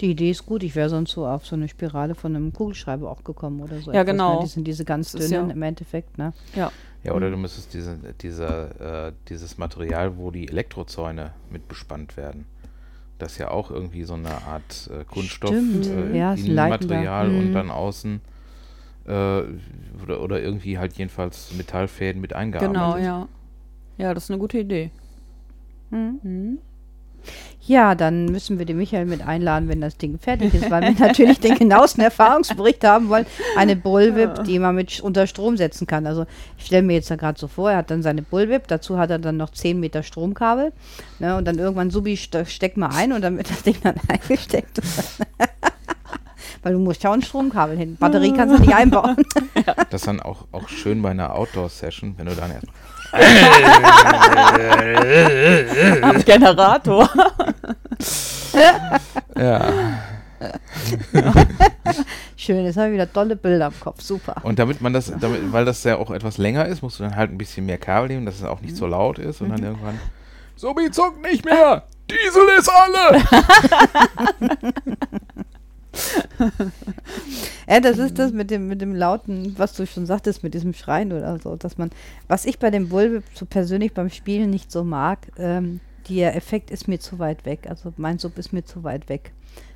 Die 0.03 0.11
Idee 0.11 0.31
ist 0.31 0.45
gut. 0.45 0.63
Ich 0.63 0.75
wäre 0.75 0.89
sonst 0.89 1.11
so 1.11 1.25
auf 1.25 1.45
so 1.45 1.55
eine 1.55 1.69
Spirale 1.69 2.13
von 2.13 2.35
einem 2.35 2.51
Kugelschreiber 2.51 3.09
auch 3.09 3.23
gekommen 3.23 3.61
oder 3.61 3.79
so. 3.79 3.91
Ja, 3.93 4.01
etwas, 4.01 4.11
genau. 4.11 4.35
Ne? 4.35 4.41
Die 4.41 4.47
sind 4.47 4.67
diese 4.67 4.83
ganz 4.83 5.13
dünnen 5.13 5.31
ja- 5.31 5.53
im 5.53 5.61
Endeffekt, 5.61 6.17
ne? 6.17 6.33
Ja, 6.53 6.71
Mhm. 7.05 7.11
oder 7.13 7.31
du 7.31 7.37
müsstest 7.37 7.73
diese, 7.73 7.97
dieser, 8.21 9.07
äh, 9.07 9.13
dieses 9.29 9.57
Material, 9.57 10.17
wo 10.17 10.29
die 10.29 10.49
Elektrozäune 10.49 11.31
mit 11.49 11.69
bespannt 11.69 12.17
werden. 12.17 12.45
Das 13.17 13.33
ist 13.33 13.37
ja 13.37 13.49
auch 13.49 13.71
irgendwie 13.71 14.03
so 14.03 14.15
eine 14.15 14.41
Art 14.41 14.89
äh, 14.93 15.05
Kunststoff, 15.05 15.51
Stimmt. 15.55 15.85
äh, 15.87 16.17
Ja, 16.17 16.31
leitender. 16.33 16.41
Innenmaterial 16.41 17.29
und 17.29 17.47
Mhm. 17.47 17.51
dann 17.53 17.71
außen 17.71 18.19
äh, 19.05 19.09
oder, 20.03 20.21
oder 20.21 20.41
irgendwie 20.41 20.79
halt 20.79 20.97
jedenfalls 20.97 21.53
Metallfäden 21.53 22.21
mit 22.21 22.33
eingearbeitet. 22.33 22.73
Genau, 22.73 22.97
ja. 22.97 23.27
Ja, 23.97 24.13
das 24.13 24.25
ist 24.25 24.31
eine 24.31 24.39
gute 24.39 24.59
Idee. 24.59 24.91
Mhm. 25.91 26.19
Mhm. 26.23 26.57
Ja, 27.65 27.95
dann 27.95 28.25
müssen 28.25 28.59
wir 28.59 28.65
den 28.65 28.75
Michael 28.75 29.05
mit 29.05 29.25
einladen, 29.25 29.69
wenn 29.69 29.79
das 29.79 29.95
Ding 29.97 30.19
fertig 30.19 30.53
ist, 30.53 30.69
weil 30.69 30.81
wir 30.81 30.99
natürlich 30.99 31.39
den 31.39 31.55
genauesten 31.55 32.01
Erfahrungsbericht 32.01 32.83
haben 32.83 33.07
wollen. 33.07 33.25
Eine 33.55 33.77
Bullwhip, 33.77 34.43
die 34.43 34.59
man 34.59 34.75
mit 34.75 34.99
unter 34.99 35.27
Strom 35.27 35.55
setzen 35.55 35.87
kann. 35.87 36.05
Also 36.05 36.25
ich 36.57 36.65
stelle 36.65 36.83
mir 36.83 36.95
jetzt 36.95 37.09
da 37.09 37.15
gerade 37.15 37.39
so 37.39 37.47
vor, 37.47 37.71
er 37.71 37.77
hat 37.77 37.89
dann 37.89 38.03
seine 38.03 38.21
Bullwhip, 38.21 38.67
dazu 38.67 38.97
hat 38.97 39.11
er 39.11 39.19
dann 39.19 39.37
noch 39.37 39.51
10 39.51 39.79
Meter 39.79 40.03
Stromkabel. 40.03 40.73
Ne, 41.19 41.37
und 41.37 41.45
dann 41.45 41.57
irgendwann, 41.57 41.89
Subi, 41.89 42.17
ste 42.17 42.45
steck 42.45 42.75
mal 42.75 42.89
ein 42.89 43.13
und 43.13 43.21
dann 43.21 43.37
wird 43.37 43.49
das 43.49 43.63
Ding 43.63 43.77
dann 43.81 43.95
eingesteckt. 44.09 44.81
Weil 46.63 46.73
du 46.73 46.79
musst 46.79 47.03
ja 47.03 47.11
auch 47.11 47.13
ein 47.13 47.21
Stromkabel 47.21 47.77
hin. 47.77 47.97
Batterie 47.97 48.33
kannst 48.33 48.57
du 48.57 48.61
nicht 48.61 48.73
einbauen. 48.73 49.15
Das 49.89 50.01
ist 50.01 50.07
dann 50.07 50.19
auch, 50.19 50.45
auch 50.51 50.67
schön 50.67 51.01
bei 51.01 51.11
einer 51.11 51.35
Outdoor-Session, 51.35 52.15
wenn 52.17 52.25
du 52.25 52.35
dann 52.35 52.51
erst 52.51 52.67
Am 56.01 56.23
Generator. 56.25 57.09
ja. 59.37 59.71
Schön, 62.35 62.65
jetzt 62.65 62.77
habe 62.77 62.87
ich 62.87 62.93
wieder 62.95 63.11
tolle 63.11 63.35
Bilder 63.35 63.67
im 63.67 63.79
Kopf. 63.79 64.01
Super. 64.01 64.37
Und 64.43 64.59
damit 64.59 64.81
man 64.81 64.91
das, 64.93 65.13
damit, 65.19 65.53
weil 65.53 65.63
das 65.65 65.83
ja 65.83 65.97
auch 65.97 66.11
etwas 66.11 66.37
länger 66.37 66.65
ist, 66.65 66.81
musst 66.81 66.99
du 66.99 67.03
dann 67.03 67.15
halt 67.15 67.31
ein 67.31 67.37
bisschen 67.37 67.65
mehr 67.65 67.77
Kabel 67.77 68.09
nehmen, 68.09 68.25
dass 68.25 68.35
es 68.35 68.43
auch 68.43 68.61
nicht 68.61 68.75
so 68.75 68.87
laut 68.87 69.19
ist 69.19 69.41
und 69.41 69.49
dann 69.49 69.63
irgendwann. 69.63 69.99
Sobi 70.55 70.91
zuckt 70.91 71.21
nicht 71.21 71.45
mehr! 71.45 71.83
Diesel 72.09 72.43
ist 72.59 72.69
alle! 72.69 73.21
Ja, 77.67 77.79
das 77.79 77.97
ist 77.97 78.19
das 78.19 78.33
mit 78.33 78.51
dem, 78.51 78.67
mit 78.67 78.81
dem 78.81 78.93
lauten, 78.93 79.57
was 79.57 79.73
du 79.73 79.87
schon 79.87 80.05
sagtest, 80.05 80.43
mit 80.43 80.53
diesem 80.53 80.73
Schreien 80.73 81.13
oder 81.13 81.39
so, 81.39 81.55
dass 81.55 81.77
man, 81.77 81.91
was 82.27 82.45
ich 82.45 82.59
bei 82.59 82.69
dem 82.69 82.89
Bullwhip 82.89 83.23
so 83.33 83.45
persönlich 83.45 83.93
beim 83.93 84.09
Spielen 84.09 84.49
nicht 84.49 84.71
so 84.71 84.83
mag, 84.83 85.19
ähm, 85.37 85.79
der 86.09 86.35
Effekt 86.35 86.71
ist 86.71 86.87
mir 86.87 86.99
zu 86.99 87.19
weit 87.19 87.45
weg. 87.45 87.67
Also 87.69 87.93
mein 87.97 88.19
Sub 88.19 88.37
ist 88.37 88.51
mir 88.51 88.65
zu 88.65 88.83
weit 88.83 89.07
weg. 89.07 89.31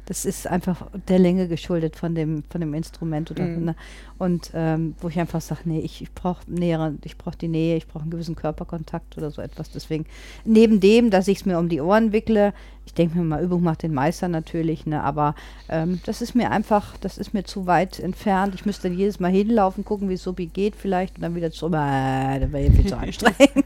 Das 0.07 0.23
ist 0.23 0.47
einfach 0.47 0.87
der 1.09 1.19
Länge 1.19 1.49
geschuldet 1.49 1.97
von 1.97 2.15
dem, 2.15 2.43
von 2.49 2.61
dem 2.61 2.73
Instrument. 2.73 3.29
Oder, 3.29 3.43
Mhm. 3.43 3.65
ne? 3.65 3.75
Und 4.17 4.51
ähm, 4.53 4.95
wo 5.01 5.09
ich 5.09 5.19
einfach 5.19 5.41
sage, 5.41 5.61
nee, 5.65 5.79
ich, 5.81 6.01
ich 6.01 6.11
brauche 6.13 6.41
nähere, 6.47 6.95
ich 7.03 7.17
brauche 7.17 7.37
die 7.37 7.49
Nähe, 7.49 7.75
ich 7.75 7.87
brauche 7.87 8.03
einen 8.03 8.11
gewissen 8.11 8.35
Körperkontakt 8.35 9.17
oder 9.17 9.31
so 9.31 9.41
etwas. 9.41 9.69
Deswegen, 9.69 10.05
neben 10.45 10.79
dem, 10.79 11.09
dass 11.11 11.27
ich 11.27 11.39
es 11.39 11.45
mir 11.45 11.59
um 11.59 11.67
die 11.67 11.81
Ohren 11.81 12.13
wickle, 12.13 12.53
ich 12.85 12.93
denke 12.93 13.17
mir 13.17 13.25
mal, 13.25 13.43
Übung 13.43 13.63
macht 13.63 13.83
den 13.83 13.93
Meister 13.93 14.29
natürlich, 14.29 14.85
ne? 14.85 15.03
aber 15.03 15.35
ähm, 15.67 15.99
das 16.05 16.21
ist 16.21 16.35
mir 16.35 16.51
einfach, 16.51 16.95
das 17.01 17.17
ist 17.17 17.33
mir 17.33 17.43
zu 17.43 17.67
weit 17.67 17.99
entfernt. 17.99 18.55
Ich 18.55 18.65
müsste 18.65 18.87
dann 18.87 18.97
jedes 18.97 19.19
Mal 19.19 19.29
hinlaufen, 19.31 19.83
gucken, 19.83 20.07
wie 20.07 20.13
es 20.13 20.23
so 20.23 20.37
wie 20.37 20.47
geht 20.47 20.77
vielleicht 20.77 21.17
und 21.17 21.21
dann 21.23 21.35
wieder 21.35 21.51
zurück. 21.51 21.73
Äh, 21.73 22.39
das 22.39 22.51
wäre 22.53 22.63
ja 22.67 22.71
viel 22.71 22.85
zu 22.87 22.97
anstrengend. 22.97 23.65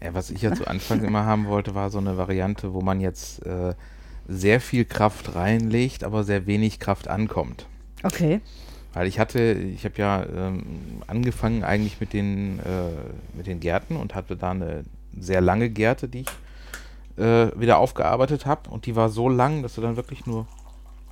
Ja, 0.00 0.14
was 0.14 0.30
ich 0.30 0.42
ja 0.42 0.54
zu 0.54 0.66
Anfang 0.68 1.02
immer 1.02 1.24
haben 1.26 1.46
wollte, 1.48 1.74
war 1.74 1.90
so 1.90 1.98
eine 1.98 2.16
Variante, 2.16 2.72
wo 2.72 2.80
man 2.82 3.00
jetzt 3.00 3.44
äh, 3.44 3.74
sehr 4.32 4.60
viel 4.60 4.84
Kraft 4.84 5.34
reinlegt, 5.34 6.04
aber 6.04 6.24
sehr 6.24 6.46
wenig 6.46 6.78
Kraft 6.80 7.08
ankommt. 7.08 7.66
Okay. 8.02 8.40
Weil 8.94 9.06
ich 9.06 9.18
hatte, 9.18 9.52
ich 9.52 9.84
habe 9.84 9.94
ja 9.96 10.24
ähm, 10.24 10.62
angefangen 11.06 11.64
eigentlich 11.64 12.00
mit 12.00 12.12
den, 12.12 12.58
äh, 12.58 13.36
mit 13.36 13.46
den 13.46 13.60
Gärten 13.60 13.96
und 13.96 14.14
hatte 14.14 14.36
da 14.36 14.50
eine 14.50 14.84
sehr 15.18 15.40
lange 15.40 15.70
Gärte, 15.70 16.08
die 16.08 16.20
ich 16.22 17.22
äh, 17.22 17.48
wieder 17.58 17.78
aufgearbeitet 17.78 18.44
habe. 18.46 18.68
Und 18.70 18.86
die 18.86 18.96
war 18.96 19.08
so 19.08 19.28
lang, 19.28 19.62
dass 19.62 19.74
du 19.76 19.80
dann 19.80 19.96
wirklich 19.96 20.26
nur 20.26 20.46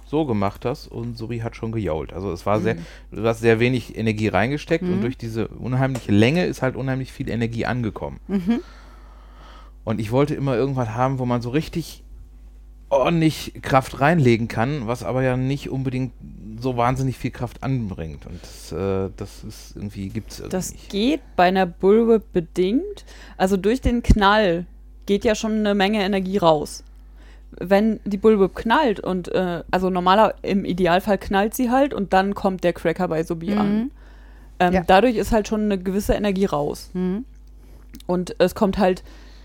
so 0.07 0.27
gemacht 0.27 0.65
hast 0.65 0.89
und 0.89 1.17
Subi 1.17 1.39
hat 1.39 1.55
schon 1.55 1.71
gejault. 1.71 2.13
Also 2.13 2.33
es 2.33 2.45
war 2.45 2.61
sehr, 2.61 2.77
du 3.13 3.25
hast 3.25 3.41
sehr 3.41 3.61
wenig 3.61 3.97
Energie 3.97 4.27
reingesteckt 4.29 4.83
und 4.83 4.97
Mhm. 4.97 5.01
durch 5.03 5.17
diese 5.17 5.47
unheimliche 5.49 6.11
Länge 6.11 6.47
ist 6.47 6.63
halt 6.63 6.75
unheimlich 6.75 7.13
viel 7.13 7.29
Energie 7.31 7.65
angekommen. 7.65 8.19
Mhm. 8.27 8.61
Und 9.85 10.01
ich 10.01 10.11
wollte 10.11 10.35
immer 10.35 10.57
irgendwas 10.57 10.91
haben, 10.91 11.19
wo 11.21 11.27
man 11.27 11.41
so 11.43 11.51
richtig 11.51 12.03
ordentlich 12.91 13.55
Kraft 13.63 14.01
reinlegen 14.01 14.49
kann, 14.49 14.87
was 14.87 15.03
aber 15.03 15.23
ja 15.23 15.37
nicht 15.37 15.71
unbedingt 15.71 16.13
so 16.61 16.77
wahnsinnig 16.77 17.17
viel 17.17 17.31
Kraft 17.31 17.63
anbringt. 17.63 18.27
Und 18.27 18.41
das, 18.43 18.73
äh, 18.73 19.11
das 19.17 19.45
ist 19.45 19.77
irgendwie, 19.77 20.09
gibt 20.09 20.33
es 20.33 20.41
irgendwie 20.41 20.57
Das 20.57 20.73
nicht. 20.73 20.91
geht 20.91 21.21
bei 21.37 21.45
einer 21.45 21.67
Bullwhip 21.67 22.33
bedingt. 22.33 23.05
Also 23.39 23.57
durch 23.57 23.81
den 23.81 24.03
Knall 24.03 24.67
geht 25.07 25.25
ja 25.25 25.35
schon 25.35 25.53
eine 25.61 25.75
Menge 25.75 26.03
Energie 26.03 26.37
raus. 26.39 26.85
Wenn 27.59 27.99
die 28.05 28.19
Bullwhip 28.19 28.55
knallt 28.55 29.01
und, 29.01 29.29
äh, 29.29 29.63
also 29.71 29.89
normaler, 29.91 30.35
im 30.43 30.65
Idealfall 30.65 31.19
knallt 31.19 31.55
sie 31.55 31.71
halt 31.71 31.95
und 31.95 32.13
dann 32.13 32.35
kommt 32.35 32.63
der 32.63 32.73
Cracker 32.73 33.09
bei 33.09 33.23
Subi 33.25 33.51
Mhm. 33.53 33.59
an. 33.59 33.91
Ähm, 34.61 34.73
Ja. 34.75 34.83
Dadurch 34.87 35.17
ist 35.17 35.33
halt 35.33 35.49
schon 35.49 35.63
eine 35.63 35.79
gewisse 35.79 36.13
Energie 36.15 36.45
raus. 36.45 36.91
Mhm. 36.93 37.25
Und 38.07 38.37
es 38.39 38.55
kommt 38.55 38.79
halt 38.79 39.03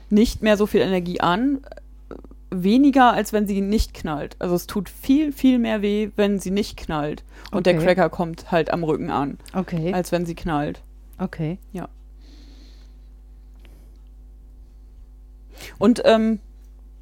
nicht 0.10 0.44
mehr 0.44 0.58
so 0.58 0.66
viel 0.68 0.82
Energie 0.82 1.20
an, 1.22 1.60
weniger 2.52 3.12
als 3.14 3.34
wenn 3.34 3.48
sie 3.48 3.62
nicht 3.62 3.94
knallt. 3.94 4.36
Also 4.40 4.56
es 4.56 4.68
tut 4.68 4.90
viel, 4.90 5.32
viel 5.32 5.60
mehr 5.60 5.82
weh, 5.82 6.10
wenn 6.16 6.40
sie 6.40 6.52
nicht 6.52 6.78
knallt. 6.78 7.24
Und 7.52 7.66
der 7.66 7.76
Okay. 7.76 7.86
Cracker 7.86 8.10
kommt 8.10 8.52
halt 8.52 8.72
am 8.72 8.84
Rücken 8.84 9.10
an, 9.10 9.38
Okay. 9.54 9.94
als 9.94 10.12
wenn 10.12 10.26
sie 10.26 10.36
knallt. 10.36 10.82
Okay. 11.18 11.58
Und 15.80 16.02
ähm, 16.06 16.40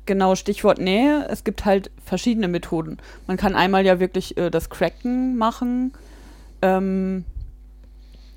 genau, 0.05 0.35
Stichwort 0.35 0.79
Nähe, 0.79 1.27
es 1.29 1.43
gibt 1.43 1.65
halt 1.65 1.91
verschiedene 2.05 2.47
Methoden. 2.47 2.97
Man 3.27 3.37
kann 3.37 3.55
einmal 3.55 3.85
ja 3.85 3.99
wirklich 3.99 4.37
äh, 4.37 4.49
das 4.49 4.69
Cracken 4.69 5.37
machen. 5.37 5.93
Ähm, 6.61 7.25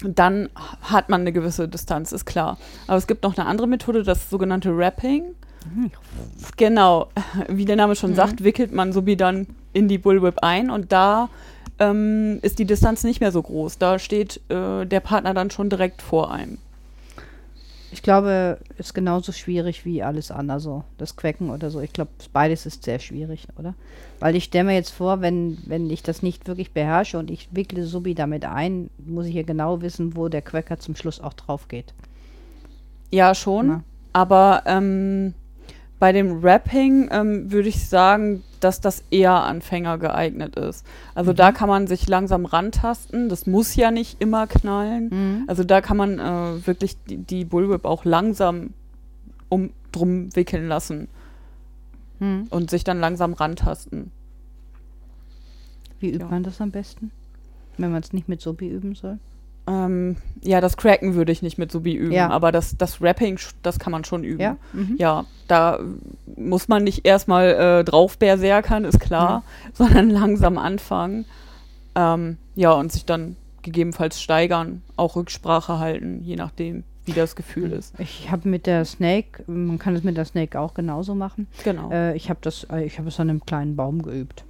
dann 0.03 0.51
hat 0.83 1.09
man 1.09 1.23
eine 1.23 1.33
gewisse 1.33 1.69
Distanz, 1.69 2.13
ist 2.13 2.27
klar. 2.27 2.59
Aber 2.87 2.99
es 2.99 3.07
gibt 3.07 3.23
noch 3.23 3.37
eine 3.37 3.47
andere 3.47 3.67
Methode, 3.67 4.03
das 4.03 4.29
sogenannte 4.29 4.77
Wrapping. 4.77 5.35
Genau, 6.57 7.09
wie 7.49 7.65
der 7.65 7.77
Name 7.77 7.97
schon 7.97 8.11
Mhm. 8.11 8.17
sagt, 8.17 8.45
wickelt 8.45 8.73
man 8.73 8.93
Subi 8.93 9.17
dann 9.17 9.47
in 9.73 9.89
die 9.89 9.99
Bullwhip 9.99 10.39
ein 10.43 10.71
und 10.71 10.93
da 10.93 11.29
ähm, 11.79 12.39
ist 12.43 12.59
die 12.59 12.65
Distanz 12.65 13.05
nicht 13.05 13.21
mehr 13.21 13.33
so 13.33 13.43
groß. 13.43 13.79
Da 13.79 13.99
steht 13.99 14.41
äh, 14.49 14.87
der 14.87 15.01
Partner 15.01 15.35
dann 15.35 15.51
schon 15.51 15.69
direkt 15.69 16.01
vor 16.01 16.31
einem. 16.33 16.59
Ich 17.93 18.03
glaube, 18.03 18.59
ist 18.79 18.95
genauso 18.95 19.33
schwierig 19.33 19.85
wie 19.85 20.03
alles 20.03 20.31
andere, 20.31 20.61
so 20.61 20.85
das 20.99 21.17
Quecken 21.17 21.51
oder 21.51 21.71
so. 21.71 21.81
Ich 21.81 21.93
glaube, 21.93 22.11
beides 22.33 22.67
ist 22.67 22.83
sehr 22.85 22.99
schwierig, 22.99 23.47
oder? 23.59 23.75
Weil 24.19 24.37
ich 24.37 24.45
stelle 24.45 24.65
mir 24.65 24.75
jetzt 24.75 24.91
vor, 24.91 25.21
wenn, 25.21 25.59
wenn 25.67 25.89
ich 25.89 26.03
das 26.03 26.23
nicht 26.23 26.47
wirklich 26.49 26.73
beherrsche 26.73 27.19
und 27.19 27.31
ich 27.31 27.49
wickle 27.53 27.85
Subi 27.85 28.15
damit 28.15 28.45
ein, 28.45 28.91
muss 28.99 29.27
ich 29.27 29.35
ja 29.35 29.43
genau 29.43 29.83
wissen, 29.83 30.17
wo 30.17 30.29
der 30.29 30.43
Quecker 30.43 30.79
zum 30.79 30.97
Schluss 30.97 31.21
auch 31.21 31.35
drauf 31.35 31.69
geht. 31.69 31.95
Ja, 33.11 33.35
schon. 33.35 33.67
Na. 33.69 33.85
Aber 34.13 34.63
ähm, 34.67 35.35
bei 35.99 36.13
dem 36.13 36.41
Rapping 36.45 37.09
ähm, 37.11 37.51
würde 37.51 37.69
ich 37.69 37.89
sagen, 37.89 38.43
dass 38.61 38.81
das 38.81 39.05
eher 39.11 39.33
Anfänger 39.33 39.97
geeignet 39.99 40.57
ist. 40.57 40.85
Also 41.15 41.33
da 41.33 41.53
kann 41.53 41.69
man 41.69 41.87
sich 41.87 42.07
langsam 42.09 42.45
rantasten. 42.45 43.29
Das 43.29 43.47
muss 43.47 43.77
ja 43.77 43.91
nicht 43.91 44.21
immer 44.21 44.47
knallen. 44.47 45.09
Mhm. 45.11 45.45
Also 45.47 45.65
da 45.65 45.81
kann 45.81 45.97
man 45.97 46.19
äh, 46.19 46.67
wirklich 46.67 46.97
die, 47.05 47.17
die 47.17 47.45
Bullwhip 47.45 47.85
auch 47.85 48.05
langsam 48.05 48.71
um 49.49 49.71
drum 49.93 50.35
wickeln 50.37 50.69
lassen 50.69 51.09
Mhm. 52.19 52.47
und 52.49 52.71
sich 52.71 52.83
dann 52.83 52.99
langsam 52.99 53.35
rantasten. 53.35 54.11
Wie 56.01 56.09
übt 56.11 56.25
Ja. 56.25 56.31
man 56.31 56.43
das 56.43 56.61
am 56.63 56.71
besten? 56.71 57.11
Wenn 57.77 57.93
man 57.93 58.03
es 58.03 58.13
nicht 58.15 58.27
mit 58.29 58.41
Subi 58.41 58.69
üben 58.69 58.95
soll? 58.95 59.19
Ähm, 59.67 60.17
ja, 60.43 60.61
das 60.61 60.77
Cracken 60.77 61.15
würde 61.15 61.33
ich 61.33 61.43
nicht 61.43 61.59
mit 61.59 61.73
Subi 61.73 61.95
üben, 61.95 62.13
Ja. 62.13 62.31
aber 62.31 62.53
das, 62.53 62.77
das 62.77 63.03
Rapping, 63.03 63.37
sch- 63.37 63.55
das 63.63 63.79
kann 63.81 63.91
man 63.91 64.05
schon 64.05 64.23
üben. 64.23 64.41
Ja? 64.41 64.57
Mhm. 64.73 64.95
Ja, 64.99 65.25
da 65.49 65.81
muss 66.37 66.69
man 66.69 66.85
nicht 66.85 67.05
erstmal 67.07 67.49
äh, 67.81 67.85
drauf 67.85 68.17
berserkern, 68.19 68.85
ist 68.85 69.01
klar, 69.01 69.43
sondern 69.73 70.11
langsam 70.11 70.57
anfangen. 70.59 71.25
Ähm, 71.97 72.37
ja, 72.55 72.73
und 72.73 72.93
sich 72.93 73.05
dann 73.07 73.37
gegebenenfalls 73.63 74.23
steigern, 74.23 74.83
auch 74.97 75.17
Rücksprache 75.17 75.79
halten, 75.81 76.21
je 76.23 76.37
nachdem, 76.37 76.85
wie 77.05 77.13
das 77.13 77.35
Gefühl 77.35 77.73
ist. 77.73 77.99
Ich 77.99 78.31
habe 78.31 78.49
mit 78.49 78.67
der 78.67 78.85
Snake, 78.85 79.43
man 79.51 79.79
kann 79.79 79.97
es 79.97 80.05
mit 80.05 80.17
der 80.17 80.25
Snake 80.27 80.61
auch 80.61 80.75
genauso 80.75 81.15
machen. 81.17 81.49
Genau. 81.65 81.91
Äh, 81.91 82.15
ich 82.17 82.29
habe 82.31 82.39
das, 82.43 82.65
äh, 82.71 82.85
ich 82.85 82.99
habe 82.99 83.09
es 83.09 83.19
an 83.19 83.31
einem 83.31 83.45
kleinen 83.45 83.75
Baum 83.75 84.03
geübt. 84.03 84.45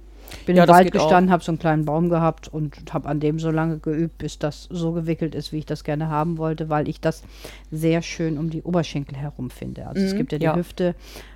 Bin 0.45 0.55
Ja, 0.55 0.63
im 0.63 0.69
Wald 0.69 0.91
gestanden, 0.91 1.31
habe 1.31 1.43
so 1.43 1.51
einen 1.51 1.59
kleinen 1.59 1.85
Baum 1.85 2.09
gehabt 2.09 2.47
und 2.47 2.93
habe 2.93 3.07
an 3.09 3.19
dem 3.19 3.39
so 3.39 3.51
lange 3.51 3.79
geübt, 3.79 4.17
bis 4.17 4.39
das 4.39 4.67
so 4.71 4.91
gewickelt 4.93 5.35
ist, 5.35 5.51
wie 5.51 5.57
ich 5.59 5.65
das 5.65 5.83
gerne 5.83 6.09
haben 6.09 6.37
wollte, 6.37 6.69
weil 6.69 6.87
ich 6.87 6.99
das 7.01 7.23
sehr 7.71 8.01
schön 8.01 8.37
um 8.37 8.49
die 8.49 8.63
Oberschenkel 8.63 9.17
herum 9.17 9.49
finde. 9.49 9.87
Also 9.87 10.05
es 10.05 10.13
Mhm, 10.13 10.17
gibt 10.17 10.31
ja 10.31 10.39
die 10.39 10.45
ja. 10.45 10.53
Hüfte 10.53 10.95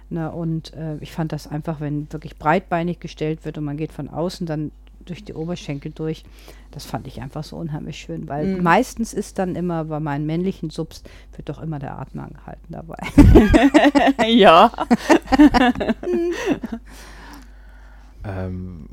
ne, 0.09 0.31
und 0.31 0.73
äh, 0.73 0.97
ich 0.99 1.11
fand 1.11 1.31
das 1.31 1.47
einfach, 1.47 1.79
wenn 1.79 2.11
wirklich 2.11 2.37
breitbeinig 2.37 2.99
gestellt 2.99 3.45
wird 3.45 3.57
und 3.57 3.63
man 3.65 3.77
geht 3.77 3.91
von 3.91 4.09
außen 4.09 4.45
dann 4.47 4.71
durch 5.03 5.23
die 5.25 5.33
Oberschenkel 5.33 5.91
durch, 5.93 6.23
das 6.69 6.85
fand 6.85 7.07
ich 7.07 7.21
einfach 7.21 7.43
so 7.43 7.57
unheimlich 7.57 7.97
schön, 7.97 8.27
weil 8.29 8.47
Mhm. 8.47 8.61
meistens 8.61 9.13
ist 9.13 9.39
dann 9.39 9.55
immer 9.55 9.85
bei 9.85 9.99
meinen 9.99 10.27
männlichen 10.27 10.69
Subs 10.69 11.03
wird 11.35 11.49
doch 11.49 11.59
immer 11.61 11.79
der 11.79 11.97
Atem 11.97 12.19
angehalten 12.21 12.67
dabei. 12.69 12.97
ja. 14.27 14.71
Ähm, 18.23 18.85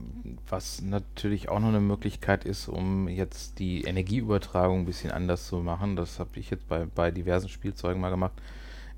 was 0.48 0.80
natürlich 0.80 1.48
auch 1.50 1.60
noch 1.60 1.68
eine 1.68 1.80
Möglichkeit 1.80 2.44
ist, 2.44 2.68
um 2.68 3.08
jetzt 3.08 3.58
die 3.58 3.82
Energieübertragung 3.82 4.80
ein 4.80 4.86
bisschen 4.86 5.10
anders 5.10 5.46
zu 5.48 5.56
machen, 5.58 5.96
das 5.96 6.18
habe 6.18 6.30
ich 6.40 6.50
jetzt 6.50 6.66
bei, 6.68 6.86
bei 6.86 7.10
diversen 7.10 7.48
Spielzeugen 7.48 8.00
mal 8.00 8.10
gemacht, 8.10 8.32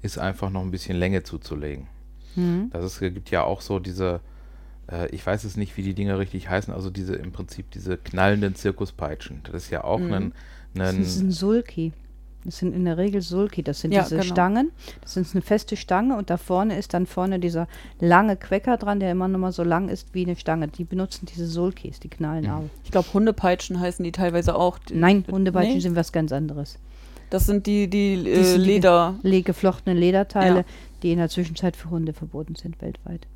ist 0.02 0.18
einfach 0.18 0.50
noch 0.50 0.62
ein 0.62 0.70
bisschen 0.70 0.96
Länge 0.96 1.24
zuzulegen. 1.24 1.88
Mhm. 2.36 2.70
Das 2.72 2.84
ist, 2.84 3.00
gibt 3.00 3.30
ja 3.30 3.42
auch 3.42 3.60
so 3.60 3.80
diese, 3.80 4.20
äh, 4.90 5.08
ich 5.14 5.26
weiß 5.26 5.42
es 5.44 5.56
nicht, 5.56 5.76
wie 5.76 5.82
die 5.82 5.94
Dinger 5.94 6.18
richtig 6.20 6.48
heißen, 6.48 6.72
also 6.72 6.90
diese 6.90 7.16
im 7.16 7.32
Prinzip 7.32 7.70
diese 7.72 7.96
knallenden 7.96 8.54
Zirkuspeitschen. 8.54 9.40
Das 9.44 9.64
ist 9.64 9.70
ja 9.70 9.82
auch 9.82 9.98
Mhm. 9.98 10.12
ein, 10.12 10.32
Das 10.74 10.94
ein 10.94 11.02
ist 11.02 11.20
ein 11.20 11.32
Sulki. 11.32 11.92
Das 12.44 12.56
sind 12.58 12.74
in 12.74 12.86
der 12.86 12.96
Regel 12.96 13.20
Sulki. 13.20 13.62
Das 13.62 13.80
sind 13.80 13.92
Ja, 13.92 14.02
diese 14.02 14.16
genau. 14.16 14.32
Stangen. 14.32 14.70
Das 15.02 15.16
ist 15.18 15.34
eine 15.34 15.42
feste 15.42 15.76
Stange 15.76 16.16
und 16.16 16.30
da 16.30 16.38
vorne 16.38 16.78
ist 16.78 16.94
dann 16.94 17.04
vorne 17.06 17.38
dieser 17.38 17.68
lange 18.00 18.36
Quecker 18.36 18.78
dran, 18.78 18.98
der 18.98 19.12
immer 19.12 19.28
noch 19.28 19.38
mal 19.38 19.52
so 19.52 19.62
lang 19.62 19.90
ist 19.90 20.14
wie 20.14 20.24
eine 20.24 20.36
Stange. 20.36 20.68
Die 20.68 20.84
benutzen 20.84 21.26
diese 21.26 21.46
Sulkis, 21.46 22.00
die 22.00 22.08
knallen 22.08 22.44
Mhm. 22.44 22.50
auch. 22.50 22.62
Ich 22.84 22.90
glaube, 22.92 23.08
Hundepeitschen 23.12 23.78
heißen 23.78 24.02
die 24.02 24.12
teilweise 24.12 24.56
auch. 24.56 24.78
Die- 24.78 24.94
Nein, 24.94 25.24
Hundepeitschen 25.30 25.74
Nee? 25.74 25.80
sind 25.80 25.96
was 25.96 26.12
ganz 26.12 26.32
anderes. 26.32 26.78
Das 27.28 27.44
sind 27.46 27.66
die, 27.66 27.88
die, 27.88 28.22
Die 28.24 28.30
äh, 28.30 28.42
sind 28.42 28.62
die- 28.62 28.66
Leder. 28.66 29.14
Le 29.22 29.42
geflochtene 29.42 29.94
Lederteile, 29.98 30.60
Ja. 30.60 30.64
die 31.02 31.12
in 31.12 31.18
der 31.18 31.28
Zwischenzeit 31.28 31.76
für 31.76 31.90
Hunde 31.90 32.14
verboten 32.14 32.56
sind 32.56 32.80
weltweit. 32.80 33.26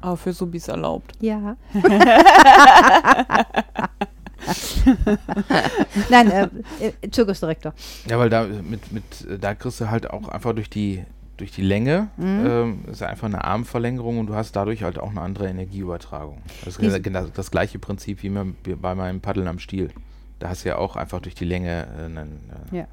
Aber 0.00 0.16
für 0.16 0.32
Subis 0.32 0.68
erlaubt. 0.68 1.12
Ja. 1.20 1.56
Nein, 6.10 6.30
äh, 6.30 6.48
äh, 6.80 7.10
Zirkusdirektor. 7.10 7.74
Ja, 8.08 8.18
weil 8.18 8.30
da 8.30 8.44
mit, 8.46 8.92
mit 8.92 9.04
äh, 9.28 9.38
da 9.38 9.54
kriegst 9.54 9.80
du 9.80 9.90
halt 9.90 10.10
auch 10.10 10.28
einfach 10.28 10.54
durch 10.54 10.70
die 10.70 11.04
durch 11.38 11.52
die 11.52 11.62
Länge 11.62 12.08
Mhm. 12.18 12.46
ähm, 12.46 12.84
ist 12.90 13.02
einfach 13.02 13.26
eine 13.26 13.42
Armverlängerung 13.42 14.18
und 14.18 14.26
du 14.26 14.34
hast 14.34 14.54
dadurch 14.54 14.82
halt 14.82 14.98
auch 14.98 15.10
eine 15.10 15.22
andere 15.22 15.48
Energieübertragung. 15.48 16.42
Das 16.64 16.76
ist 16.76 17.02
genau 17.02 17.26
das 17.34 17.50
gleiche 17.50 17.78
Prinzip 17.78 18.22
wie 18.22 18.28
bei 18.74 18.94
meinem 18.94 19.20
Paddeln 19.20 19.48
am 19.48 19.58
Stiel. 19.58 19.90
Da 20.38 20.50
hast 20.50 20.64
du 20.64 20.68
ja 20.68 20.76
auch 20.76 20.94
einfach 20.96 21.20
durch 21.20 21.34
die 21.34 21.44
Länge 21.44 21.86
äh, 21.98 22.04
einen, 22.04 22.40
äh, 22.72 22.76
Ja. 22.78 22.86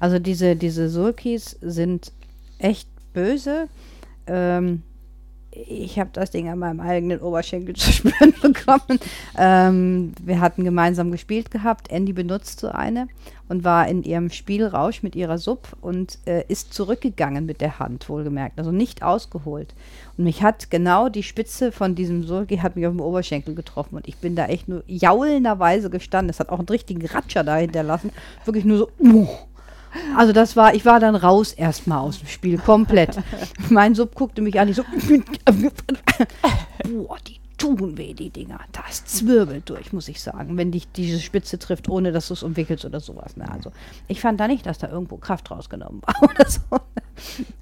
Also 0.00 0.18
diese, 0.18 0.56
diese 0.56 0.88
Sulkis 0.90 1.56
sind 1.60 2.12
echt 2.58 2.88
böse. 3.14 3.68
Ähm, 4.26 4.82
ich 5.52 5.98
habe 5.98 6.10
das 6.12 6.30
Ding 6.30 6.48
an 6.48 6.58
meinem 6.58 6.80
eigenen 6.80 7.20
Oberschenkel 7.20 7.74
zu 7.76 7.92
spüren 7.92 8.34
bekommen. 8.40 8.98
Ähm, 9.36 10.12
wir 10.22 10.40
hatten 10.40 10.64
gemeinsam 10.64 11.10
gespielt 11.10 11.50
gehabt. 11.50 11.90
Andy 11.90 12.12
benutzt 12.12 12.60
so 12.60 12.68
eine 12.68 13.08
und 13.48 13.64
war 13.64 13.86
in 13.86 14.02
ihrem 14.02 14.30
Spielrausch 14.30 15.02
mit 15.02 15.14
ihrer 15.14 15.38
Sub 15.38 15.76
und 15.80 16.18
äh, 16.26 16.44
ist 16.48 16.72
zurückgegangen 16.72 17.44
mit 17.44 17.60
der 17.60 17.78
Hand, 17.78 18.08
wohlgemerkt. 18.08 18.58
Also 18.58 18.72
nicht 18.72 19.02
ausgeholt. 19.02 19.74
Und 20.16 20.24
mich 20.24 20.42
hat 20.42 20.70
genau 20.70 21.08
die 21.08 21.22
Spitze 21.22 21.70
von 21.70 21.94
diesem 21.94 22.22
Sulki 22.22 22.58
hat 22.58 22.76
mich 22.76 22.86
auf 22.86 22.92
dem 22.92 23.00
Oberschenkel 23.00 23.54
getroffen 23.54 23.96
und 23.96 24.08
ich 24.08 24.16
bin 24.16 24.36
da 24.36 24.46
echt 24.46 24.68
nur 24.68 24.82
jaulenderweise 24.86 25.90
gestanden. 25.90 26.30
Es 26.30 26.40
hat 26.40 26.48
auch 26.48 26.58
einen 26.58 26.68
richtigen 26.68 27.04
Ratscher 27.04 27.44
da 27.44 27.56
hinterlassen. 27.56 28.10
Wirklich 28.44 28.64
nur 28.64 28.78
so. 28.78 28.88
Uh. 28.98 29.28
Also 30.16 30.32
das 30.32 30.56
war, 30.56 30.74
ich 30.74 30.84
war 30.84 31.00
dann 31.00 31.16
raus 31.16 31.52
erstmal 31.52 31.98
aus 31.98 32.18
dem 32.18 32.28
Spiel, 32.28 32.58
komplett. 32.58 33.16
mein 33.68 33.94
Sub 33.94 34.14
guckte 34.14 34.42
mich 34.42 34.58
an, 34.58 34.68
ich 34.68 34.76
so, 34.76 34.84
boah, 36.84 37.16
die 37.26 37.40
tun 37.62 37.96
weh, 37.96 38.12
die 38.12 38.30
Dinger. 38.30 38.60
Das 38.72 39.04
zwirbelt 39.04 39.68
durch, 39.68 39.92
muss 39.92 40.08
ich 40.08 40.20
sagen, 40.20 40.56
wenn 40.56 40.72
dich 40.72 40.90
diese 40.90 41.20
Spitze 41.20 41.58
trifft, 41.58 41.88
ohne 41.88 42.10
dass 42.10 42.28
du 42.28 42.34
es 42.34 42.42
umwickelst 42.42 42.84
oder 42.84 43.00
sowas. 43.00 43.36
Ne? 43.36 43.50
Also 43.50 43.70
ich 44.08 44.20
fand 44.20 44.40
da 44.40 44.48
nicht, 44.48 44.66
dass 44.66 44.78
da 44.78 44.88
irgendwo 44.88 45.16
Kraft 45.16 45.50
rausgenommen 45.50 46.02
war 46.04 46.22
oder 46.30 46.48
so. 46.48 46.60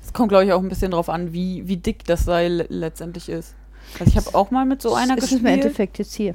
Es 0.03 0.13
kommt, 0.13 0.31
glaube 0.31 0.47
ich, 0.47 0.53
auch 0.53 0.63
ein 0.63 0.69
bisschen 0.69 0.93
drauf 0.93 1.09
an, 1.09 1.33
wie, 1.33 1.69
wie 1.69 1.77
dick 1.77 2.05
das 2.05 2.25
Seil 2.25 2.67
letztendlich 2.71 3.29
ist. 3.29 3.55
Also 3.99 4.11
ich 4.11 4.17
habe 4.17 4.35
auch 4.35 4.51
mal 4.51 4.65
mit 4.65 4.81
so 4.81 4.95
einer 4.95 5.17
das 5.17 5.25
gespielt. 5.25 5.43
ist 5.43 5.47
im 5.47 5.53
Endeffekt 5.53 5.99
jetzt 5.99 6.15
hier. 6.15 6.35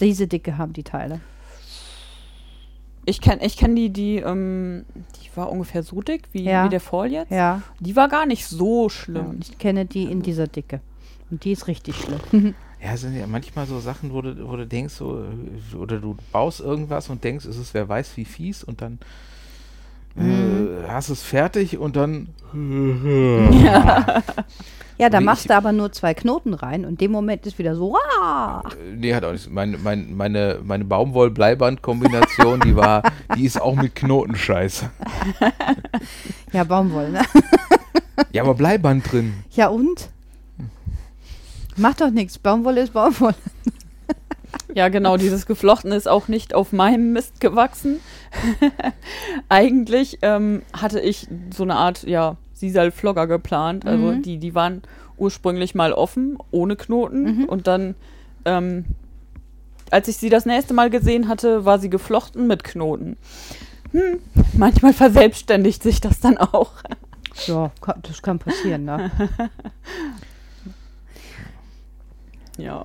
Diese 0.00 0.26
Dicke 0.26 0.56
haben 0.56 0.72
die 0.72 0.84
Teile. 0.84 1.20
Ich 3.04 3.20
kenne 3.20 3.44
ich 3.44 3.56
kenn 3.56 3.74
die, 3.74 3.90
die, 3.90 4.16
ähm, 4.18 4.84
die 4.94 5.28
war 5.36 5.50
ungefähr 5.50 5.82
so 5.82 6.00
dick 6.02 6.22
wie, 6.32 6.44
Ja. 6.44 6.64
wie 6.64 6.68
der 6.68 6.80
Fall 6.80 7.10
jetzt. 7.12 7.30
Ja, 7.32 7.62
Die 7.80 7.96
war 7.96 8.08
gar 8.08 8.26
nicht 8.26 8.46
so 8.46 8.84
ja, 8.84 8.90
schlimm. 8.90 9.38
ich 9.40 9.58
kenne 9.58 9.84
die 9.86 10.04
in 10.04 10.22
dieser 10.22 10.46
Dicke. 10.46 10.80
Und 11.30 11.44
die 11.44 11.52
ist 11.52 11.66
richtig 11.66 11.96
schlimm. 11.96 12.54
Ja, 12.84 12.94
es 12.94 13.02
sind 13.02 13.14
ja 13.16 13.28
manchmal 13.28 13.64
so 13.66 13.78
Sachen, 13.78 14.12
wo 14.12 14.22
du, 14.22 14.48
wo 14.48 14.56
du 14.56 14.66
denkst, 14.66 14.94
so, 14.94 15.22
äh, 15.22 15.76
oder 15.76 16.00
du 16.00 16.16
baust 16.32 16.58
irgendwas 16.58 17.08
und 17.10 17.22
denkst, 17.22 17.44
es 17.44 17.56
ist 17.56 17.74
wer 17.74 17.88
weiß 17.88 18.16
wie 18.16 18.24
fies 18.24 18.64
und 18.64 18.80
dann 18.82 18.98
äh, 20.16 20.88
hast 20.88 21.08
es 21.08 21.22
fertig 21.22 21.78
und 21.78 21.94
dann. 21.94 22.28
Ja, 25.02 25.10
da 25.10 25.18
Wie 25.18 25.24
machst 25.24 25.42
ich- 25.46 25.48
du 25.48 25.56
aber 25.56 25.72
nur 25.72 25.90
zwei 25.90 26.14
Knoten 26.14 26.54
rein 26.54 26.84
und 26.84 26.90
in 26.92 26.96
dem 26.98 27.10
Moment 27.10 27.44
ist 27.44 27.58
wieder 27.58 27.74
so, 27.74 27.96
ah, 28.20 28.62
Nee, 28.94 29.12
hat 29.14 29.24
auch 29.24 29.32
nichts. 29.32 29.48
Meine, 29.50 29.76
meine, 29.78 30.04
meine, 30.04 30.60
meine 30.62 30.84
Baumwoll-Bleiband-Kombination, 30.84 32.60
die 32.60 32.76
war, 32.76 33.02
die 33.36 33.44
ist 33.44 33.60
auch 33.60 33.74
mit 33.74 33.96
Knoten 33.96 34.36
scheiße. 34.36 34.88
ja, 36.52 36.62
Baumwolle, 36.62 37.10
ne? 37.10 37.22
Ja, 38.30 38.42
aber 38.44 38.54
Bleiband 38.54 39.10
drin. 39.10 39.34
Ja 39.50 39.66
und? 39.68 40.08
Macht 41.76 42.00
doch 42.00 42.10
nichts, 42.10 42.38
Baumwolle 42.38 42.82
ist 42.82 42.92
Baumwolle. 42.92 43.34
Ja, 44.74 44.88
genau, 44.88 45.16
dieses 45.16 45.46
Geflochten 45.46 45.90
ist 45.92 46.08
auch 46.08 46.28
nicht 46.28 46.54
auf 46.54 46.72
meinem 46.72 47.12
Mist 47.12 47.40
gewachsen. 47.40 47.98
Eigentlich 49.48 50.18
ähm, 50.22 50.62
hatte 50.72 51.00
ich 51.00 51.26
so 51.54 51.62
eine 51.64 51.74
Art, 51.76 52.04
ja, 52.04 52.36
Sisal-Flogger 52.62 53.26
geplant. 53.26 53.84
Also 53.86 54.12
Mhm. 54.12 54.22
die, 54.22 54.38
die 54.38 54.54
waren 54.54 54.82
ursprünglich 55.18 55.74
mal 55.74 55.92
offen, 55.92 56.38
ohne 56.52 56.76
Knoten. 56.76 57.22
Mhm. 57.38 57.44
Und 57.46 57.66
dann, 57.66 57.94
ähm, 58.44 58.84
als 59.90 60.06
ich 60.08 60.16
sie 60.16 60.30
das 60.30 60.46
nächste 60.46 60.72
Mal 60.74 60.88
gesehen 60.90 61.28
hatte, 61.28 61.64
war 61.64 61.78
sie 61.78 61.90
geflochten 61.90 62.46
mit 62.46 62.62
Knoten. 62.64 63.16
Hm, 63.90 64.20
manchmal 64.56 64.92
verselbstständigt 64.94 65.82
sich 65.82 66.00
das 66.00 66.20
dann 66.20 66.38
auch. 66.38 66.72
Ja, 67.46 67.70
das 68.02 68.20
kann 68.20 68.38
passieren, 68.38 68.84
ne? 68.84 69.10
Ja. 72.58 72.84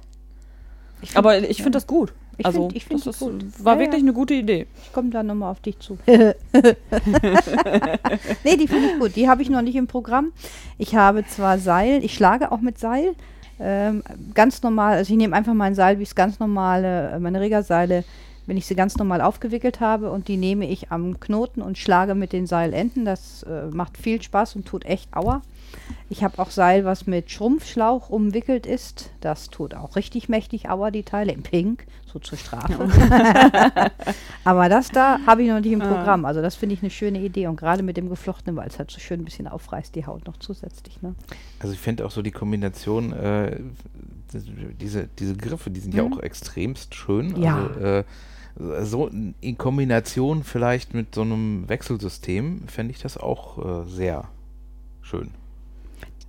Ich 1.01 1.09
find- 1.09 1.17
Aber 1.17 1.37
ich 1.37 1.57
ja. 1.57 1.63
finde 1.63 1.75
das 1.77 1.85
gut. 1.85 2.13
Ich 2.39 2.45
also, 2.45 2.61
find- 2.67 2.75
ich 2.75 2.85
find 2.85 2.99
das 3.05 3.15
ist, 3.15 3.19
gut. 3.19 3.43
war 3.63 3.73
Ja, 3.75 3.79
wirklich 3.79 4.01
ja. 4.01 4.05
eine 4.05 4.13
gute 4.13 4.33
Idee. 4.35 4.67
Ich 4.83 4.93
komme 4.93 5.09
da 5.09 5.23
nochmal 5.23 5.51
auf 5.51 5.59
dich 5.59 5.79
zu. 5.79 5.97
nee, 6.07 6.33
die 8.57 8.67
finde 8.67 8.89
ich 8.93 8.99
gut. 8.99 9.15
Die 9.15 9.27
habe 9.29 9.41
ich 9.41 9.49
noch 9.49 9.61
nicht 9.61 9.75
im 9.75 9.87
Programm. 9.87 10.31
Ich 10.77 10.95
habe 10.95 11.25
zwar 11.25 11.57
Seil, 11.57 12.03
ich 12.03 12.13
schlage 12.13 12.51
auch 12.51 12.61
mit 12.61 12.77
Seil. 12.79 13.15
Ähm, 13.59 14.03
ganz 14.35 14.61
normal, 14.61 14.97
also 14.97 15.11
ich 15.11 15.17
nehme 15.17 15.35
einfach 15.35 15.55
mein 15.55 15.73
Seil, 15.73 15.97
wie 15.97 16.03
es 16.03 16.13
ganz 16.13 16.39
normale, 16.39 17.09
äh, 17.13 17.19
meine 17.19 17.41
Regerseile, 17.41 18.03
wenn 18.47 18.57
ich 18.57 18.65
sie 18.65 18.75
ganz 18.75 18.97
normal 18.97 19.21
aufgewickelt 19.21 19.79
habe 19.81 20.09
und 20.11 20.27
die 20.27 20.37
nehme 20.37 20.67
ich 20.67 20.91
am 20.91 21.19
Knoten 21.19 21.61
und 21.61 21.77
schlage 21.77 22.15
mit 22.15 22.33
den 22.33 22.47
Seilenden. 22.47 23.05
Das 23.05 23.43
äh, 23.43 23.67
macht 23.67 23.97
viel 23.97 24.21
Spaß 24.21 24.55
und 24.55 24.65
tut 24.65 24.85
echt 24.85 25.13
Aua. 25.15 25.41
Ich 26.09 26.23
habe 26.23 26.39
auch 26.39 26.49
Seil, 26.49 26.85
was 26.85 27.07
mit 27.07 27.29
Schrumpfschlauch 27.29 28.09
umwickelt 28.09 28.65
ist. 28.65 29.11
Das 29.19 29.49
tut 29.49 29.73
auch 29.75 29.97
richtig 29.97 30.29
mächtig 30.29 30.69
Aua, 30.69 30.91
die 30.91 31.03
Teile 31.03 31.33
in 31.33 31.43
Pink, 31.43 31.85
so 32.05 32.19
zur 32.19 32.37
Strafe. 32.37 32.89
Aber 34.43 34.69
das 34.69 34.89
da 34.89 35.19
habe 35.27 35.43
ich 35.43 35.49
noch 35.49 35.59
nicht 35.59 35.71
im 35.73 35.81
Ah. 35.81 35.87
Programm. 35.93 36.25
Also 36.25 36.41
das 36.41 36.55
finde 36.55 36.73
ich 36.75 36.81
eine 36.81 36.89
schöne 36.89 37.19
Idee. 37.19 37.47
Und 37.47 37.57
gerade 37.57 37.83
mit 37.83 37.97
dem 37.97 38.09
Geflochtenen, 38.09 38.55
weil 38.55 38.67
es 38.69 38.79
halt 38.79 38.91
so 38.91 38.99
schön 38.99 39.21
ein 39.21 39.25
bisschen 39.25 39.47
aufreißt, 39.47 39.93
die 39.95 40.05
Haut 40.05 40.25
noch 40.25 40.37
zusätzlich. 40.37 41.01
Ne? 41.01 41.15
Also 41.59 41.73
ich 41.73 41.79
finde 41.79 42.05
auch 42.05 42.11
so 42.11 42.21
die 42.21 42.31
Kombination, 42.31 43.11
äh, 43.13 43.59
diese, 44.79 45.07
diese 45.19 45.35
Griffe, 45.35 45.69
die 45.69 45.79
sind 45.79 45.93
ja 45.93 46.03
Mhm. 46.03 46.13
auch 46.13 46.19
extremst 46.19 46.95
schön. 46.95 47.41
Ja. 47.41 47.67
Also, 47.67 47.79
äh, 47.79 48.03
so 48.83 49.07
in 49.41 49.57
Kombination 49.57 50.43
vielleicht 50.43 50.93
mit 50.93 51.13
so 51.13 51.21
einem 51.21 51.67
Wechselsystem 51.69 52.63
fände 52.67 52.91
ich 52.91 53.01
das 53.01 53.17
auch 53.17 53.83
äh, 53.83 53.89
sehr 53.89 54.25
schön. 55.01 55.31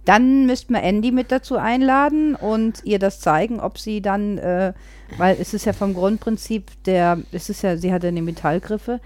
Dann 0.05 0.47
müssten 0.47 0.73
wir 0.73 0.83
Andy 0.83 1.11
mit 1.13 1.31
dazu 1.31 1.57
einladen 1.59 2.35
und 2.35 2.81
ihr 2.85 2.99
das 2.99 3.21
zeigen, 3.21 3.61
ob 3.61 3.79
sie 3.79 4.01
dann, 4.01 4.39
äh, 4.39 4.73
weil 5.19 5.37
es 5.39 5.53
ist 5.53 5.67
ja 5.67 5.75
vom 5.75 5.93
Grundprinzip 5.93 6.83
der, 6.85 7.19
es 7.31 7.51
ist 7.51 7.63
ja, 7.63 7.77
sie 7.77 7.93
hat 7.93 8.05
ja 8.05 8.11
die 8.11 8.23
Metallgriffe 8.23 9.01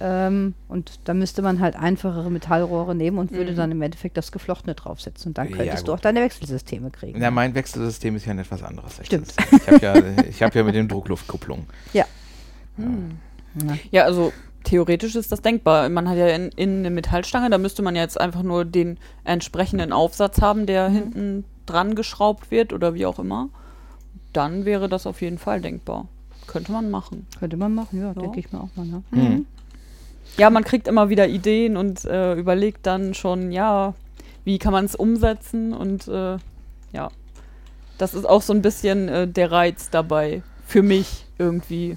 ähm, 0.00 0.54
und 0.68 1.00
da 1.04 1.12
müsste 1.12 1.42
man 1.42 1.60
halt 1.60 1.76
einfachere 1.76 2.30
Metallrohre 2.30 2.94
nehmen 2.94 3.18
und 3.18 3.32
würde 3.32 3.52
Mhm. 3.52 3.56
dann 3.56 3.70
im 3.72 3.82
Endeffekt 3.82 4.16
das 4.16 4.32
Geflochtene 4.32 4.74
draufsetzen 4.74 5.30
und 5.30 5.38
dann 5.38 5.50
Ja, 5.50 5.56
könntest 5.56 5.86
du 5.88 5.92
gut. 5.92 5.98
auch 5.98 6.02
deine 6.02 6.20
Wechselsysteme 6.22 6.90
kriegen. 6.90 7.20
Ja, 7.20 7.30
mein 7.30 7.54
Wechselsystem 7.54 8.16
ist 8.16 8.24
ja 8.24 8.32
ein 8.32 8.38
etwas 8.38 8.62
anderes. 8.62 8.98
Stimmt. 9.02 9.34
Ich 9.52 9.66
habe 9.66 9.78
ja, 9.84 9.94
ich 10.28 10.42
hab 10.42 10.54
ja 10.54 10.62
mit 10.64 10.74
dem 10.74 10.88
Druckluftkupplung. 10.88 11.66
Ja. 11.92 12.04
Ja, 13.90 14.04
also 14.04 14.32
theoretisch 14.64 15.14
ist 15.16 15.32
das 15.32 15.40
denkbar. 15.40 15.88
Man 15.88 16.08
hat 16.08 16.16
ja 16.16 16.26
in, 16.28 16.48
in 16.56 16.78
eine 16.80 16.90
Metallstange, 16.90 17.48
da 17.50 17.58
müsste 17.58 17.82
man 17.82 17.96
ja 17.96 18.02
jetzt 18.02 18.20
einfach 18.20 18.42
nur 18.42 18.64
den 18.64 18.98
entsprechenden 19.24 19.92
Aufsatz 19.92 20.42
haben, 20.42 20.66
der 20.66 20.88
Mhm. 20.90 20.94
hinten 20.94 21.44
dran 21.64 21.94
geschraubt 21.94 22.50
wird 22.50 22.72
oder 22.72 22.94
wie 22.94 23.06
auch 23.06 23.18
immer. 23.18 23.48
Dann 24.32 24.64
wäre 24.64 24.88
das 24.88 25.06
auf 25.06 25.22
jeden 25.22 25.38
Fall 25.38 25.60
denkbar. 25.60 26.06
Könnte 26.46 26.70
man 26.72 26.90
machen. 26.90 27.26
Könnte 27.38 27.56
man 27.56 27.74
machen, 27.74 27.98
ja, 28.00 28.08
Ja. 28.08 28.14
denke 28.14 28.38
ich 28.40 28.52
mir 28.52 28.60
auch 28.60 28.68
mal. 28.76 28.86
Ne? 28.86 29.02
Mhm. 29.10 29.46
Ja, 30.36 30.50
man 30.50 30.64
kriegt 30.64 30.86
immer 30.86 31.08
wieder 31.08 31.26
Ideen 31.28 31.76
und 31.76 32.04
äh, 32.04 32.34
überlegt 32.34 32.86
dann 32.86 33.14
schon, 33.14 33.52
ja, 33.52 33.94
wie 34.44 34.58
kann 34.58 34.72
man 34.72 34.84
es 34.84 34.94
umsetzen 34.94 35.72
und 35.72 36.06
äh, 36.08 36.36
ja, 36.92 37.08
das 37.98 38.12
ist 38.14 38.26
auch 38.28 38.42
so 38.42 38.52
ein 38.52 38.60
bisschen 38.62 39.08
äh, 39.08 39.26
der 39.26 39.50
Reiz 39.50 39.88
dabei 39.90 40.42
für 40.66 40.82
mich 40.82 41.24
irgendwie 41.38 41.96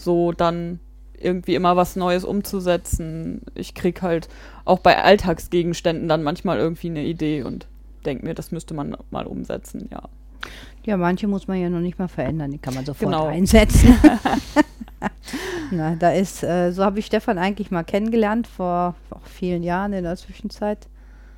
so 0.00 0.32
dann 0.32 0.80
irgendwie 1.18 1.54
immer 1.54 1.76
was 1.76 1.96
Neues 1.96 2.24
umzusetzen. 2.24 3.42
Ich 3.54 3.74
krieg 3.74 4.00
halt 4.02 4.28
auch 4.64 4.78
bei 4.78 5.02
Alltagsgegenständen 5.02 6.08
dann 6.08 6.22
manchmal 6.22 6.58
irgendwie 6.58 6.88
eine 6.88 7.04
Idee 7.04 7.42
und 7.42 7.66
denke 8.06 8.24
mir, 8.24 8.34
das 8.34 8.52
müsste 8.52 8.72
man 8.74 8.96
mal 9.10 9.26
umsetzen, 9.26 9.88
ja. 9.92 10.02
Ja, 10.84 10.96
manche 10.96 11.28
muss 11.28 11.46
man 11.46 11.60
ja 11.60 11.68
noch 11.68 11.80
nicht 11.80 11.98
mal 11.98 12.08
verändern, 12.08 12.50
die 12.50 12.58
kann 12.58 12.72
man 12.74 12.86
sofort 12.86 13.12
Genau. 13.12 13.26
einsetzen. 13.26 13.94
Na, 15.70 15.94
da 15.96 16.10
ist, 16.12 16.42
äh, 16.42 16.72
so 16.72 16.84
habe 16.84 16.98
ich 16.98 17.06
Stefan 17.06 17.38
eigentlich 17.38 17.70
mal 17.70 17.84
kennengelernt 17.84 18.46
vor 18.46 18.94
vielen 19.24 19.62
Jahren 19.62 19.92
in 19.92 20.04
der 20.04 20.16
Zwischenzeit. 20.16 20.88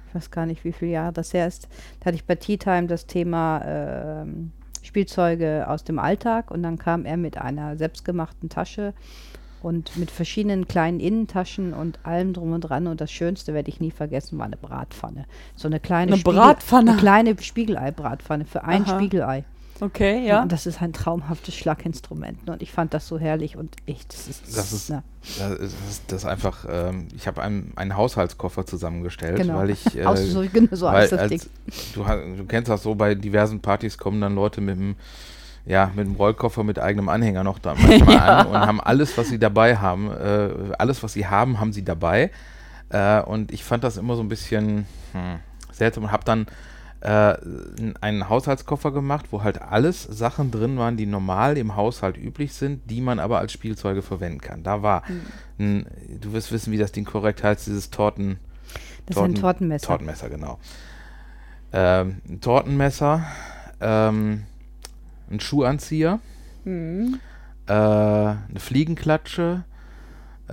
Ich 0.09 0.15
weiß 0.15 0.31
gar 0.31 0.47
nicht, 0.47 0.65
wie 0.65 0.73
viele 0.73 0.93
Jahre 0.93 1.13
das 1.13 1.33
her 1.35 1.47
ist. 1.47 1.69
Da 2.01 2.07
hatte 2.07 2.17
ich 2.17 2.25
bei 2.25 2.35
Tea 2.37 2.57
Time 2.59 2.87
das 2.87 3.07
Thema 3.07 3.63
ähm, 3.65 4.53
Spielzeuge 4.83 5.67
aus 5.69 5.85
dem 5.85 5.99
Alltag 5.99 6.51
und 6.51 6.63
dann 6.63 6.79
kam 6.79 7.05
er 7.05 7.17
mit 7.17 7.39
einer 7.39 7.77
selbstgemachten 7.77 8.49
Tasche 8.49 8.93
und 9.63 9.97
mit 9.97 10.11
verschiedenen 10.11 10.67
kleinen 10.67 10.99
Innentaschen 10.99 11.73
und 11.73 12.01
allem 12.05 12.33
drum 12.33 12.53
und 12.53 12.63
dran. 12.63 12.89
Und 12.89 13.01
das 13.01 13.13
Schönste 13.13 13.55
werde 13.55 13.69
ich 13.69 13.81
nie 13.81 13.93
vergessen, 13.93 14.37
war 14.39 14.47
eine 14.47 14.57
Bratpfanne. 14.57 15.25
So 15.55 15.69
eine 15.69 15.79
kleine 15.79 16.13
Eine 16.13 16.21
Spiegel- 16.21 16.39
Bratpfanne? 16.39 16.91
Eine 16.93 17.01
kleine 17.01 17.37
Spiegelei-Bratpfanne 17.41 18.45
für 18.45 18.65
ein 18.65 18.83
Aha. 18.83 18.97
Spiegelei. 18.97 19.45
Okay, 19.83 20.25
ja. 20.25 20.43
Und 20.43 20.53
das 20.53 20.67
ist 20.67 20.81
ein 20.81 20.93
traumhaftes 20.93 21.57
Schlaginstrument. 21.57 22.49
Und 22.49 22.63
ich 22.63 22.71
fand 22.71 22.95
das 22.95 23.09
so 23.09 23.19
herrlich 23.19 23.57
und 23.57 23.75
ich, 23.85 24.07
das 24.07 24.29
ist, 24.29 24.57
Das 24.57 24.73
ist- 24.73 24.91
na, 24.91 25.03
Das 25.41 25.59
ist, 25.61 26.03
das 26.07 26.19
ist- 26.23 26.25
einfach, 26.25 26.65
ähm, 26.71 27.09
ich 27.17 27.27
habe 27.27 27.43
einen, 27.43 27.73
einen 27.75 27.97
Haushaltskoffer 27.97 28.65
zusammengestellt, 28.65 29.39
genau. 29.39 29.57
weil 29.59 29.71
ich. 29.71 29.85
Äh, 29.99 30.17
so, 30.17 30.45
genau 30.53 30.69
so 30.71 30.87
weil 30.87 31.09
Ding. 31.09 31.19
als, 31.19 31.51
du, 31.95 32.05
du 32.37 32.45
kennst 32.47 32.71
das 32.71 32.85
so, 32.85 32.95
bei 32.95 33.17
diversen 33.17 33.59
Partys 33.61 33.99
kommen 33.99 34.21
dann 34.21 34.37
Leute 34.37 34.61
mit 34.61 34.77
dem, 34.77 34.95
ja, 35.67 35.91
mit 35.97 36.07
dem 36.07 36.15
Rollkoffer 36.15 36.63
mit 36.63 36.79
eigenem 36.79 37.09
Anhänger 37.09 37.43
noch 37.43 37.59
da 37.59 37.75
manchmal 37.79 38.15
Ja. 38.15 38.39
an 38.39 38.47
und 38.47 38.55
haben 38.61 38.81
alles, 38.81 39.19
was 39.19 39.29
sie 39.31 39.39
dabei 39.41 39.77
haben, 39.79 40.13
äh, 40.13 40.51
alles, 40.79 41.03
was 41.03 41.13
sie 41.15 41.27
haben, 41.27 41.59
haben 41.59 41.73
sie 41.73 41.85
dabei. 41.85 42.31
Äh, 42.91 43.21
und 43.23 43.51
ich 43.51 43.65
fand 43.65 43.83
das 43.83 43.97
immer 43.97 44.15
so 44.15 44.23
ein 44.23 44.29
bisschen 44.29 44.87
hm, 45.13 45.41
seltsam 45.73 46.05
und 46.05 46.13
habe 46.13 46.25
dann 46.25 46.47
äh, 47.03 47.37
einen 48.01 48.29
Haushaltskoffer 48.29 48.93
gemacht, 48.93 49.27
wo 49.31 49.43
halt 49.43 49.61
alles 49.61 50.05
Sachen 50.05 50.51
drin 50.53 50.79
waren, 50.79 50.97
die 50.97 51.07
normal 51.07 51.59
im 51.59 51.75
Haushalt 51.75 52.17
üblich 52.17 52.53
sind, 52.55 52.89
die 52.91 53.01
man 53.01 53.19
aber 53.19 53.39
als 53.41 53.53
Spielzeuge 53.53 54.03
verwenden 54.03 54.41
kann. 54.41 54.63
Da 54.63 54.83
war, 54.83 55.03
ein, 55.59 55.87
du 56.21 56.33
wirst 56.33 56.53
wissen, 56.53 56.73
wie 56.73 56.79
das 56.79 56.93
Ding 56.93 57.05
korrekt 57.05 57.43
heißt, 57.43 57.67
dieses 57.67 57.91
Torten. 57.91 58.39
Das 59.07 59.17
ist 59.17 59.23
ein 59.23 59.35
Tortenmesser. 59.35 59.87
Tortenmesser, 59.89 60.29
genau. 60.29 60.59
Ähm, 61.73 62.21
ein 62.29 62.41
Tortenmesser, 62.41 63.25
ähm, 63.81 64.45
ein 65.31 65.41
Schuhanzieher, 65.41 66.21
Mhm. 66.65 67.19
äh, 67.67 67.73
eine 67.73 68.39
Fliegenklatsche, 68.59 69.65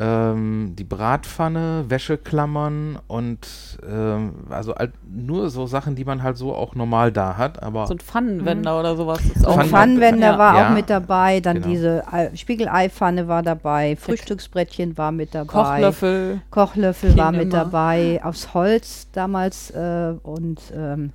ähm, 0.02 0.76
die 0.78 0.86
Bratpfanne, 0.86 1.84
Wäscheklammern 1.90 2.98
und 3.08 3.40
ähm, 3.86 4.32
also 4.50 4.74
halt 4.74 4.94
nur 5.12 5.50
so 5.50 5.66
Sachen, 5.68 5.96
die 5.96 6.06
man 6.06 6.24
halt 6.24 6.38
so 6.38 6.56
auch 6.56 6.74
normal 6.74 7.12
da 7.12 7.36
hat, 7.36 7.62
aber 7.62 7.86
So 7.86 7.96
ein 7.96 8.00
Pfannenwender 8.00 8.80
oder 8.80 8.96
sowas 8.96 9.20
ist 9.26 9.46
auch. 9.46 9.56
Pfannen- 9.56 9.70
Pfannenwender 9.70 10.28
Ja. 10.32 10.38
war 10.38 10.58
Ja. 10.58 10.70
auch 10.70 10.74
mit 10.74 10.90
dabei, 10.90 11.42
dann 11.42 11.58
Genau. 11.58 11.68
diese 11.68 12.04
Ei- 12.12 12.32
Spiegeleiepfanne 12.34 13.28
war 13.28 13.44
dabei, 13.44 13.98
Frühstücksbrettchen 13.98 14.98
war 14.98 15.12
mit 15.12 15.36
dabei. 15.36 15.52
Kochlöffel. 15.52 16.42
Kochlöffel 16.50 17.18
war 17.18 17.32
mit 17.34 17.42
immer. 17.42 17.52
dabei, 17.66 18.22
aus 18.24 18.54
Holz 18.54 19.08
damals 19.12 19.70
äh, 19.72 20.14
und 20.24 20.62
ähm, 20.74 21.12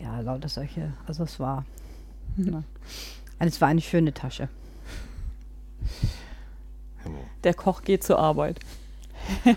ja, 0.00 0.20
lauter 0.20 0.48
solche, 0.48 0.94
also 1.06 1.24
es 1.24 1.38
war, 1.38 1.64
ne. 2.36 2.64
Und 3.40 3.46
es 3.48 3.60
war 3.60 3.68
eine 3.68 3.80
schöne 3.82 4.14
Tasche. 4.14 4.48
Der 7.44 7.54
Koch 7.54 7.82
geht 7.82 8.04
zur 8.04 8.18
Arbeit. 8.18 8.58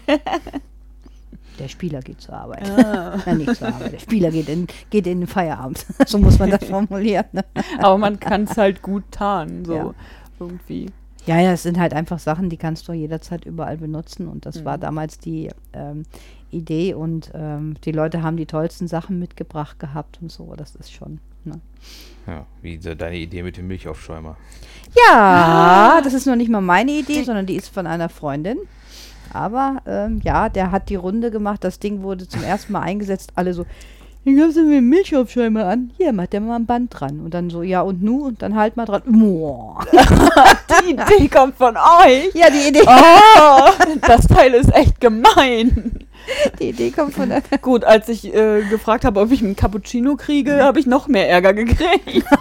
Der 1.60 1.70
Spieler 1.70 2.02
geht 2.02 2.20
zur 2.22 2.34
Arbeit. 2.36 2.70
Ah. 2.70 3.18
Ja, 3.26 3.34
nicht 3.34 3.56
zur 3.56 3.68
Arbeit. 3.70 3.94
Der 3.94 4.00
Spieler 4.00 4.30
geht 4.32 4.50
in, 4.50 4.68
geht 4.90 5.08
in 5.08 5.22
den 5.22 5.28
Feierabend. 5.28 5.86
so 6.06 6.18
muss 6.18 6.38
man 6.38 6.50
das 6.50 6.66
formulieren. 6.66 7.26
Ne? 7.32 7.46
Aber 7.80 7.98
man 7.98 8.20
kann 8.20 8.44
es 8.44 8.58
halt 8.58 8.82
gut 8.82 9.04
tarnen, 9.12 9.64
so 9.64 9.74
Ja. 9.74 9.94
irgendwie. 10.40 10.88
Ja, 11.26 11.40
ja, 11.40 11.54
es 11.54 11.64
sind 11.64 11.80
halt 11.80 11.94
einfach 11.94 12.20
Sachen, 12.20 12.50
die 12.50 12.58
kannst 12.58 12.88
du 12.88 12.94
jederzeit 12.94 13.46
überall 13.46 13.78
benutzen. 13.78 14.28
Und 14.28 14.46
das 14.46 14.60
Mhm. 14.62 14.66
war 14.66 14.78
damals 14.78 15.18
die 15.18 15.50
ähm, 15.74 16.04
Idee. 16.52 16.94
Und 16.94 17.32
ähm, 17.34 17.76
die 17.86 17.94
Leute 17.94 18.22
haben 18.22 18.36
die 18.38 18.46
tollsten 18.46 18.88
Sachen 18.88 19.18
mitgebracht 19.18 19.80
gehabt 19.80 20.20
und 20.22 20.32
so. 20.32 20.54
Das 20.58 20.76
ist 20.76 20.92
schon. 20.92 21.20
Ne? 21.46 21.62
Ja, 22.28 22.46
wie 22.62 22.78
de- 22.78 22.96
deine 22.96 23.18
Idee 23.18 23.44
mit 23.44 23.58
dem 23.58 23.68
Milchaufschäumer. 23.68 24.38
Ja, 25.10 26.00
das 26.04 26.14
ist 26.14 26.26
noch 26.26 26.36
nicht 26.36 26.50
mal 26.50 26.62
meine 26.62 26.92
Idee, 26.92 27.24
sondern 27.24 27.46
die 27.46 27.56
ist 27.56 27.74
von 27.74 27.86
einer 27.88 28.10
Freundin. 28.10 28.58
Aber 29.34 29.78
ähm, 29.86 30.22
ja, 30.24 30.48
der 30.50 30.72
hat 30.72 30.90
die 30.90 30.96
Runde 30.96 31.32
gemacht. 31.32 31.64
Das 31.64 31.80
Ding 31.80 32.02
wurde 32.04 32.28
zum 32.28 32.44
ersten 32.44 32.72
Mal 32.72 32.82
eingesetzt. 32.82 33.32
Alle 33.36 33.54
so, 33.54 33.66
hier 34.24 34.38
gab's 34.40 34.56
mir 34.56 34.62
einen 34.78 34.88
Milchaufschäumer 34.88 35.66
an. 35.66 35.92
Hier, 35.98 36.14
macht 36.14 36.32
der 36.34 36.40
mal 36.40 36.56
ein 36.56 36.66
Band 36.66 36.98
dran. 36.98 37.20
Und 37.20 37.34
dann 37.34 37.50
so, 37.50 37.62
ja 37.62 37.82
und 37.82 38.02
nu? 38.02 38.26
Und 38.28 38.42
dann 38.42 38.56
halt 38.56 38.78
mal 38.78 38.86
dran. 38.86 39.02
Boah. 39.06 39.86
Die 40.88 40.92
Idee 40.92 41.28
kommt 41.28 41.56
von 41.58 41.76
euch. 41.76 42.34
Ja, 42.34 42.50
die 42.50 42.70
Idee, 42.70 42.84
Oh, 42.86 43.70
das 44.08 44.28
Teil 44.28 44.54
ist 44.54 44.74
echt 44.74 45.00
gemein. 45.02 46.05
die 46.60 46.70
Idee 46.70 46.92
kommt 46.92 47.14
von 47.14 47.30
der. 47.30 47.42
Gut, 47.62 47.84
als 47.84 48.10
ich 48.10 48.34
äh, 48.34 48.64
gefragt 48.70 49.06
habe, 49.06 49.20
ob 49.20 49.32
ich 49.32 49.42
einen 49.42 49.56
Cappuccino 49.56 50.16
kriege, 50.16 50.64
habe 50.64 50.80
ich 50.80 50.86
noch 50.86 51.08
mehr 51.08 51.30
Ärger 51.30 51.54
gekriegt. 51.54 52.26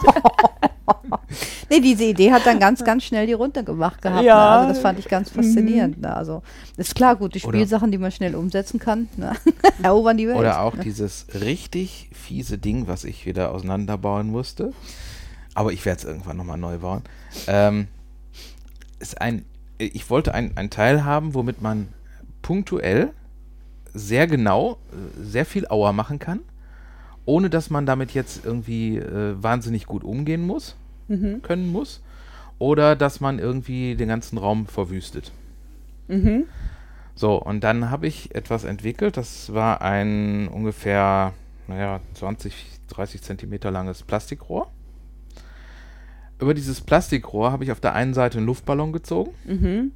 Nee, 1.70 1.80
diese 1.80 2.04
Idee 2.04 2.32
hat 2.32 2.46
dann 2.46 2.60
ganz, 2.60 2.84
ganz 2.84 3.04
schnell 3.04 3.26
die 3.26 3.32
Runde 3.32 3.64
gemacht 3.64 4.02
gehabt. 4.02 4.24
Ja. 4.24 4.34
Ne? 4.34 4.50
Also 4.50 4.68
das 4.68 4.78
fand 4.80 4.98
ich 4.98 5.08
ganz 5.08 5.30
faszinierend. 5.30 6.00
Ne? 6.00 6.14
Also 6.14 6.42
ist 6.76 6.94
klar, 6.94 7.16
gute 7.16 7.38
Oder- 7.38 7.48
Spielsachen, 7.48 7.90
die 7.90 7.98
man 7.98 8.12
schnell 8.12 8.34
umsetzen 8.34 8.78
kann, 8.78 9.08
ne? 9.16 9.32
erobern 9.82 10.16
die 10.16 10.28
Welt. 10.28 10.36
Oder 10.36 10.60
auch 10.60 10.76
dieses 10.76 11.26
richtig 11.34 12.10
fiese 12.12 12.58
Ding, 12.58 12.86
was 12.86 13.04
ich 13.04 13.26
wieder 13.26 13.52
auseinanderbauen 13.52 14.30
musste. 14.30 14.72
Aber 15.54 15.72
ich 15.72 15.84
werde 15.84 15.98
es 15.98 16.04
irgendwann 16.04 16.36
nochmal 16.36 16.58
neu 16.58 16.78
bauen. 16.78 17.02
Ähm, 17.46 17.88
ist 18.98 19.20
ein, 19.20 19.44
ich 19.78 20.10
wollte 20.10 20.34
ein, 20.34 20.52
ein 20.56 20.70
Teil 20.70 21.04
haben, 21.04 21.34
womit 21.34 21.62
man 21.62 21.88
punktuell 22.42 23.12
sehr 23.94 24.26
genau 24.26 24.78
äh, 24.92 25.22
sehr 25.22 25.46
viel 25.46 25.66
Auer 25.68 25.92
machen 25.92 26.18
kann, 26.18 26.40
ohne 27.24 27.48
dass 27.48 27.70
man 27.70 27.86
damit 27.86 28.12
jetzt 28.12 28.44
irgendwie 28.44 28.98
äh, 28.98 29.34
wahnsinnig 29.42 29.86
gut 29.86 30.04
umgehen 30.04 30.46
muss, 30.46 30.76
Mhm. 31.08 31.42
können 31.42 31.70
muss, 31.70 32.02
oder 32.58 32.96
dass 32.96 33.20
man 33.20 33.38
irgendwie 33.38 33.94
den 33.94 34.08
ganzen 34.08 34.38
Raum 34.38 34.66
verwüstet. 34.66 35.32
Mhm. 36.08 36.44
So, 37.14 37.40
und 37.40 37.62
dann 37.62 37.90
habe 37.90 38.06
ich 38.06 38.34
etwas 38.34 38.64
entwickelt. 38.64 39.16
Das 39.16 39.52
war 39.54 39.82
ein 39.82 40.48
ungefähr, 40.48 41.32
naja, 41.68 42.00
20, 42.14 42.54
30 42.88 43.22
Zentimeter 43.22 43.70
langes 43.70 44.02
Plastikrohr. 44.02 44.68
Über 46.40 46.54
dieses 46.54 46.80
Plastikrohr 46.80 47.52
habe 47.52 47.64
ich 47.64 47.70
auf 47.72 47.80
der 47.80 47.94
einen 47.94 48.14
Seite 48.14 48.38
einen 48.38 48.46
Luftballon 48.46 48.92
gezogen, 48.92 49.30
Mhm. 49.46 49.92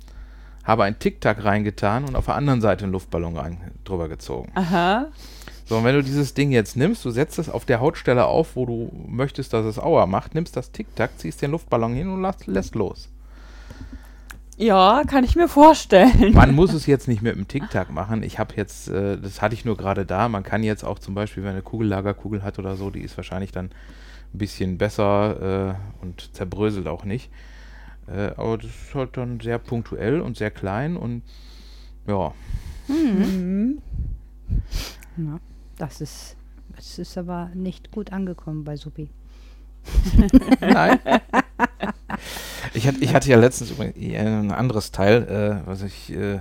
Habe 0.68 0.84
ein 0.84 0.98
Tic-Tac 0.98 1.44
reingetan 1.44 2.04
und 2.04 2.14
auf 2.14 2.26
der 2.26 2.34
anderen 2.34 2.60
Seite 2.60 2.84
einen 2.84 2.92
Luftballon 2.92 3.36
rein, 3.36 3.58
drüber 3.84 4.08
gezogen. 4.08 4.52
Aha. 4.54 5.06
So, 5.64 5.78
und 5.78 5.84
wenn 5.84 5.94
du 5.94 6.02
dieses 6.02 6.34
Ding 6.34 6.50
jetzt 6.50 6.76
nimmst, 6.76 7.04
du 7.06 7.10
setzt 7.10 7.38
es 7.38 7.48
auf 7.48 7.64
der 7.64 7.80
Hautstelle 7.80 8.26
auf, 8.26 8.54
wo 8.54 8.66
du 8.66 8.92
möchtest, 9.08 9.54
dass 9.54 9.64
es 9.64 9.78
Aua 9.78 10.06
macht, 10.06 10.34
nimmst 10.34 10.56
das 10.56 10.70
Tic-Tac, 10.70 11.18
ziehst 11.18 11.40
den 11.40 11.52
Luftballon 11.52 11.94
hin 11.94 12.10
und 12.10 12.20
lässt, 12.20 12.46
lässt 12.46 12.74
los. 12.74 13.08
Ja, 14.58 15.04
kann 15.06 15.24
ich 15.24 15.36
mir 15.36 15.48
vorstellen. 15.48 16.34
Man 16.34 16.54
muss 16.54 16.74
es 16.74 16.84
jetzt 16.84 17.08
nicht 17.08 17.22
mit 17.22 17.34
dem 17.34 17.48
Tic-Tac 17.48 17.90
machen. 17.90 18.22
Ich 18.22 18.38
habe 18.38 18.54
jetzt, 18.56 18.88
äh, 18.88 19.16
das 19.16 19.40
hatte 19.40 19.54
ich 19.54 19.64
nur 19.64 19.76
gerade 19.76 20.04
da. 20.04 20.28
Man 20.28 20.42
kann 20.42 20.62
jetzt 20.62 20.84
auch 20.84 20.98
zum 20.98 21.14
Beispiel, 21.14 21.44
wenn 21.44 21.52
eine 21.52 21.62
Kugellagerkugel 21.62 22.42
hat 22.42 22.58
oder 22.58 22.76
so, 22.76 22.90
die 22.90 23.00
ist 23.00 23.16
wahrscheinlich 23.16 23.52
dann 23.52 23.66
ein 23.66 24.38
bisschen 24.38 24.76
besser 24.76 25.78
äh, 26.00 26.04
und 26.04 26.34
zerbröselt 26.34 26.88
auch 26.88 27.04
nicht. 27.04 27.30
Äh, 28.12 28.32
aber 28.36 28.58
das 28.58 28.70
ist 28.70 28.94
halt 28.94 29.16
dann 29.16 29.40
sehr 29.40 29.58
punktuell 29.58 30.20
und 30.20 30.36
sehr 30.36 30.50
klein 30.50 30.96
und 30.96 31.22
ja. 32.06 32.32
Mhm. 32.88 33.82
Ja, 35.16 35.40
das 35.76 36.00
ist, 36.00 36.36
das 36.74 36.98
ist 36.98 37.18
aber 37.18 37.50
nicht 37.54 37.90
gut 37.90 38.12
angekommen 38.12 38.64
bei 38.64 38.76
Supi. 38.76 39.10
Nein. 40.60 40.98
Ich 42.74 42.86
hatte, 42.86 42.98
ich 43.00 43.14
hatte 43.14 43.28
ja 43.28 43.36
letztens 43.36 43.70
übrigens 43.70 43.96
ein 44.16 44.52
anderes 44.52 44.90
Teil, 44.90 45.62
äh, 45.64 45.66
was 45.66 45.82
ich, 45.82 46.12
äh, 46.12 46.40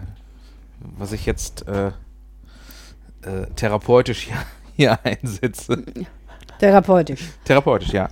was 0.80 1.11
ich 1.11 1.26
jetzt 1.26 1.68
äh, 1.68 1.88
äh, 1.88 3.47
therapeutisch 3.55 4.24
hier, 4.24 4.38
hier 4.76 4.99
einsetze. 5.05 5.84
Therapeutisch. 6.59 7.30
Therapeutisch, 7.45 7.91
ja. 7.91 8.09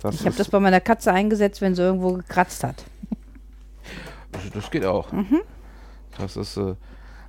Das, 0.00 0.16
Ich 0.16 0.26
habe 0.26 0.36
das 0.36 0.48
bei 0.48 0.60
meiner 0.60 0.80
Katze 0.80 1.12
eingesetzt, 1.12 1.60
wenn 1.60 1.74
sie 1.74 1.82
irgendwo 1.82 2.12
gekratzt 2.12 2.64
hat. 2.64 2.84
Das, 4.50 4.70
geht 4.70 4.84
auch. 4.84 5.08
Das 6.18 6.36
ist, 6.36 6.56
äh, 6.56 6.74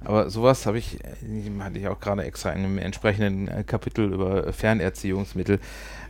aber 0.04 0.30
sowas 0.30 0.66
habe 0.66 0.78
ich, 0.78 1.00
äh, 1.04 1.60
hatte 1.60 1.80
ich 1.80 1.88
auch 1.88 2.00
gerade 2.00 2.24
extra 2.24 2.52
in 2.52 2.64
einem 2.64 2.78
entsprechenden 2.78 3.48
äh, 3.48 3.64
Kapitel 3.64 4.14
über 4.14 4.52
Fernerziehungsmittel. 4.54 5.60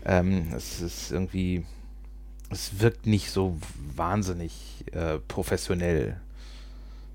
Ähm, 0.06 0.48
es 0.56 0.82
ist 0.82 1.12
irgendwie, 1.12 1.66
es 2.50 2.80
wirkt 2.80 3.06
nicht 3.06 3.32
so 3.32 3.58
wahnsinnig 3.96 4.86
äh, 4.92 5.20
professionell, 5.28 6.18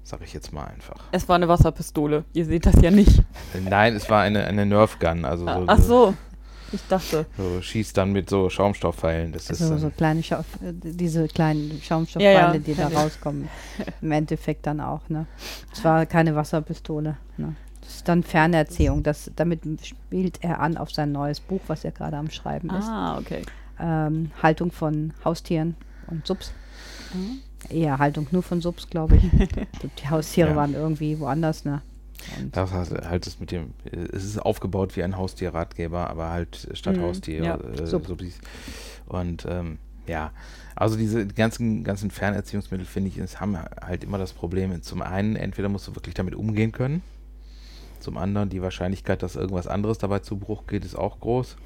sag 0.03 0.23
ich 0.23 0.33
jetzt 0.33 0.53
mal 0.53 0.65
einfach. 0.65 1.05
Es 1.13 1.29
war 1.29 1.37
eine 1.37 1.49
Wasserpistole. 1.49 2.25
Ihr 2.33 2.47
seht 2.47 2.67
das 2.67 2.81
ja 2.81 2.91
nicht. 2.91 3.23
Nein, 3.69 3.95
es 3.95 4.09
war 4.09 4.23
eine, 4.23 4.45
eine 4.45 4.67
Nerf 4.67 4.99
Gun, 4.99 5.25
also 5.25 5.45
so, 5.45 5.65
Ach 5.67 5.79
so. 5.79 6.15
Ich 6.73 6.81
dachte. 6.89 7.27
so 7.37 7.61
schießt 7.61 7.97
dann 7.97 8.13
mit 8.13 8.31
so 8.31 8.49
Schaumstoffpfeilen. 8.49 9.33
Das 9.33 9.51
ist 9.51 9.59
So, 9.59 9.91
kleine 9.97 10.23
Schau 10.23 10.37
äh, 10.39 10.73
diese 10.73 11.27
kleinen 11.29 11.81
Schaumstoffpfeile, 11.83 12.35
Ja, 12.35 12.53
ja, 12.53 12.59
die 12.59 12.75
da 12.75 12.89
rauskommen. 12.89 13.49
Im 14.01 14.13
Endeffekt 14.13 14.67
dann 14.67 14.81
auch, 14.81 15.09
ne? 15.09 15.27
Es 15.73 15.83
war 15.85 16.07
keine 16.07 16.35
Wasserpistole. 16.37 17.17
Ne? 17.37 17.57
Das 17.81 17.97
ist 17.97 18.09
dann 18.09 18.23
Fernerziehung. 18.23 19.03
Das, 19.03 19.31
damit 19.35 19.63
spielt 19.85 20.45
er 20.45 20.61
an 20.61 20.77
auf 20.77 20.91
sein 20.93 21.11
neues 21.13 21.41
Buch, 21.41 21.61
was 21.67 21.85
er 21.85 21.91
gerade 21.91 22.17
am 22.17 22.31
Schreiben 22.31 22.71
ist. 22.71 22.87
Ah, 22.87 23.19
okay. 23.19 23.43
Ähm, 23.81 24.31
Haltung 24.43 24.71
von 24.71 25.13
Haustieren 25.25 25.75
und 26.07 26.27
Subs. 26.27 26.53
Eher 27.69 27.99
Haltung 27.99 28.27
nur 28.31 28.43
von 28.43 28.61
Subs, 28.61 28.89
glaube 28.89 29.17
ich. 29.17 29.23
Die 30.03 30.09
Haustiere 30.09 30.51
Ja. 30.51 30.57
waren 30.57 30.75
irgendwie 30.75 31.19
woanders, 31.19 31.65
ne? 31.65 31.83
Und 32.39 32.57
Das 32.57 32.71
hat 32.71 32.91
halt 33.07 33.27
das 33.27 33.41
mit 33.41 33.51
dem, 33.51 33.73
es 34.13 34.25
ist 34.25 34.39
aufgebaut 34.39 34.97
wie 34.97 35.03
ein 35.03 35.17
Haustierratgeber, 35.17 36.11
aber 36.11 36.31
halt 36.31 36.69
statt 36.75 36.97
Mhm, 36.97 37.03
Haustier. 37.03 37.43
ja. 37.43 37.57
Äh. 37.57 37.87
Subsis. 37.87 38.39
Und 39.07 39.47
ähm, 39.49 39.79
ja, 40.07 40.33
also 40.75 40.97
diese 40.97 41.27
ganzen, 41.27 41.85
ganzen 41.85 42.11
Fernerziehungsmittel, 42.11 42.87
finde 42.87 43.09
ich, 43.11 43.19
es 43.19 43.41
haben 43.41 43.57
halt 43.59 44.05
immer 44.05 44.19
das 44.19 44.33
Problem, 44.33 44.83
zum 44.83 45.03
einen, 45.03 45.37
entweder 45.37 45.69
musst 45.69 45.87
du 45.89 45.95
wirklich 45.95 46.15
damit 46.15 46.35
umgehen 46.35 46.73
können, 46.73 47.03
zum 48.01 48.17
anderen, 48.17 48.49
die 48.49 48.63
Wahrscheinlichkeit, 48.63 49.23
dass 49.23 49.37
irgendwas 49.37 49.67
anderes 49.67 49.99
dabei 49.99 50.21
zu 50.21 50.37
Bruch 50.37 50.67
geht, 50.67 50.85
ist 50.85 50.97
auch 50.97 51.21
groß. 51.21 51.57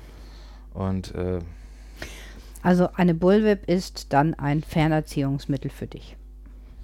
Und 0.74 1.14
äh, 1.14 1.38
Also 2.62 2.88
eine 2.94 3.14
Bullwhip 3.14 3.68
ist 3.68 4.12
dann 4.12 4.34
ein 4.34 4.62
Fernerziehungsmittel 4.62 5.70
für 5.70 5.86
dich. 5.86 6.16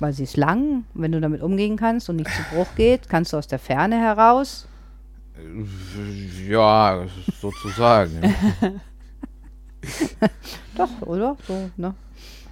Weil 0.01 0.13
sie 0.13 0.25
ist 0.25 0.37
lang, 0.37 0.85
wenn 0.95 1.13
du 1.13 1.21
damit 1.21 1.43
umgehen 1.43 1.77
kannst 1.77 2.09
und 2.11 2.17
nicht 2.17 2.31
zu 2.31 2.43
Bruch 2.55 2.75
geht, 2.75 3.09
kannst 3.09 3.33
du 3.33 3.37
aus 3.37 3.47
der 3.47 3.59
Ferne 3.59 4.01
heraus 4.01 4.67
Ja, 6.49 7.07
sozusagen. 7.41 8.35
Doch, 10.77 11.03
oder? 11.03 11.37
So, 11.47 11.71
ne? 11.77 11.95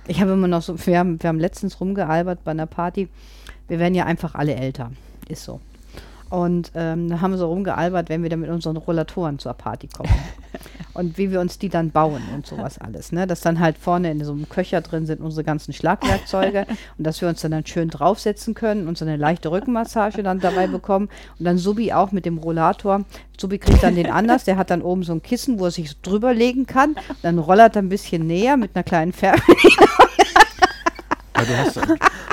Ich 0.07 0.20
habe 0.20 0.32
immer 0.32 0.49
noch 0.49 0.62
so, 0.62 0.86
wir 0.86 0.99
haben, 0.99 1.22
wir 1.22 1.28
haben 1.28 1.40
letztens 1.40 1.80
rumgealbert 1.80 2.44
bei 2.44 2.53
einer 2.53 2.66
Party. 2.66 3.09
Wir 3.66 3.78
werden 3.78 3.94
ja 3.94 4.07
einfach 4.07 4.34
alle 4.34 4.55
älter. 4.55 4.90
Ist 5.28 5.44
so. 5.44 5.61
Und 6.31 6.72
ähm, 6.74 7.09
da 7.09 7.20
haben 7.20 7.31
wir 7.31 7.39
so 7.39 7.49
rumgealbert, 7.49 8.09
wenn 8.09 8.22
wir 8.22 8.31
dann 8.31 8.41
mit 8.41 8.51
unseren 8.51 8.76
Rollatoren 8.76 9.39
zur 9.39 9.55
Party 9.55 9.89
kommen. 9.89 10.11
und 10.95 11.16
wie 11.16 11.31
wir 11.31 11.41
uns 11.41 11.59
die 11.59 11.68
dann 11.68 11.91
bauen 11.91 12.22
und 12.35 12.47
sowas 12.47 12.79
alles. 12.79 13.12
Ne? 13.12 13.26
Dass 13.26 13.41
dann 13.41 13.61
halt 13.61 13.79
vorne 13.79 14.11
in 14.11 14.24
so 14.24 14.33
einem 14.33 14.49
Köcher 14.49 14.81
drin 14.81 15.07
sind 15.07 15.20
unsere 15.20 15.45
ganzen 15.45 15.72
Schlagwerkzeuge 15.72 16.66
und 16.99 17.07
dass 17.07 17.20
wir 17.20 17.29
uns 17.29 17.41
dann, 17.41 17.53
dann 17.53 17.64
schön 17.64 17.89
draufsetzen 17.89 18.55
können 18.55 18.89
und 18.89 18.99
so 18.99 19.05
eine 19.05 19.16
leichte 19.16 19.51
Rückenmassage 19.51 20.22
dann 20.22 20.41
dabei 20.41 20.66
bekommen. 20.66 21.09
Und 21.39 21.45
dann 21.45 21.57
Subi 21.57 21.93
auch 21.93 22.12
mit 22.12 22.26
dem 22.26 22.39
Rollator. 22.39 23.05
Subi 23.39 23.59
kriegt 23.59 23.83
dann 23.83 23.95
den 23.95 24.11
anders, 24.11 24.45
der 24.45 24.57
hat 24.57 24.70
dann 24.70 24.83
oben 24.83 25.05
so 25.05 25.12
ein 25.12 25.22
Kissen, 25.22 25.61
wo 25.61 25.66
er 25.66 25.70
sich 25.70 25.91
so 25.91 25.97
drüber 26.03 26.35
legen 26.35 26.66
kann. 26.66 26.97
Dann 27.22 27.39
rollert 27.39 27.76
er 27.76 27.83
ein 27.83 27.89
bisschen 27.89 28.26
näher 28.26 28.57
mit 28.57 28.74
einer 28.74 28.83
kleinen 28.83 29.12
Färbung. 29.12 29.57
Ja, 31.37 31.45
du 31.45 31.57
hast, 31.57 31.81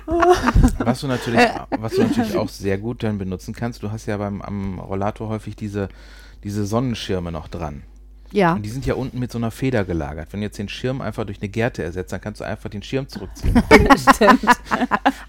was, 0.78 1.02
du 1.02 1.08
natürlich, 1.08 1.42
was 1.80 1.94
du 1.94 2.04
natürlich 2.04 2.38
auch 2.38 2.50
sehr 2.50 2.78
gut 2.78 3.04
dann 3.04 3.18
benutzen 3.18 3.54
kannst, 3.54 3.84
du 3.84 3.92
hast 3.92 4.06
ja 4.06 4.18
beim 4.18 4.42
am 4.42 4.80
Rollator 4.80 5.30
häufig 5.30 5.56
diese, 5.56 5.90
diese 6.44 6.66
Sonnenschirme 6.66 7.32
noch 7.32 7.48
dran. 7.48 7.84
Ja, 8.36 8.54
Und 8.54 8.64
die 8.64 8.70
sind 8.70 8.86
ja 8.86 8.96
unten 8.96 9.18
mit 9.18 9.32
so 9.32 9.38
einer 9.38 9.50
Feder 9.50 9.86
gelagert. 9.86 10.28
Wenn 10.32 10.42
du 10.42 10.48
jetzt 10.48 10.58
den 10.58 10.68
Schirm 10.68 11.00
einfach 11.00 11.26
durch 11.26 11.40
eine 11.42 11.48
Gerte 11.48 11.84
ersetzt, 11.84 12.12
dann 12.12 12.20
kannst 12.20 12.42
du 12.42 12.44
einfach 12.44 12.70
den 12.70 12.84
Schirm 12.84 13.08
zurückziehen. 13.08 13.54
stimmt. 14.14 14.44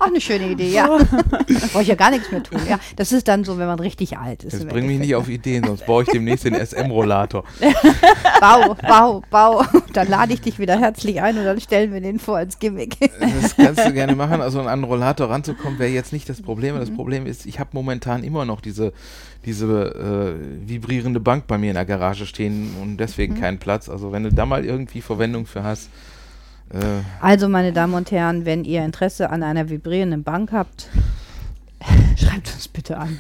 auch 0.01 0.07
eine 0.07 0.21
schöne 0.21 0.49
Idee, 0.49 0.71
ja. 0.71 0.89
Da 0.89 1.05
brauche 1.73 1.83
ich 1.83 1.89
ja 1.89 1.95
gar 1.95 2.11
nichts 2.11 2.33
mehr 2.33 2.43
tun. 2.43 2.61
Ja, 2.69 2.81
das 2.97 3.13
ist 3.13 3.29
dann 3.29 3.45
so, 3.45 3.59
wenn 3.59 3.69
man 3.69 3.79
richtig 3.79 4.19
alt 4.19 4.43
ist. 4.43 4.55
Das 4.55 4.65
bringt 4.65 4.89
mich 4.89 4.99
nicht 4.99 5.15
auf 5.15 5.29
Ideen, 5.29 5.65
sonst 5.65 5.87
baue 5.87 6.03
ich 6.03 6.09
demnächst 6.09 6.45
den 6.47 6.55
SM-Rollator. 6.55 7.45
Bau, 8.41 8.75
bau, 8.75 9.23
bau. 9.31 9.65
Dann 9.93 10.09
lade 10.09 10.35
ich 10.35 10.41
dich 10.41 10.59
wieder 10.59 10.79
herzlich 10.79 11.23
ein 11.23 11.39
und 11.39 11.45
dann 11.45 11.61
stellen 11.61 11.93
wir 11.93 12.01
den 12.01 12.19
vor 12.19 12.37
als 12.37 12.59
Gimmick. 12.59 12.99
Das 13.19 13.57
kannst 13.57 13.87
du 13.87 13.93
gerne 13.93 14.15
machen. 14.15 14.41
Also 14.43 14.61
an 14.61 14.69
einen 14.69 14.85
Rollator 14.85 15.31
ranzukommen, 15.31 15.79
wäre 15.79 15.91
jetzt 15.91 16.13
nicht 16.13 16.29
das 16.29 16.43
Problem. 16.43 16.77
Das 16.77 16.91
Problem 16.91 17.25
ist, 17.27 17.47
ich 17.47 17.61
habe 17.61 17.71
momentan 17.73 18.25
immer 18.25 18.45
noch 18.45 18.61
diese, 18.61 18.93
diese 19.47 20.36
äh, 20.36 20.68
vibrierende 20.68 21.20
Bank 21.20 21.47
bei 21.47 21.57
mir 21.57 21.68
in 21.68 21.74
der 21.74 21.86
Garage 21.86 22.26
stehen 22.26 22.74
und 22.82 22.99
deswegen 22.99 23.40
keinen 23.40 23.59
Platz. 23.59 23.88
Also 23.88 24.12
wenn 24.12 24.24
du 24.24 24.32
da 24.32 24.44
mal 24.44 24.64
irgendwie 24.64 25.01
Verwendung 25.01 25.47
für 25.47 25.62
hast, 25.62 25.88
äh, 26.70 26.78
Also, 27.20 27.49
meine 27.49 27.72
Damen 27.72 27.94
und 27.94 28.11
Herren, 28.11 28.44
wenn 28.44 28.64
ihr 28.64 28.84
Interesse 28.84 29.30
an 29.30 29.42
einer 29.42 29.68
vibrierenden 29.68 30.22
Bank 30.22 30.53
habt, 30.53 30.88
schreibt 32.16 32.53
uns 32.55 32.68
bitte 32.68 32.99
an. 32.99 33.18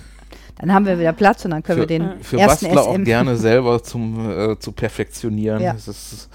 Dann 0.58 0.72
haben 0.72 0.86
wir 0.86 0.98
wieder 0.98 1.12
Platz 1.12 1.44
und 1.44 1.50
dann 1.50 1.62
können 1.62 1.78
wir 1.78 1.84
für, 1.84 1.86
den 1.86 2.20
für 2.22 2.38
ersten 2.38 2.66
Bastler 2.66 2.82
auch 2.82 2.94
SM. 2.94 3.04
gerne 3.04 3.36
selber 3.36 3.82
zum, 3.82 4.30
äh, 4.30 4.58
zu 4.58 4.72
perfektionieren. 4.72 5.62
Ja. 5.62 5.74
Das 5.74 5.86
ist, 5.86 6.30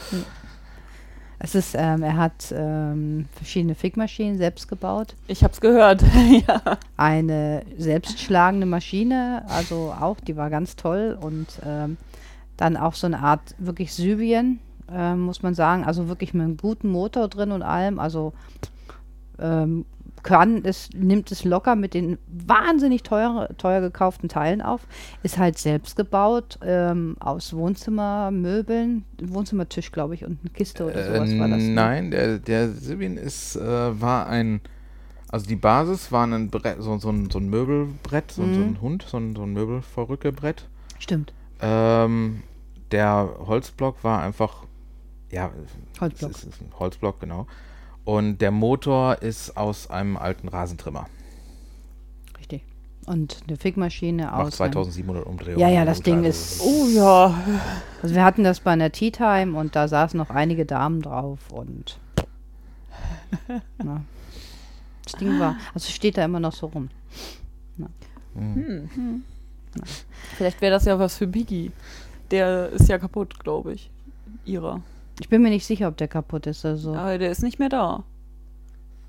Es 1.43 1.55
ist, 1.55 1.73
ähm, 1.75 2.03
er 2.03 2.17
hat 2.17 2.53
ähm, 2.55 3.25
verschiedene 3.33 3.73
Fickmaschinen 3.73 4.37
selbst 4.37 4.67
gebaut. 4.67 5.15
Ich 5.27 5.43
hab's 5.43 5.59
gehört. 5.59 6.03
ja. 6.47 6.77
Eine 6.97 7.63
selbstschlagende 7.79 8.67
Maschine, 8.67 9.43
also 9.47 9.91
auch, 9.99 10.19
die 10.19 10.37
war 10.37 10.51
ganz 10.51 10.75
toll. 10.75 11.17
Und 11.19 11.47
ähm, 11.65 11.97
dann 12.57 12.77
auch 12.77 12.93
so 12.93 13.07
eine 13.07 13.21
Art 13.21 13.55
wirklich 13.57 13.91
Sybien, 13.91 14.59
ähm, 14.91 15.21
muss 15.21 15.41
man 15.41 15.55
sagen. 15.55 15.83
Also 15.83 16.07
wirklich 16.07 16.35
mit 16.35 16.43
einem 16.43 16.57
guten 16.57 16.89
Motor 16.89 17.27
drin 17.27 17.51
und 17.51 17.63
allem. 17.63 17.97
Also 17.97 18.33
ähm, 19.39 19.85
kann 20.23 20.63
es, 20.65 20.89
nimmt 20.93 21.31
es 21.31 21.43
locker 21.43 21.75
mit 21.75 21.93
den 21.93 22.17
wahnsinnig 22.27 23.03
teuer, 23.03 23.49
teuer 23.57 23.81
gekauften 23.81 24.29
Teilen 24.29 24.61
auf. 24.61 24.81
Ist 25.23 25.37
halt 25.37 25.57
selbst 25.57 25.95
gebaut 25.95 26.59
ähm, 26.63 27.15
aus 27.19 27.53
Wohnzimmermöbeln, 27.53 29.05
Wohnzimmertisch, 29.21 29.91
glaube 29.91 30.15
ich, 30.15 30.25
und 30.25 30.39
eine 30.41 30.49
Kiste 30.51 30.85
oder 30.85 31.03
sowas 31.05 31.31
äh, 31.31 31.39
war 31.39 31.47
das. 31.47 31.63
ne? 31.63 31.69
nein, 31.71 32.11
der, 32.11 32.39
der 32.39 32.69
Sibin 32.71 33.17
ist, 33.17 33.55
äh, 33.55 34.01
war 34.01 34.27
ein, 34.27 34.61
also 35.29 35.45
die 35.47 35.55
Basis 35.55 36.11
war 36.11 36.25
ein 36.27 36.49
Brett, 36.49 36.77
so, 36.81 36.97
so, 36.97 37.09
ein, 37.09 37.29
so 37.29 37.39
ein 37.39 37.49
Möbelbrett, 37.49 38.31
so, 38.31 38.43
so 38.43 38.61
Mhm. 38.61 38.67
ein 38.71 38.81
Hund, 38.81 39.05
so 39.07 39.17
ein, 39.17 39.35
so 39.35 39.43
ein 39.43 39.53
Möbelverrückebrett. 39.53 40.67
Stimmt. 40.99 41.33
Ähm, 41.61 42.43
der 42.91 43.29
Holzblock 43.47 44.03
war 44.03 44.21
einfach, 44.21 44.65
ja, 45.31 45.51
Holzblock. 45.99 46.31
Ist, 46.31 46.43
ist 46.43 46.61
ein 46.61 46.71
Holzblock, 46.77 47.19
genau. 47.21 47.47
Und 48.05 48.39
der 48.39 48.51
Motor 48.51 49.21
ist 49.21 49.55
aus 49.57 49.89
einem 49.89 50.17
alten 50.17 50.47
Rasentrimmer. 50.47 51.07
Richtig. 52.39 52.63
Und 53.05 53.37
eine 53.47 53.57
Fickmaschine 53.57 54.23
Macht 54.25 54.33
aus. 54.33 54.61
einem- 54.61 54.73
2700 54.73 55.25
Umdrehungen. 55.25 55.59
Ja, 55.59 55.69
ja, 55.69 55.85
das 55.85 55.99
Motor, 55.99 56.15
Ding 56.15 56.25
also 56.25 56.29
ist- 56.29 56.61
Oh 56.61 56.87
ja. 56.87 57.33
Also 58.01 58.15
wir 58.15 58.23
hatten 58.23 58.43
das 58.43 58.59
bei 58.59 58.71
einer 58.71 58.91
Tea 58.91 59.11
Time 59.11 59.57
und 59.57 59.75
da 59.75 59.87
saßen 59.87 60.17
noch 60.17 60.29
einige 60.29 60.65
Damen 60.65 61.01
drauf 61.01 61.39
und 61.51 61.99
na, 63.77 64.01
das 65.03 65.13
Ding 65.13 65.39
war, 65.39 65.55
also 65.73 65.89
steht 65.91 66.17
da 66.17 66.25
immer 66.25 66.39
noch 66.39 66.53
so 66.53 66.67
rum. 66.67 66.89
Hm. 68.35 69.23
Vielleicht 70.37 70.61
wäre 70.61 70.71
das 70.71 70.85
ja 70.85 70.97
was 70.99 71.17
für 71.17 71.27
Biggie. 71.27 71.71
Der 72.29 72.69
ist 72.69 72.87
ja 72.87 72.97
kaputt, 72.97 73.39
glaube 73.43 73.73
ich. 73.73 73.89
Ihrer. 74.45 74.81
Ich 75.19 75.29
bin 75.29 75.41
mir 75.41 75.49
nicht 75.49 75.65
sicher, 75.65 75.87
ob 75.87 75.97
der 75.97 76.07
kaputt 76.07 76.47
ist. 76.47 76.65
Also 76.65 76.95
Aber 76.95 77.17
der 77.17 77.31
ist 77.31 77.43
nicht 77.43 77.59
mehr 77.59 77.69
da. 77.69 78.03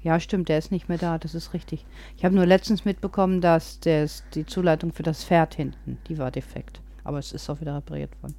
ja, 0.02 0.18
stimmt, 0.20 0.48
der 0.48 0.58
ist 0.58 0.70
nicht 0.72 0.88
mehr 0.88 0.98
da. 0.98 1.18
Das 1.18 1.34
ist 1.34 1.54
richtig. 1.54 1.86
Ich 2.16 2.24
habe 2.24 2.34
nur 2.34 2.46
letztens 2.46 2.84
mitbekommen, 2.84 3.40
dass 3.40 3.80
das, 3.80 4.24
die 4.34 4.44
Zuleitung 4.46 4.92
für 4.92 5.02
das 5.04 5.24
Pferd 5.24 5.54
hinten, 5.54 5.98
die 6.08 6.18
war 6.18 6.30
defekt. 6.30 6.80
Aber 7.04 7.18
es 7.18 7.32
ist 7.32 7.48
auch 7.50 7.60
wieder 7.60 7.76
repariert 7.76 8.10
worden. 8.22 8.34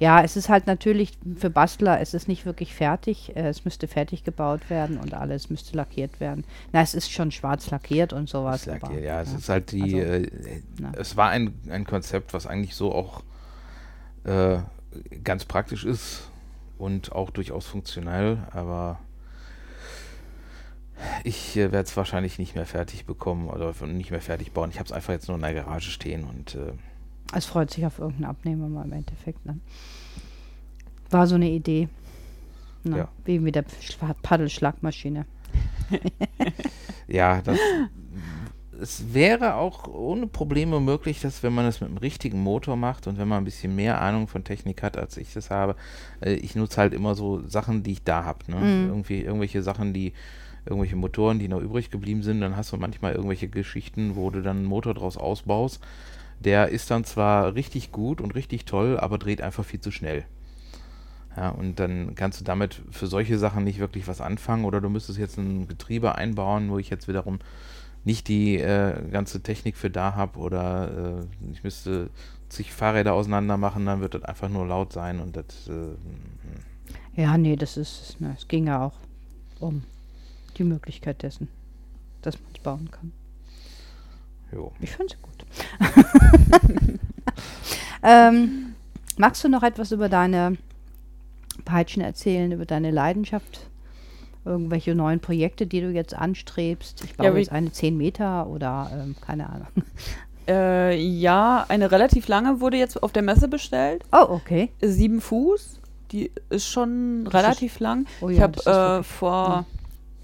Ja, 0.00 0.22
es 0.22 0.36
ist 0.36 0.48
halt 0.48 0.68
natürlich 0.68 1.18
für 1.36 1.50
Bastler, 1.50 2.00
es 2.00 2.14
ist 2.14 2.28
nicht 2.28 2.46
wirklich 2.46 2.72
fertig. 2.72 3.34
Äh, 3.34 3.48
Es 3.48 3.64
müsste 3.64 3.88
fertig 3.88 4.22
gebaut 4.22 4.70
werden 4.70 4.96
und 4.96 5.12
alles 5.12 5.50
müsste 5.50 5.76
lackiert 5.76 6.20
werden. 6.20 6.44
Na, 6.72 6.82
es 6.82 6.94
ist 6.94 7.10
schon 7.10 7.32
schwarz 7.32 7.68
lackiert 7.70 8.12
und 8.12 8.28
sowas. 8.28 8.64
Lackiert, 8.66 8.84
aber, 8.92 9.00
ja, 9.00 9.20
es 9.20 9.32
ist 9.34 9.48
halt 9.48 9.72
die, 9.72 10.00
Also, 10.00 10.24
äh, 10.24 10.30
es 10.96 11.16
war 11.16 11.30
ein, 11.30 11.52
ein 11.68 11.84
Konzept, 11.84 12.32
was 12.32 12.46
eigentlich 12.46 12.76
so 12.76 12.94
auch 12.94 13.24
äh, 14.22 14.58
ganz 15.24 15.44
praktisch 15.44 15.84
ist 15.84 16.30
und 16.78 17.12
auch 17.12 17.30
durchaus 17.30 17.66
funktionell, 17.66 18.38
aber 18.52 18.98
ich 21.24 21.56
äh, 21.56 21.70
werde 21.72 21.86
es 21.88 21.96
wahrscheinlich 21.96 22.38
nicht 22.38 22.54
mehr 22.54 22.66
fertig 22.66 23.04
bekommen 23.06 23.48
oder 23.48 23.72
nicht 23.86 24.10
mehr 24.10 24.20
fertig 24.20 24.52
bauen. 24.52 24.70
Ich 24.70 24.78
habe 24.78 24.86
es 24.86 24.92
einfach 24.92 25.12
jetzt 25.12 25.28
nur 25.28 25.36
in 25.36 25.42
der 25.42 25.54
Garage 25.54 25.90
stehen 25.90 26.24
und 26.24 26.54
äh, 26.56 26.72
Es 27.34 27.46
freut 27.46 27.70
sich 27.70 27.86
auf 27.86 27.98
irgendeinen 27.98 28.30
Abnehmer 28.30 28.68
mal 28.68 28.84
im 28.84 28.92
Endeffekt. 28.92 29.44
Ne? 29.46 29.58
War 31.10 31.26
so 31.26 31.36
eine 31.36 31.48
Idee. 31.50 31.88
Na, 32.84 32.96
Ja. 32.96 33.08
Wie 33.24 33.38
mit 33.38 33.54
der 33.54 33.64
Schla- 33.80 34.14
Paddelschlagmaschine. 34.22 35.24
ja, 37.08 37.40
das 37.42 37.58
es 38.80 39.12
wäre 39.12 39.56
auch 39.56 39.88
ohne 39.88 40.26
Probleme 40.26 40.80
möglich, 40.80 41.20
dass 41.20 41.42
wenn 41.42 41.54
man 41.54 41.64
das 41.64 41.80
mit 41.80 41.90
einem 41.90 41.98
richtigen 41.98 42.40
Motor 42.40 42.76
macht 42.76 43.06
und 43.06 43.18
wenn 43.18 43.28
man 43.28 43.38
ein 43.38 43.44
bisschen 43.44 43.74
mehr 43.74 44.00
Ahnung 44.00 44.28
von 44.28 44.44
Technik 44.44 44.82
hat, 44.82 44.96
als 44.96 45.16
ich 45.16 45.32
das 45.32 45.50
habe, 45.50 45.76
äh, 46.20 46.34
ich 46.34 46.54
nutze 46.54 46.80
halt 46.80 46.94
immer 46.94 47.14
so 47.14 47.46
Sachen, 47.46 47.82
die 47.82 47.92
ich 47.92 48.04
da 48.04 48.24
habe. 48.24 48.50
Ne? 48.50 48.56
Mhm. 48.56 48.88
Irgendwie 48.88 49.20
irgendwelche 49.20 49.62
Sachen, 49.62 49.92
die 49.92 50.12
irgendwelche 50.64 50.96
Motoren, 50.96 51.38
die 51.38 51.48
noch 51.48 51.60
übrig 51.60 51.90
geblieben 51.90 52.22
sind, 52.22 52.40
dann 52.40 52.56
hast 52.56 52.72
du 52.72 52.76
manchmal 52.76 53.14
irgendwelche 53.14 53.48
Geschichten, 53.48 54.16
wo 54.16 54.30
du 54.30 54.42
dann 54.42 54.58
einen 54.58 54.66
Motor 54.66 54.94
draus 54.94 55.16
ausbaust. 55.16 55.80
Der 56.40 56.68
ist 56.68 56.90
dann 56.90 57.04
zwar 57.04 57.54
richtig 57.54 57.90
gut 57.90 58.20
und 58.20 58.34
richtig 58.34 58.64
toll, 58.64 58.98
aber 58.98 59.18
dreht 59.18 59.42
einfach 59.42 59.64
viel 59.64 59.80
zu 59.80 59.90
schnell. 59.90 60.24
Ja, 61.36 61.50
und 61.50 61.78
dann 61.78 62.14
kannst 62.14 62.40
du 62.40 62.44
damit 62.44 62.82
für 62.90 63.06
solche 63.06 63.38
Sachen 63.38 63.64
nicht 63.64 63.78
wirklich 63.78 64.08
was 64.08 64.20
anfangen 64.20 64.64
oder 64.64 64.80
du 64.80 64.88
müsstest 64.88 65.18
jetzt 65.18 65.38
ein 65.38 65.68
Getriebe 65.68 66.16
einbauen, 66.16 66.70
wo 66.70 66.78
ich 66.78 66.90
jetzt 66.90 67.08
wiederum 67.08 67.38
nicht 68.04 68.28
die 68.28 68.56
äh, 68.56 68.94
ganze 69.10 69.42
Technik 69.42 69.76
für 69.76 69.90
da 69.90 70.14
habe 70.14 70.38
oder 70.38 71.20
äh, 71.20 71.52
ich 71.52 71.62
müsste 71.64 72.10
zig 72.48 72.72
Fahrräder 72.72 73.12
auseinander 73.12 73.56
machen, 73.56 73.86
dann 73.86 74.00
wird 74.00 74.14
das 74.14 74.22
einfach 74.22 74.48
nur 74.48 74.66
laut 74.66 74.92
sein 74.92 75.20
und 75.20 75.36
das 75.36 75.68
äh, 75.68 77.20
Ja, 77.20 77.36
nee, 77.36 77.56
das 77.56 77.76
ist, 77.76 78.16
na, 78.18 78.34
es 78.36 78.48
ging 78.48 78.66
ja 78.66 78.84
auch 78.84 78.94
um 79.60 79.82
die 80.56 80.64
Möglichkeit 80.64 81.22
dessen, 81.22 81.48
dass 82.22 82.40
man 82.40 82.50
es 82.54 82.62
bauen 82.62 82.90
kann. 82.90 83.12
jo. 84.52 84.72
Ich 84.80 84.90
finde 84.90 85.14
es 85.14 85.22
gut. 85.22 85.46
ähm, 88.02 88.74
magst 89.16 89.44
du 89.44 89.48
noch 89.48 89.62
etwas 89.62 89.92
über 89.92 90.08
deine 90.08 90.56
Peitschen 91.64 92.02
erzählen, 92.02 92.50
über 92.52 92.66
deine 92.66 92.90
Leidenschaft? 92.90 93.67
Irgendwelche 94.44 94.94
neuen 94.94 95.20
Projekte, 95.20 95.66
die 95.66 95.80
du 95.80 95.90
jetzt 95.90 96.14
anstrebst? 96.14 97.02
Ich 97.04 97.16
baue 97.16 97.26
Ja, 97.26 97.36
jetzt 97.36 97.52
eine 97.52 97.70
10 97.72 97.96
Meter 97.96 98.46
oder 98.46 98.90
ähm, 98.94 99.14
keine 99.20 99.48
Ahnung. 99.48 99.68
Äh, 100.50 100.96
ja, 100.98 101.66
eine 101.68 101.90
relativ 101.92 102.26
lange 102.26 102.62
wurde 102.62 102.78
jetzt 102.78 103.02
auf 103.02 103.12
der 103.12 103.20
Messe 103.20 103.48
bestellt. 103.48 104.02
Oh, 104.12 104.24
okay. 104.30 104.70
Sieben 104.80 105.20
Fuß. 105.20 105.78
Die 106.10 106.30
ist 106.48 106.66
schon 106.68 107.26
Das 107.26 107.34
relativ 107.34 107.80
lang. 107.80 108.06
Oh 108.22 108.30
ich 108.30 108.38
ja, 108.38 108.44
habe 108.44 108.52
das 108.54 108.64
ist 108.64 108.72
äh, 108.72 109.02
vor, 109.02 109.66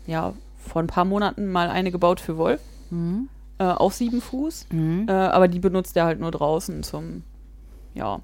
ja, 0.07 0.33
vor 0.57 0.81
ein 0.81 0.87
paar 0.87 1.05
Monaten 1.05 1.53
mal 1.53 1.69
eine 1.69 1.91
gebaut 1.93 2.21
für 2.21 2.39
Wolf. 2.39 2.63
Mhm. 2.89 3.29
äh, 3.59 3.65
auch 3.65 3.93
sieben 3.93 4.23
Fuß. 4.23 4.69
Mhm. 4.73 5.05
Äh, 5.11 5.13
aber 5.13 5.47
die 5.47 5.59
benutzt 5.59 5.95
er 5.95 6.07
halt 6.07 6.21
nur 6.21 6.31
draußen 6.31 6.83
zum, 6.85 7.23
ja, 7.93 8.21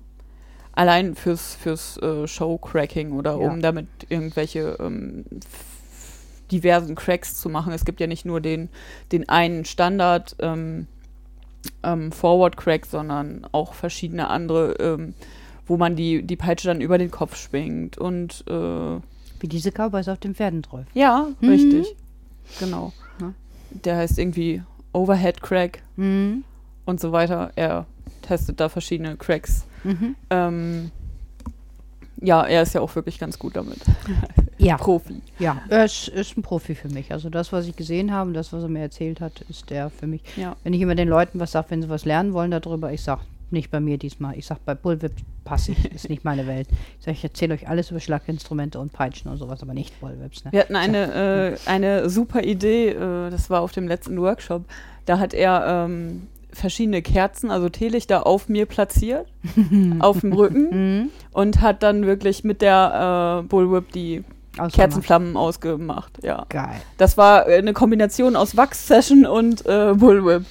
allein 0.72 1.14
fürs, 1.14 1.55
fürs 1.55 1.99
äh, 1.99 2.26
Show-Cracking 2.26 3.12
oder 3.12 3.32
Ja. 3.32 3.51
um 3.51 3.61
damit 3.61 3.88
irgendwelche 4.09 4.78
ähm, 4.80 5.26
diversen 6.51 6.95
Cracks 6.95 7.37
zu 7.41 7.49
machen. 7.49 7.73
Es 7.73 7.85
gibt 7.85 8.01
ja 8.01 8.07
nicht 8.07 8.25
nur 8.25 8.41
den, 8.41 8.69
den 9.13 9.29
einen 9.29 9.65
Standard 9.65 10.37
ähm, 10.41 10.87
ähm, 11.83 12.11
Forward-Crack, 12.13 12.87
sondern 12.87 13.47
auch 13.53 13.75
verschiedene 13.75 14.29
andere, 14.29 14.73
ähm, 14.75 15.15
wo 15.67 15.77
man 15.77 15.95
die, 15.97 16.23
die 16.23 16.37
Peitsche 16.37 16.69
dann 16.69 16.81
über 16.81 16.99
den 16.99 17.11
Kopf 17.11 17.37
schwingt 17.37 17.99
und 17.99 18.45
äh, 18.49 18.53
Wie 19.41 19.49
diese 19.49 19.71
Cowboys 19.71 20.09
auf 20.09 20.19
den 20.19 20.35
Pferden 20.35 20.63
drauf. 20.63 20.85
ja, 20.95 21.29
Mhm. 21.41 21.49
richtig. 21.49 21.97
Genau. 22.59 22.93
Ja. 23.21 23.33
Der 23.85 23.97
heißt 23.99 24.19
irgendwie 24.19 24.63
Overhead 24.93 25.41
Crack 25.43 25.83
Mhm. 25.97 26.45
und 26.87 26.99
so 27.01 27.13
weiter. 27.13 27.53
Er 27.57 27.87
testet 28.23 28.59
da 28.59 28.69
verschiedene 28.69 29.17
Cracks. 29.17 29.65
Mhm. 29.85 30.17
Ähm, 30.31 30.91
ja, 32.21 32.43
er 32.43 32.63
ist 32.63 32.75
ja 32.75 32.81
auch 32.81 32.95
wirklich 32.97 33.19
ganz 33.19 33.39
gut 33.39 33.55
damit. 33.57 33.79
Ja, 34.65 34.77
Profi. 34.77 35.21
ja, 35.39 35.61
er 35.69 35.85
ist, 35.85 36.09
ist 36.09 36.37
ein 36.37 36.43
Profi 36.43 36.75
für 36.75 36.89
mich. 36.89 37.13
Also 37.13 37.31
das, 37.31 37.53
was 37.53 37.67
ich 37.67 37.77
gesehen 37.77 38.13
habe 38.13 38.29
und 38.29 38.35
das, 38.35 38.53
was 38.53 38.63
er 38.63 38.69
mir 38.69 38.81
erzählt 38.81 39.21
hat, 39.21 39.41
ist 39.49 39.71
der 39.71 39.91
für 39.91 40.07
mich. 40.07 40.23
Ja. 40.37 40.57
Wenn 40.65 40.73
ich 40.75 40.81
immer 40.81 40.95
den 40.95 41.09
Leuten 41.09 41.41
was 41.41 41.53
sage, 41.53 41.67
wenn 41.71 41.83
sie 41.83 41.89
was 41.89 42.05
lernen 42.05 42.33
wollen 42.33 42.51
darüber, 42.51 42.93
ich 42.93 43.03
sage, 43.03 43.23
nicht 43.53 43.71
bei 43.73 43.81
mir 43.81 43.99
diesmal. 43.99 44.39
Ich 44.39 44.47
sage, 44.47 44.61
bei 44.65 44.75
Bullwhip 44.77 45.13
passe 45.45 45.73
ich, 45.73 45.93
ist 45.93 46.09
nicht 46.09 46.25
meine 46.25 46.47
Welt. 46.47 46.69
Ich 47.01 47.05
sage, 47.05 47.17
ich 47.17 47.25
erzähle 47.25 47.55
euch 47.55 47.67
alles 47.69 47.91
über 47.91 47.99
Schlaginstrumente 47.99 48.79
und 48.79 48.93
Peitschen 48.93 49.29
und 49.31 49.39
sowas, 49.39 49.61
aber 49.63 49.75
nicht 49.75 49.99
Bullwhips. 50.01 50.45
Ne? 50.45 50.53
Wir 50.53 50.61
hatten 50.61 50.77
eine, 50.77 51.57
äh, 51.67 51.69
eine 51.69 52.09
super 52.11 52.43
Idee, 52.45 52.91
äh, 52.91 53.31
das 53.31 53.51
war 53.51 53.63
auf 53.63 53.73
dem 53.73 53.89
letzten 53.89 54.21
Workshop. 54.21 54.65
Da 55.07 55.19
hat 55.19 55.35
er 55.35 55.87
ähm, 55.89 56.29
verschiedene 56.53 57.03
Kerzen, 57.03 57.51
also 57.51 57.69
Teelichter, 57.69 58.25
auf 58.25 58.49
mir 58.49 58.67
platziert, 58.67 59.27
auf 59.99 60.21
dem 60.21 60.33
Rücken 60.33 60.69
Mhm. 60.71 61.09
und 61.33 61.61
hat 61.61 61.83
dann 61.83 62.07
wirklich 62.07 62.45
mit 62.45 62.63
der 62.63 63.41
äh, 63.43 63.49
Bullwhip 63.49 63.91
die 63.93 64.23
Ausgemacht. 64.61 64.75
Kerzenflammen 64.75 65.37
ausgemacht. 65.37 66.19
Ja. 66.23 66.47
Geil. 66.49 66.81
Das 66.99 67.17
war 67.17 67.49
äh, 67.49 67.57
eine 67.59 67.73
Kombination 67.73 68.37
aus 68.37 68.57
Wachs-Session 68.57 69.27
und 69.27 69.65
äh, 69.67 69.95
Bullwhip. 69.97 70.45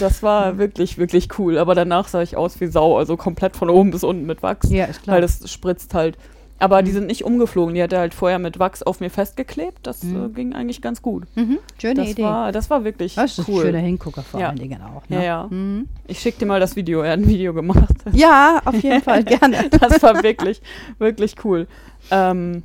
Das 0.00 0.22
war 0.22 0.58
wirklich, 0.58 0.96
wirklich 0.98 1.28
cool. 1.38 1.58
Aber 1.58 1.74
danach 1.74 2.08
sah 2.08 2.22
ich 2.22 2.36
aus 2.36 2.60
wie 2.60 2.66
Sau, 2.68 2.96
also 2.96 3.16
komplett 3.16 3.56
von 3.56 3.68
oben 3.68 3.90
bis 3.90 4.04
unten 4.04 4.26
mit 4.26 4.42
Wachs. 4.42 4.70
Ja, 4.70 4.84
ist 4.86 5.02
klar. 5.02 5.16
Weil 5.16 5.22
das 5.22 5.50
spritzt 5.50 5.92
halt. 5.94 6.16
Aber 6.60 6.82
die 6.84 6.90
Mhm. 6.92 6.94
sind 6.94 7.06
nicht 7.08 7.24
umgeflogen. 7.24 7.74
Die 7.74 7.82
hat 7.82 7.92
er 7.92 7.98
halt 7.98 8.14
vorher 8.14 8.38
mit 8.38 8.60
Wachs 8.60 8.84
auf 8.84 9.00
mir 9.00 9.10
festgeklebt. 9.10 9.80
Das 9.84 10.04
Mhm. 10.04 10.26
äh, 10.26 10.28
ging 10.28 10.52
eigentlich 10.54 10.80
ganz 10.80 11.02
gut. 11.02 11.24
mhm. 11.34 11.58
Schöne 11.80 11.94
Das 11.96 12.10
Idee. 12.10 12.22
war, 12.22 12.52
das 12.52 12.70
war 12.70 12.84
wirklich 12.84 13.16
das 13.16 13.36
ist 13.36 13.48
ein 13.48 13.52
cool. 13.52 13.62
schöner 13.62 13.78
Hingucker 13.80 14.22
vor 14.22 14.38
Ja. 14.38 14.50
allen 14.50 14.58
Dingen 14.60 14.80
auch. 14.80 15.02
Ja, 15.08 15.18
Ne? 15.18 15.26
ja. 15.26 15.46
Mhm. 15.50 15.88
Ich 16.06 16.20
schick 16.20 16.38
dir 16.38 16.46
mal 16.46 16.60
das 16.60 16.76
Video. 16.76 17.00
Er 17.00 17.12
hat 17.14 17.18
ein 17.18 17.26
Video 17.26 17.52
gemacht. 17.52 17.92
ja, 18.12 18.60
auf 18.64 18.80
jeden 18.80 19.02
Fall 19.02 19.24
gerne. 19.24 19.68
Das 19.70 20.00
war 20.04 20.22
wirklich, 20.22 20.62
wirklich 20.98 21.34
cool. 21.44 21.66
Ähm, 22.12 22.62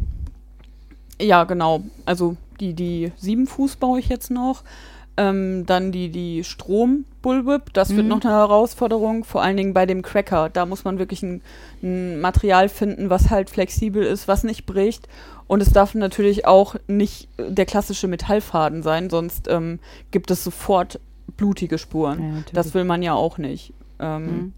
ja, 1.21 1.43
genau. 1.45 1.81
Also 2.05 2.35
die, 2.59 2.73
die 2.73 3.11
sieben 3.17 3.47
Fuß 3.47 3.75
baue 3.77 3.99
ich 3.99 4.07
jetzt 4.09 4.31
noch. 4.31 4.63
Ähm, 5.19 5.65
dann 5.65 5.91
die, 5.91 6.09
die 6.09 6.43
Strom-Bullwhip, 6.43 7.73
das 7.73 7.89
wird 7.89 8.03
Mhm. 8.03 8.07
noch 8.09 8.21
eine 8.23 8.33
Herausforderung, 8.33 9.23
vor 9.23 9.41
allen 9.41 9.57
Dingen 9.57 9.73
bei 9.73 9.87
dem 9.87 10.03
Cracker. 10.03 10.49
Da 10.49 10.65
muss 10.67 10.83
man 10.83 10.99
wirklich 10.99 11.23
ein, 11.23 11.41
ein 11.81 12.21
Material 12.21 12.69
finden, 12.69 13.09
was 13.09 13.31
halt 13.31 13.49
flexibel 13.49 14.03
ist, 14.03 14.27
was 14.27 14.43
nicht 14.43 14.65
bricht. 14.67 15.07
Und 15.47 15.61
es 15.61 15.71
darf 15.71 15.95
natürlich 15.95 16.45
auch 16.45 16.75
nicht 16.87 17.29
der 17.39 17.65
klassische 17.65 18.07
Metallfaden 18.07 18.83
sein, 18.83 19.09
sonst 19.09 19.47
ähm, 19.47 19.79
gibt 20.11 20.29
es 20.29 20.43
sofort 20.43 20.99
blutige 21.35 21.77
Spuren. 21.79 22.19
Ja, 22.19 22.43
das 22.53 22.73
will 22.75 22.83
man 22.83 23.01
ja 23.01 23.13
auch 23.13 23.37
nicht. 23.39 23.73
Ähm, 23.99 24.25
Mhm. 24.25 24.53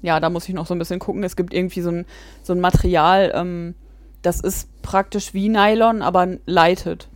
ja, 0.00 0.18
da 0.20 0.30
muss 0.30 0.48
ich 0.48 0.54
noch 0.54 0.66
so 0.66 0.74
ein 0.74 0.78
bisschen 0.78 0.98
gucken. 1.00 1.22
Es 1.24 1.36
gibt 1.36 1.52
irgendwie 1.52 1.82
so 1.82 1.90
ein, 1.90 2.06
so 2.42 2.52
ein 2.54 2.60
Material, 2.60 3.32
ähm, 3.34 3.74
das 4.28 4.40
ist 4.40 4.68
praktisch 4.82 5.32
wie 5.32 5.48
Nylon, 5.48 6.02
aber 6.02 6.28
leitet. 6.46 7.08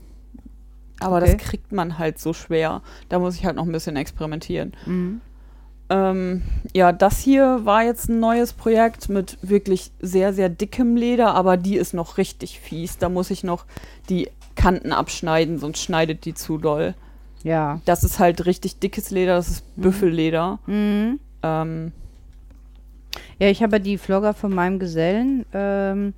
Aber 1.01 1.17
Okay. 1.19 1.37
das 1.37 1.47
kriegt 1.47 1.73
man 1.73 1.99
halt 1.99 2.19
so 2.19 2.33
schwer. 2.33 2.81
Da 3.09 3.19
muss 3.19 3.35
ich 3.37 3.45
halt 3.45 3.57
noch 3.57 3.67
ein 3.67 3.73
bisschen 3.73 3.97
experimentieren. 3.97 4.73
Mhm. 4.87 5.21
Ähm, 5.91 6.43
ja, 6.73 6.91
das 6.93 7.19
hier 7.19 7.61
war 7.65 7.83
jetzt 7.85 8.09
ein 8.09 8.19
neues 8.19 8.55
Projekt 8.55 9.09
mit 9.11 9.37
wirklich 9.43 9.91
sehr, 10.01 10.33
sehr 10.33 10.49
dickem 10.49 10.97
Leder, 10.97 11.35
aber 11.35 11.57
die 11.59 11.77
ist 11.77 11.93
noch 11.93 12.17
richtig 12.17 12.61
fies. 12.61 12.97
Da 12.99 13.09
muss 13.11 13.31
ich 13.31 13.45
noch 13.45 13.67
die 14.09 14.31
Kanten 14.55 14.93
abschneiden, 14.93 15.59
sonst 15.59 15.81
schneidet 15.83 16.25
die 16.25 16.33
zu 16.35 16.57
doll. 16.57 16.95
Ja. 17.43 17.81
Das 17.85 18.05
ist 18.05 18.19
halt 18.21 18.47
richtig 18.47 18.79
dickes 18.79 19.11
Leder, 19.11 19.35
das 19.37 19.49
ist 19.49 19.77
Büffelleder. 19.77 20.61
Mhm. 20.67 21.21
Ähm, 21.43 21.93
Ja, 23.39 23.49
ich 23.49 23.63
habe 23.63 23.81
die 23.81 23.99
Vlogger 23.99 24.33
von 24.33 24.55
meinem 24.55 24.79
Gesellen, 24.79 25.45
ähm, 25.53 26.15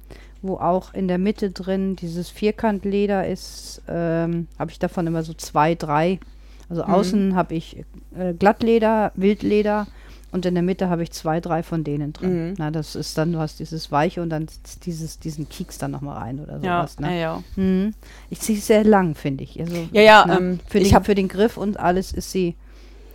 wo 0.47 0.57
auch 0.59 0.93
in 0.93 1.09
der 1.09 1.19
Mitte 1.19 1.51
drin 1.51 1.97
dieses 1.97 2.29
Vierkantleder 2.29 3.27
ist, 3.27 3.83
ähm, 3.89 4.47
habe 4.59 4.71
ich 4.71 4.79
davon 4.79 5.07
immer 5.07 5.23
so 5.23 5.33
zwei, 5.35 5.75
drei. 5.75 6.21
Also 6.69 6.85
Mhm. 6.85 6.91
außen 6.91 7.35
habe 7.35 7.55
ich 7.55 7.85
äh, 8.17 8.35
Glattleder, 8.35 9.13
Wildleder 9.17 9.87
und 10.33 10.45
in 10.47 10.55
der 10.55 10.63
Mitte 10.63 10.89
habe 10.91 11.03
ich 11.03 11.13
zwei, 11.13 11.41
drei 11.41 11.63
von 11.63 11.83
denen 11.85 12.13
drin. 12.13 12.49
Mhm. 12.49 12.55
Na, 12.59 12.71
das 12.71 12.95
ist 12.95 13.17
dann, 13.17 13.33
du 13.33 13.39
hast 13.39 13.59
dieses 13.61 13.91
Weiche 13.91 14.21
und 14.21 14.31
dann 14.31 14.47
dieses, 14.85 15.19
diesen 15.19 15.49
Kieks 15.49 15.79
dann 15.79 15.93
nochmal 15.93 16.19
rein 16.19 16.41
oder 16.41 16.59
ja, 16.63 16.79
sowas. 16.81 16.99
ne? 17.01 17.09
ja, 17.09 17.15
ja. 17.21 17.43
Mhm. 17.57 17.95
Ich 18.31 18.41
ziehe 18.41 18.59
sehr 18.61 18.85
lang, 18.85 19.15
finde 19.15 19.45
ich. 19.45 19.59
Also, 19.61 19.89
Ja, 19.93 20.03
ja, 20.03 20.27
ne, 20.27 20.37
ähm, 20.37 20.61
für, 20.69 20.79
ich 20.79 20.89
den, 20.89 20.95
hab- 20.95 21.07
für 21.07 21.15
den 21.15 21.29
Griff 21.29 21.57
und 21.57 21.79
alles 21.81 22.13
ist 22.13 22.31
sie. 22.31 22.55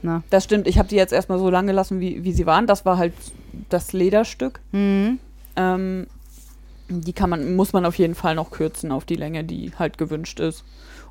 Na. 0.01 0.23
Das 0.29 0.45
stimmt, 0.45 0.65
ich 0.67 0.77
habe 0.79 0.87
die 0.87 0.95
jetzt 0.95 1.11
erstmal 1.13 1.39
so 1.39 1.49
lang 1.49 1.67
gelassen, 1.67 1.99
wie, 1.99 2.23
wie 2.23 2.31
sie 2.31 2.45
waren. 2.45 2.65
Das 2.67 2.85
war 2.85 2.97
halt 2.97 3.13
das 3.69 3.91
Lederstück. 3.93 4.61
Mhm. 4.71 5.19
Ähm, 5.57 6.07
die 6.89 7.13
kann 7.13 7.29
man, 7.29 7.55
muss 7.55 7.73
man 7.73 7.85
auf 7.85 7.95
jeden 7.97 8.15
Fall 8.15 8.35
noch 8.35 8.51
kürzen 8.51 8.91
auf 8.91 9.05
die 9.05 9.15
Länge, 9.15 9.43
die 9.43 9.71
halt 9.77 9.97
gewünscht 9.97 10.39
ist. 10.39 10.63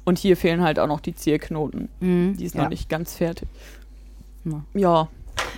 Und 0.05 0.19
hier 0.19 0.37
fehlen 0.37 0.63
halt 0.63 0.79
auch 0.79 0.87
noch 0.87 1.01
die 1.01 1.15
Zierknoten. 1.15 1.89
Mhm. 2.01 2.37
Die 2.39 2.45
ist 2.45 2.55
ja. 2.55 2.63
noch 2.63 2.71
nicht 2.71 2.89
ganz 2.89 3.15
fertig. 3.15 3.49
Ja. 4.45 4.63
Ja, 4.75 5.09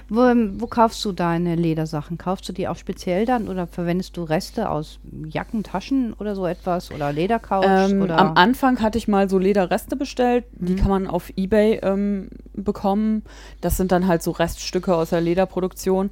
Wo, 0.08 0.20
wo 0.58 0.66
kaufst 0.66 1.04
du 1.04 1.12
deine 1.12 1.54
Ledersachen? 1.54 2.18
Kaufst 2.18 2.48
du 2.48 2.52
die 2.52 2.66
auch 2.66 2.76
speziell 2.76 3.26
dann 3.26 3.48
oder 3.48 3.66
verwendest 3.68 4.16
du 4.16 4.24
Reste 4.24 4.68
aus 4.68 4.98
Jacken, 5.28 5.62
Taschen 5.62 6.14
oder 6.14 6.34
so 6.34 6.46
etwas 6.46 6.90
oder 6.90 7.12
Ledercouch? 7.12 7.64
ähm, 7.66 8.02
oder? 8.02 8.18
am 8.18 8.36
Anfang 8.36 8.80
hatte 8.82 8.98
ich 8.98 9.06
mal 9.08 9.30
so 9.30 9.38
Lederreste 9.38 9.94
bestellt. 9.96 10.44
Die 10.52 10.72
Mhm. 10.72 10.76
kann 10.76 10.88
man 10.90 11.06
auf 11.06 11.30
Ebay 11.36 11.78
ähm, 11.82 12.28
bekommen. 12.54 13.22
Das 13.60 13.76
sind 13.76 13.92
dann 13.92 14.06
halt 14.08 14.22
so 14.22 14.32
Reststücke 14.32 14.94
aus 14.96 15.10
der 15.10 15.20
Lederproduktion. 15.20 16.10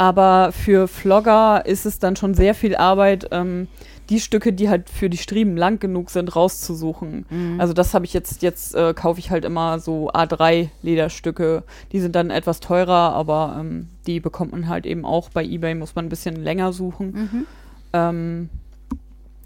Aber 0.00 0.50
für 0.52 0.88
Vlogger 0.88 1.66
ist 1.66 1.84
es 1.84 1.98
dann 1.98 2.16
schon 2.16 2.32
sehr 2.32 2.54
viel 2.54 2.74
Arbeit, 2.74 3.28
ähm, 3.32 3.68
die 4.08 4.18
Stücke, 4.18 4.54
die 4.54 4.70
halt 4.70 4.88
für 4.88 5.10
die 5.10 5.18
Striemen 5.18 5.58
lang 5.58 5.78
genug 5.78 6.08
sind, 6.08 6.34
rauszusuchen. 6.34 7.26
Mhm. 7.28 7.60
Also 7.60 7.74
das 7.74 7.92
habe 7.92 8.06
ich 8.06 8.14
jetzt, 8.14 8.40
jetzt 8.40 8.74
äh, 8.74 8.94
kaufe 8.94 9.20
ich 9.20 9.30
halt 9.30 9.44
immer 9.44 9.78
so 9.78 10.10
A3-Lederstücke. 10.10 11.64
Die 11.92 12.00
sind 12.00 12.16
dann 12.16 12.30
etwas 12.30 12.60
teurer, 12.60 13.12
aber 13.12 13.58
ähm, 13.60 13.88
die 14.06 14.20
bekommt 14.20 14.52
man 14.52 14.68
halt 14.68 14.86
eben 14.86 15.04
auch 15.04 15.28
bei 15.28 15.44
Ebay, 15.44 15.74
muss 15.74 15.94
man 15.94 16.06
ein 16.06 16.08
bisschen 16.08 16.36
länger 16.36 16.72
suchen. 16.72 17.12
Mhm. 17.12 17.46
Ähm, 17.92 18.48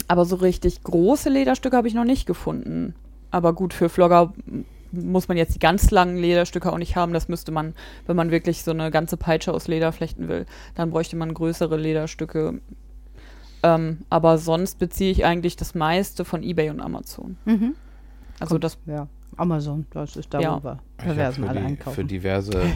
aber 0.07 0.25
so 0.25 0.37
richtig 0.37 0.85
große 0.85 1.31
Lederstücke 1.31 1.77
habe 1.77 1.89
ich 1.89 1.95
noch 1.95 2.05
nicht 2.05 2.27
gefunden. 2.27 2.95
Aber 3.33 3.55
gut, 3.55 3.75
für 3.75 3.89
Vlogger 3.89 4.33
muss 4.95 5.29
man 5.29 5.37
jetzt 5.37 5.55
die 5.55 5.59
ganz 5.59 5.91
langen 5.91 6.17
Lederstücke 6.17 6.73
auch 6.73 6.79
nicht 6.79 6.97
haben. 6.97 7.13
Das 7.13 7.29
müsste 7.29 7.53
man, 7.53 7.75
wenn 8.07 8.17
man 8.17 8.31
wirklich 8.31 8.63
so 8.63 8.71
eine 8.71 8.91
ganze 8.91 9.17
Peitsche 9.17 9.53
aus 9.53 9.69
Leder 9.69 9.93
flechten 9.93 10.29
will, 10.29 10.47
dann 10.75 10.91
bräuchte 10.91 11.17
man 11.17 11.33
größere 11.35 11.77
Lederstücke. 11.77 12.61
Ähm, 13.63 13.99
aber 14.11 14.39
sonst 14.39 14.79
beziehe 14.79 15.11
ich 15.11 15.25
eigentlich 15.25 15.57
das 15.57 15.75
meiste 15.75 16.25
von 16.25 16.43
eBay 16.43 16.71
und 16.71 16.81
Amazon. 16.81 17.37
Mhm. 17.47 17.75
Also 18.41 18.59
das, 18.59 18.77
Ja, 18.87 19.07
Amazon, 19.37 19.87
das 19.91 20.17
ist 20.17 20.33
da, 20.35 20.41
Ja. 20.41 20.59
wo 20.59 20.65
wir 20.65 20.79
Perversen 20.99 21.45
für, 21.45 21.51
alle 21.51 21.61
die, 21.61 21.67
einkaufen. 21.67 21.95
für 21.95 22.05
diverse. 22.05 22.63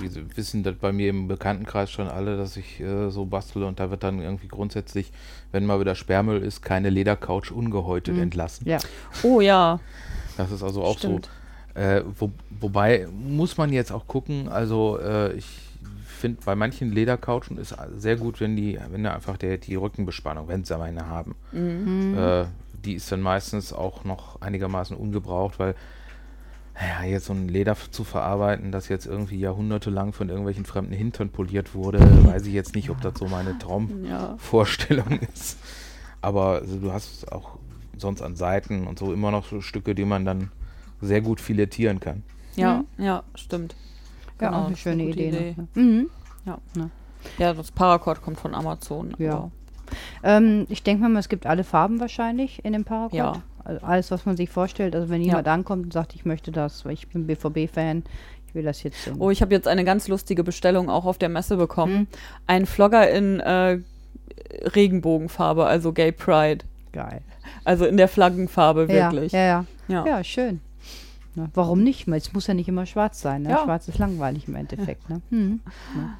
irgendwie 0.00 0.36
wissen 0.36 0.62
das 0.62 0.76
bei 0.76 0.92
mir 0.92 1.10
im 1.10 1.28
Bekanntenkreis 1.28 1.90
schon 1.90 2.08
alle, 2.08 2.36
dass 2.38 2.56
ich 2.56 2.80
äh, 2.80 3.10
so 3.10 3.26
bastele 3.26 3.66
und 3.66 3.78
da 3.78 3.90
wird 3.90 4.04
dann 4.04 4.20
irgendwie 4.22 4.48
grundsätzlich, 4.48 5.12
wenn 5.52 5.66
mal 5.66 5.80
wieder 5.80 5.94
Sperrmüll 5.94 6.42
ist, 6.42 6.62
keine 6.62 6.88
Ledercouch 6.88 7.50
ungehäutet 7.50 8.14
Mhm. 8.14 8.22
entlassen. 8.22 8.66
ja. 8.66 8.78
oh 9.22 9.40
ja, 9.40 9.80
Das 10.36 10.50
ist 10.50 10.62
also 10.62 10.82
auch 10.82 10.98
stimmt. 10.98 11.28
so. 11.74 11.80
Äh, 11.80 12.02
wo, 12.18 12.30
wobei 12.60 13.06
muss 13.12 13.56
man 13.58 13.72
jetzt 13.72 13.92
auch 13.92 14.06
gucken, 14.06 14.48
also 14.48 14.98
äh, 14.98 15.32
ich 15.34 15.46
finde 16.06 16.40
bei 16.44 16.54
manchen 16.56 16.90
Ledercouchen 16.92 17.58
ist 17.58 17.74
sehr 17.96 18.16
gut, 18.16 18.40
wenn 18.40 18.56
die, 18.56 18.78
wenn 18.90 19.04
da 19.04 19.12
einfach 19.14 19.36
der, 19.36 19.58
die 19.58 19.74
Rückenbespannung, 19.74 20.48
wenn 20.48 20.64
sie 20.64 20.78
eine 20.78 21.06
haben, 21.08 21.34
Mhm. 21.52 22.14
Äh, 22.16 22.44
die 22.84 22.94
ist 22.94 23.10
dann 23.10 23.20
meistens 23.20 23.72
auch 23.72 24.04
noch 24.04 24.40
einigermaßen 24.40 24.96
ungebraucht, 24.96 25.58
weil 25.58 25.74
naja, 26.78 27.10
jetzt 27.10 27.26
so 27.26 27.32
ein 27.32 27.48
Leder 27.48 27.74
zu 27.90 28.04
verarbeiten, 28.04 28.70
das 28.70 28.88
jetzt 28.88 29.06
irgendwie 29.06 29.38
jahrhundertelang 29.40 30.12
von 30.12 30.28
irgendwelchen 30.28 30.66
fremden 30.66 30.92
Hintern 30.92 31.30
poliert 31.30 31.74
wurde, 31.74 31.98
weiß 32.26 32.46
ich 32.46 32.52
jetzt 32.52 32.74
nicht, 32.74 32.90
ob 32.90 33.00
das 33.00 33.18
so 33.18 33.26
meine 33.26 33.50
Ja. 33.52 33.56
Traumvorstellung 33.58 35.18
ist. 35.34 35.58
Aber 36.20 36.60
also, 36.60 36.76
du 36.78 36.92
hast 36.92 37.32
auch 37.32 37.58
sonst 37.96 38.22
an 38.22 38.36
Seiten 38.36 38.86
und 38.86 38.98
so 38.98 39.12
immer 39.12 39.30
noch 39.30 39.46
so 39.46 39.60
Stücke, 39.60 39.94
die 39.94 40.04
man 40.04 40.24
dann 40.24 40.50
sehr 41.00 41.20
gut 41.20 41.40
filetieren 41.40 42.00
kann. 42.00 42.22
Ja, 42.56 42.84
ja, 42.98 43.22
stimmt. 43.34 43.74
Ja, 44.40 44.48
Genau, 44.48 44.52
auch 44.52 44.56
eine 44.58 44.66
eine 44.68 44.76
schöne 44.76 45.04
gute 45.06 45.18
Idee. 45.22 45.50
Idee. 45.50 45.54
ne? 45.74 45.82
Mhm. 45.82 46.10
Ja, 47.38 47.54
das 47.54 47.70
Paracord 47.72 48.22
kommt 48.22 48.38
von 48.38 48.54
Amazon. 48.54 49.14
Ja. 49.18 49.50
Ähm, 50.22 50.66
ich 50.68 50.82
denke 50.82 51.08
mal, 51.08 51.18
es 51.18 51.28
gibt 51.28 51.46
alle 51.46 51.64
Farben 51.64 52.00
wahrscheinlich 52.00 52.64
in 52.64 52.72
dem 52.72 52.84
Paracord. 52.84 53.14
Ja. 53.14 53.42
Also 53.64 53.84
alles, 53.84 54.10
was 54.10 54.26
man 54.26 54.36
sich 54.36 54.48
vorstellt. 54.50 54.94
Also 54.94 55.08
wenn 55.08 55.22
jemand 55.22 55.48
ankommt 55.48 55.84
und 55.86 55.92
sagt, 55.92 56.14
ich 56.14 56.24
möchte 56.24 56.52
das, 56.52 56.84
weil 56.84 56.92
ich 56.92 57.08
bin 57.08 57.26
BVB-Fan, 57.26 58.04
ich 58.46 58.54
will 58.54 58.62
das 58.62 58.82
jetzt. 58.84 59.10
Oh, 59.18 59.30
ich 59.30 59.42
habe 59.42 59.52
jetzt 59.54 59.66
eine 59.66 59.84
ganz 59.84 60.06
lustige 60.06 60.44
Bestellung 60.44 60.88
auch 60.88 61.04
auf 61.04 61.18
der 61.18 61.28
Messe 61.28 61.56
bekommen. 61.56 61.94
Mhm. 62.00 62.06
Ein 62.46 62.66
Flogger 62.66 63.10
in 63.10 63.40
äh, 63.40 63.80
Regenbogenfarbe, 64.74 65.64
also 65.66 65.92
Gay 65.92 66.12
Pride. 66.12 66.64
Geil. 66.92 67.22
Also 67.66 67.84
in 67.84 67.96
der 67.96 68.08
Flaggenfarbe 68.08 68.88
wirklich. 68.88 69.32
Ja, 69.32 69.38
ja, 69.40 69.64
Ja. 69.88 70.04
ja. 70.04 70.06
ja 70.18 70.24
schön. 70.24 70.60
Na, 71.34 71.48
warum 71.52 71.82
nicht? 71.82 72.08
Es 72.08 72.32
muss 72.32 72.46
ja 72.46 72.54
nicht 72.54 72.68
immer 72.68 72.86
schwarz 72.86 73.20
sein. 73.20 73.42
Ne? 73.42 73.50
Ja. 73.50 73.62
Schwarz 73.64 73.88
ist 73.88 73.98
langweilig 73.98 74.48
im 74.48 74.54
Endeffekt. 74.54 75.10
Ne? 75.10 75.20
Ja. 75.30 76.16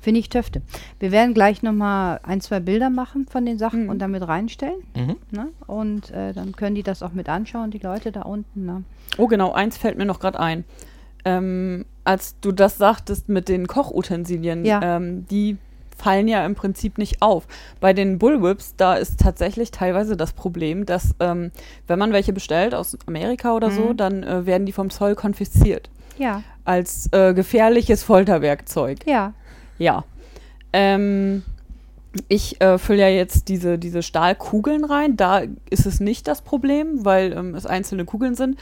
Finde 0.00 0.20
ich 0.20 0.28
Töfte. 0.28 0.62
Wir 1.00 1.10
werden 1.10 1.34
gleich 1.34 1.62
nochmal 1.62 2.20
ein, 2.22 2.40
zwei 2.40 2.60
Bilder 2.60 2.88
machen 2.88 3.26
von 3.28 3.44
den 3.44 3.58
Sachen 3.58 3.84
Mhm. 3.84 3.88
und 3.90 3.98
damit 3.98 4.26
reinstellen. 4.26 4.80
Mhm. 4.96 5.16
Ne? 5.32 5.48
Und 5.66 6.10
äh, 6.12 6.32
dann 6.32 6.52
können 6.52 6.76
die 6.76 6.84
das 6.84 7.02
auch 7.02 7.12
mit 7.12 7.28
anschauen, 7.28 7.70
die 7.72 7.78
Leute 7.78 8.12
da 8.12 8.22
unten. 8.22 8.64
Ne? 8.64 8.84
Oh, 9.18 9.26
genau, 9.26 9.52
eins 9.52 9.76
fällt 9.76 9.98
mir 9.98 10.06
noch 10.06 10.20
gerade 10.20 10.38
ein. 10.40 10.64
Ähm, 11.24 11.84
als 12.04 12.38
du 12.40 12.52
das 12.52 12.78
sagtest 12.78 13.28
mit 13.28 13.48
den 13.48 13.66
Kochutensilien, 13.66 14.64
Ja. 14.64 14.96
ähm, 14.96 15.26
die 15.26 15.58
fallen 15.98 16.28
ja 16.28 16.46
im 16.46 16.54
Prinzip 16.54 16.96
nicht 16.96 17.20
auf. 17.20 17.46
Bei 17.80 17.92
den 17.92 18.18
Bullwhips, 18.18 18.74
da 18.76 18.94
ist 18.94 19.20
tatsächlich 19.20 19.70
teilweise 19.70 20.16
das 20.16 20.32
Problem, 20.32 20.86
dass 20.86 21.14
ähm, 21.20 21.50
wenn 21.86 21.98
man 21.98 22.12
welche 22.12 22.32
bestellt 22.32 22.74
aus 22.74 22.96
Amerika 23.06 23.52
oder 23.54 23.70
so, 23.70 23.90
Mhm. 23.90 23.96
dann 23.96 24.22
äh, 24.22 24.46
werden 24.46 24.64
die 24.64 24.72
vom 24.72 24.90
Zoll 24.90 25.14
konfisziert 25.16 25.90
Ja, 26.16 26.42
als 26.64 27.08
äh, 27.12 27.34
gefährliches 27.34 28.02
Folterwerkzeug. 28.02 28.98
ja. 29.06 29.34
Ja. 29.78 30.04
Ähm, 30.72 31.42
ich 32.28 32.60
äh, 32.60 32.78
fülle 32.78 33.02
ja 33.02 33.08
jetzt 33.08 33.48
diese, 33.48 33.78
diese 33.78 34.02
Stahlkugeln 34.02 34.84
rein. 34.84 35.16
Da 35.16 35.42
ist 35.70 35.86
es 35.86 36.00
nicht 36.00 36.26
das 36.26 36.42
Problem, 36.42 37.04
weil 37.04 37.32
ähm, 37.32 37.54
es 37.54 37.64
einzelne 37.66 38.04
Kugeln 38.04 38.34
sind. 38.34 38.58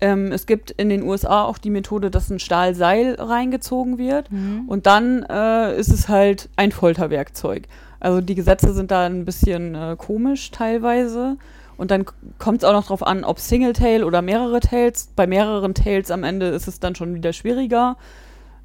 Ähm, 0.00 0.32
es 0.32 0.46
gibt 0.46 0.70
in 0.70 0.88
den 0.88 1.02
USA 1.02 1.44
auch 1.44 1.58
die 1.58 1.70
Methode, 1.70 2.10
dass 2.10 2.30
ein 2.30 2.38
Stahlseil 2.38 3.16
reingezogen 3.18 3.98
wird. 3.98 4.30
Mhm. 4.30 4.64
Und 4.66 4.86
dann 4.86 5.24
äh, 5.28 5.76
ist 5.78 5.88
es 5.88 6.08
halt 6.08 6.48
ein 6.56 6.72
Folterwerkzeug. 6.72 7.68
Also 8.00 8.20
die 8.20 8.34
Gesetze 8.34 8.72
sind 8.72 8.90
da 8.90 9.06
ein 9.06 9.24
bisschen 9.24 9.74
äh, 9.74 9.96
komisch 9.98 10.50
teilweise. 10.50 11.36
Und 11.76 11.90
dann 11.90 12.04
kommt 12.38 12.58
es 12.58 12.64
auch 12.64 12.72
noch 12.72 12.84
darauf 12.84 13.06
an, 13.06 13.24
ob 13.24 13.38
Single-Tail 13.38 14.04
oder 14.04 14.20
mehrere 14.20 14.60
Tails. 14.60 15.08
Bei 15.16 15.26
mehreren 15.26 15.74
Tails 15.74 16.10
am 16.10 16.24
Ende 16.24 16.48
ist 16.48 16.68
es 16.68 16.80
dann 16.80 16.94
schon 16.94 17.14
wieder 17.14 17.32
schwieriger. 17.32 17.96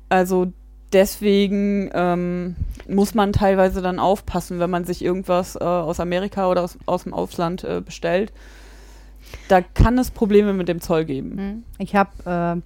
Also 0.10 0.48
deswegen 0.92 1.90
ähm, 1.94 2.56
muss 2.88 3.14
man 3.14 3.34
teilweise 3.34 3.82
dann 3.82 4.00
aufpassen, 4.00 4.60
wenn 4.60 4.70
man 4.70 4.86
sich 4.86 5.04
irgendwas 5.04 5.56
äh, 5.56 5.64
aus 5.64 6.00
Amerika 6.00 6.50
oder 6.50 6.64
aus, 6.64 6.78
aus 6.86 7.04
dem 7.04 7.14
Ausland 7.14 7.64
äh, 7.64 7.82
bestellt. 7.82 8.34
Da 9.48 9.62
kann 9.62 9.98
es 9.98 10.12
Probleme 10.12 10.54
mit 10.54 10.68
dem 10.68 10.82
Zoll 10.82 11.06
geben. 11.06 11.36
Mhm. 11.36 11.64
Ich 11.78 11.96
habe 11.96 12.64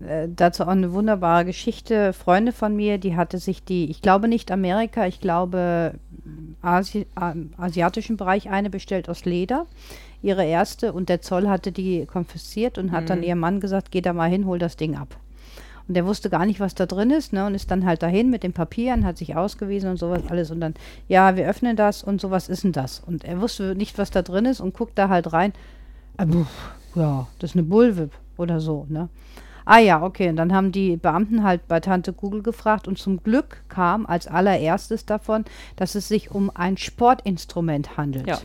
äh, 0.00 0.24
äh, 0.24 0.28
dazu 0.34 0.64
auch 0.64 0.68
eine 0.68 0.92
wunderbare 0.92 1.44
Geschichte. 1.44 2.12
Freunde 2.12 2.52
von 2.52 2.74
mir, 2.76 2.98
die 2.98 3.16
hatte 3.16 3.38
sich 3.38 3.64
die, 3.64 3.90
ich 3.90 4.02
glaube 4.02 4.28
nicht 4.28 4.50
Amerika, 4.50 5.06
ich 5.06 5.20
glaube 5.20 5.94
Asi 6.62 7.06
ähm, 7.20 7.52
asiatischen 7.56 8.16
Bereich 8.16 8.50
eine 8.50 8.70
bestellt 8.70 9.08
aus 9.08 9.24
Leder. 9.24 9.66
Ihre 10.22 10.44
erste 10.44 10.92
und 10.92 11.08
der 11.10 11.20
Zoll 11.20 11.48
hatte 11.48 11.70
die 11.70 12.06
konfisziert 12.06 12.78
und 12.78 12.92
hat 12.92 13.10
dann 13.10 13.18
Mhm. 13.18 13.24
ihrem 13.24 13.38
Mann 13.40 13.60
gesagt, 13.60 13.90
geh 13.90 14.00
da 14.00 14.12
mal 14.12 14.30
hin, 14.30 14.46
hol 14.46 14.58
das 14.58 14.76
Ding 14.76 14.96
ab. 14.96 15.16
Und 15.86 15.94
der 15.94 16.06
wusste 16.06 16.30
gar 16.30 16.46
nicht, 16.46 16.60
was 16.60 16.74
da 16.74 16.86
drin 16.86 17.10
ist, 17.10 17.34
ne? 17.34 17.44
Und 17.44 17.54
ist 17.54 17.70
dann 17.70 17.84
halt 17.84 18.02
dahin 18.02 18.30
mit 18.30 18.42
den 18.42 18.54
Papieren, 18.54 19.04
hat 19.04 19.18
sich 19.18 19.36
ausgewiesen 19.36 19.90
und 19.90 19.98
sowas 19.98 20.22
alles. 20.30 20.50
Und 20.50 20.60
dann, 20.60 20.72
ja, 21.08 21.36
wir 21.36 21.46
öffnen 21.46 21.76
das 21.76 22.02
und 22.02 22.22
sowas 22.22 22.48
ist 22.48 22.64
denn 22.64 22.72
das? 22.72 23.00
Und 23.00 23.22
er 23.24 23.38
wusste 23.42 23.74
nicht, 23.74 23.98
was 23.98 24.10
da 24.10 24.22
drin 24.22 24.46
ist 24.46 24.60
und 24.60 24.72
guckt 24.72 24.96
da 24.96 25.10
halt 25.10 25.34
rein. 25.34 25.52
Puh, 26.16 26.46
ja, 26.94 27.26
das 27.38 27.50
ist 27.50 27.56
eine 27.56 27.64
Bullwhip 27.64 28.12
oder 28.36 28.60
so, 28.60 28.86
ne? 28.88 29.08
Ah 29.64 29.78
ja, 29.78 30.02
okay. 30.02 30.28
Und 30.28 30.36
dann 30.36 30.52
haben 30.52 30.72
die 30.72 30.96
Beamten 30.96 31.42
halt 31.42 31.66
bei 31.68 31.80
Tante 31.80 32.12
Google 32.12 32.42
gefragt 32.42 32.86
und 32.86 32.98
zum 32.98 33.22
Glück 33.22 33.64
kam 33.68 34.04
als 34.06 34.26
allererstes 34.26 35.06
davon, 35.06 35.44
dass 35.76 35.94
es 35.94 36.08
sich 36.08 36.30
um 36.30 36.50
ein 36.54 36.76
Sportinstrument 36.76 37.96
handelt. 37.96 38.26
Ja. 38.26 38.38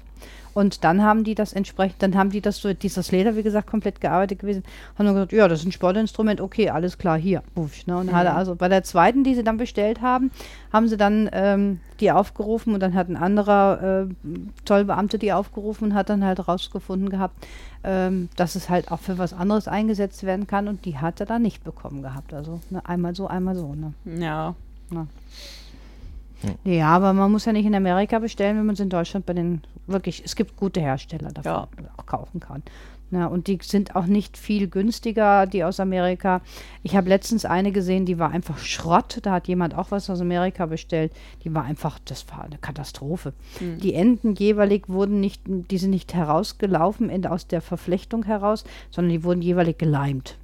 Und 0.53 0.83
dann 0.83 1.03
haben 1.03 1.23
die 1.23 1.35
das 1.35 1.53
entsprechend, 1.53 2.01
dann 2.01 2.15
haben 2.15 2.31
die 2.31 2.41
das 2.41 2.57
so, 2.57 2.73
dieses 2.73 3.11
Leder, 3.11 3.35
wie 3.35 3.43
gesagt, 3.43 3.67
komplett 3.67 4.01
gearbeitet 4.01 4.39
gewesen, 4.39 4.63
haben 4.97 5.05
dann 5.05 5.15
gesagt, 5.15 5.31
ja, 5.31 5.47
das 5.47 5.59
ist 5.59 5.65
ein 5.65 5.71
Sportinstrument, 5.71 6.41
okay, 6.41 6.69
alles 6.69 6.97
klar, 6.97 7.17
hier. 7.17 7.43
Puff, 7.55 7.85
ne? 7.87 7.97
Und 7.97 8.07
Mhm. 8.07 8.15
hatte 8.15 8.33
also 8.33 8.55
bei 8.55 8.67
der 8.67 8.83
zweiten, 8.83 9.23
die 9.23 9.35
sie 9.35 9.43
dann 9.43 9.57
bestellt 9.57 10.01
haben, 10.01 10.31
haben 10.73 10.87
sie 10.87 10.97
dann 10.97 11.29
ähm, 11.33 11.79
die 11.99 12.11
aufgerufen 12.11 12.73
und 12.73 12.79
dann 12.79 12.93
hat 12.93 13.09
ein 13.09 13.17
anderer 13.17 14.07
äh, 14.07 14.13
Zollbeamte 14.65 15.17
die 15.19 15.33
aufgerufen 15.33 15.89
und 15.89 15.93
hat 15.93 16.09
dann 16.09 16.23
halt 16.23 16.47
rausgefunden 16.47 17.09
gehabt, 17.09 17.35
ähm, 17.83 18.29
dass 18.35 18.55
es 18.55 18.69
halt 18.69 18.91
auch 18.91 18.99
für 18.99 19.17
was 19.17 19.33
anderes 19.33 19.67
eingesetzt 19.67 20.23
werden 20.23 20.47
kann 20.47 20.67
und 20.67 20.85
die 20.85 20.97
hat 20.97 21.19
er 21.19 21.25
dann 21.25 21.41
nicht 21.41 21.63
bekommen 21.63 22.01
gehabt. 22.01 22.33
Also 22.33 22.59
ne, 22.69 22.81
einmal 22.85 23.15
so, 23.15 23.27
einmal 23.27 23.55
so. 23.55 23.73
Ne? 23.75 23.93
Ja. 24.19 24.55
Ja, 26.63 26.87
aber 26.87 27.13
man 27.13 27.31
muss 27.31 27.45
ja 27.45 27.51
nicht 27.53 27.65
in 27.65 27.75
Amerika 27.75 28.19
bestellen, 28.19 28.57
wenn 28.57 28.65
man 28.65 28.73
es 28.73 28.79
in 28.79 28.89
Deutschland 28.89 29.25
bei 29.25 29.33
den 29.33 29.61
wirklich, 29.91 30.23
es 30.25 30.35
gibt 30.35 30.55
gute 30.55 30.79
Hersteller 30.79 31.29
davon, 31.31 31.51
Ja. 31.51 31.67
die 31.77 31.81
man 31.83 31.91
auch 31.97 32.05
kaufen 32.05 32.39
kann. 32.39 32.63
Na, 33.11 33.25
und 33.25 33.47
die 33.47 33.57
sind 33.63 33.95
auch 33.95 34.05
nicht 34.05 34.37
viel 34.37 34.67
günstiger, 34.67 35.47
die 35.47 35.63
aus 35.63 35.79
Amerika. 35.79 36.41
Ich 36.83 36.95
habe 36.95 37.09
letztens 37.09 37.43
eine 37.43 37.71
gesehen, 37.71 38.05
die 38.05 38.19
war 38.19 38.29
einfach 38.29 38.59
Schrott. 38.59 39.17
Da 39.23 39.31
hat 39.31 39.47
jemand 39.47 39.73
auch 39.75 39.89
was 39.89 40.11
aus 40.11 40.21
Amerika 40.21 40.67
bestellt. 40.67 41.11
Die 41.43 41.53
war 41.55 41.63
einfach, 41.63 41.97
das 42.05 42.29
war 42.29 42.43
eine 42.43 42.59
Katastrophe. 42.59 43.33
Mhm. 43.59 43.79
Die 43.79 43.95
Enden 43.95 44.35
jeweilig 44.35 44.89
wurden 44.89 45.19
nicht, 45.19 45.41
die 45.47 45.77
sind 45.79 45.89
nicht 45.89 46.13
herausgelaufen 46.13 47.25
aus 47.25 47.47
der 47.47 47.61
Verflechtung 47.61 48.25
heraus, 48.25 48.63
sondern 48.91 49.11
die 49.11 49.23
wurden 49.23 49.41
jeweilig 49.41 49.79
geleimt. 49.79 50.37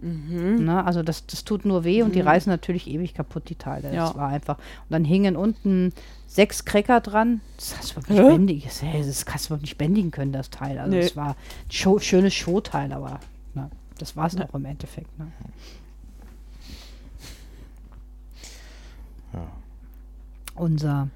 Mhm. 0.00 0.64
Ne? 0.64 0.84
Also 0.84 1.02
das, 1.02 1.26
das 1.26 1.44
tut 1.44 1.64
nur 1.64 1.82
weh 1.84 2.02
und 2.02 2.14
die 2.14 2.22
Mhm. 2.22 2.28
reißen 2.28 2.50
natürlich 2.50 2.86
ewig 2.88 3.14
kaputt, 3.14 3.48
die 3.48 3.56
Teile. 3.56 3.92
Ja. 3.92 4.06
Das 4.06 4.16
war 4.16 4.28
einfach. 4.28 4.56
Und 4.58 4.90
dann 4.90 5.04
hingen 5.04 5.36
unten 5.36 5.92
sechs 6.26 6.64
Cracker 6.64 7.00
dran. 7.00 7.40
Das 7.56 7.76
hast 7.78 7.96
du 7.96 8.00
nicht 8.12 8.22
bändigen. 8.28 8.62
Das, 8.64 8.80
das 9.06 9.26
kannst 9.26 9.50
du 9.50 9.56
nicht 9.56 9.76
bändigen 9.78 10.10
können, 10.10 10.32
das 10.32 10.50
Teil. 10.50 10.78
Also 10.78 10.90
Nee. 10.96 11.00
es 11.02 11.16
war 11.16 11.30
ein 11.30 11.70
Show, 11.70 11.98
schönes 11.98 12.34
Showteil, 12.34 12.92
aber 12.92 13.18
ne, 13.54 13.70
das 13.98 14.16
war 14.16 14.26
es 14.26 14.34
Ja. 14.34 14.44
auch 14.48 14.54
im 14.54 14.64
Endeffekt. 14.66 15.18
Ne? 15.18 15.26
Ja. 19.32 19.46
Unser 20.54 21.08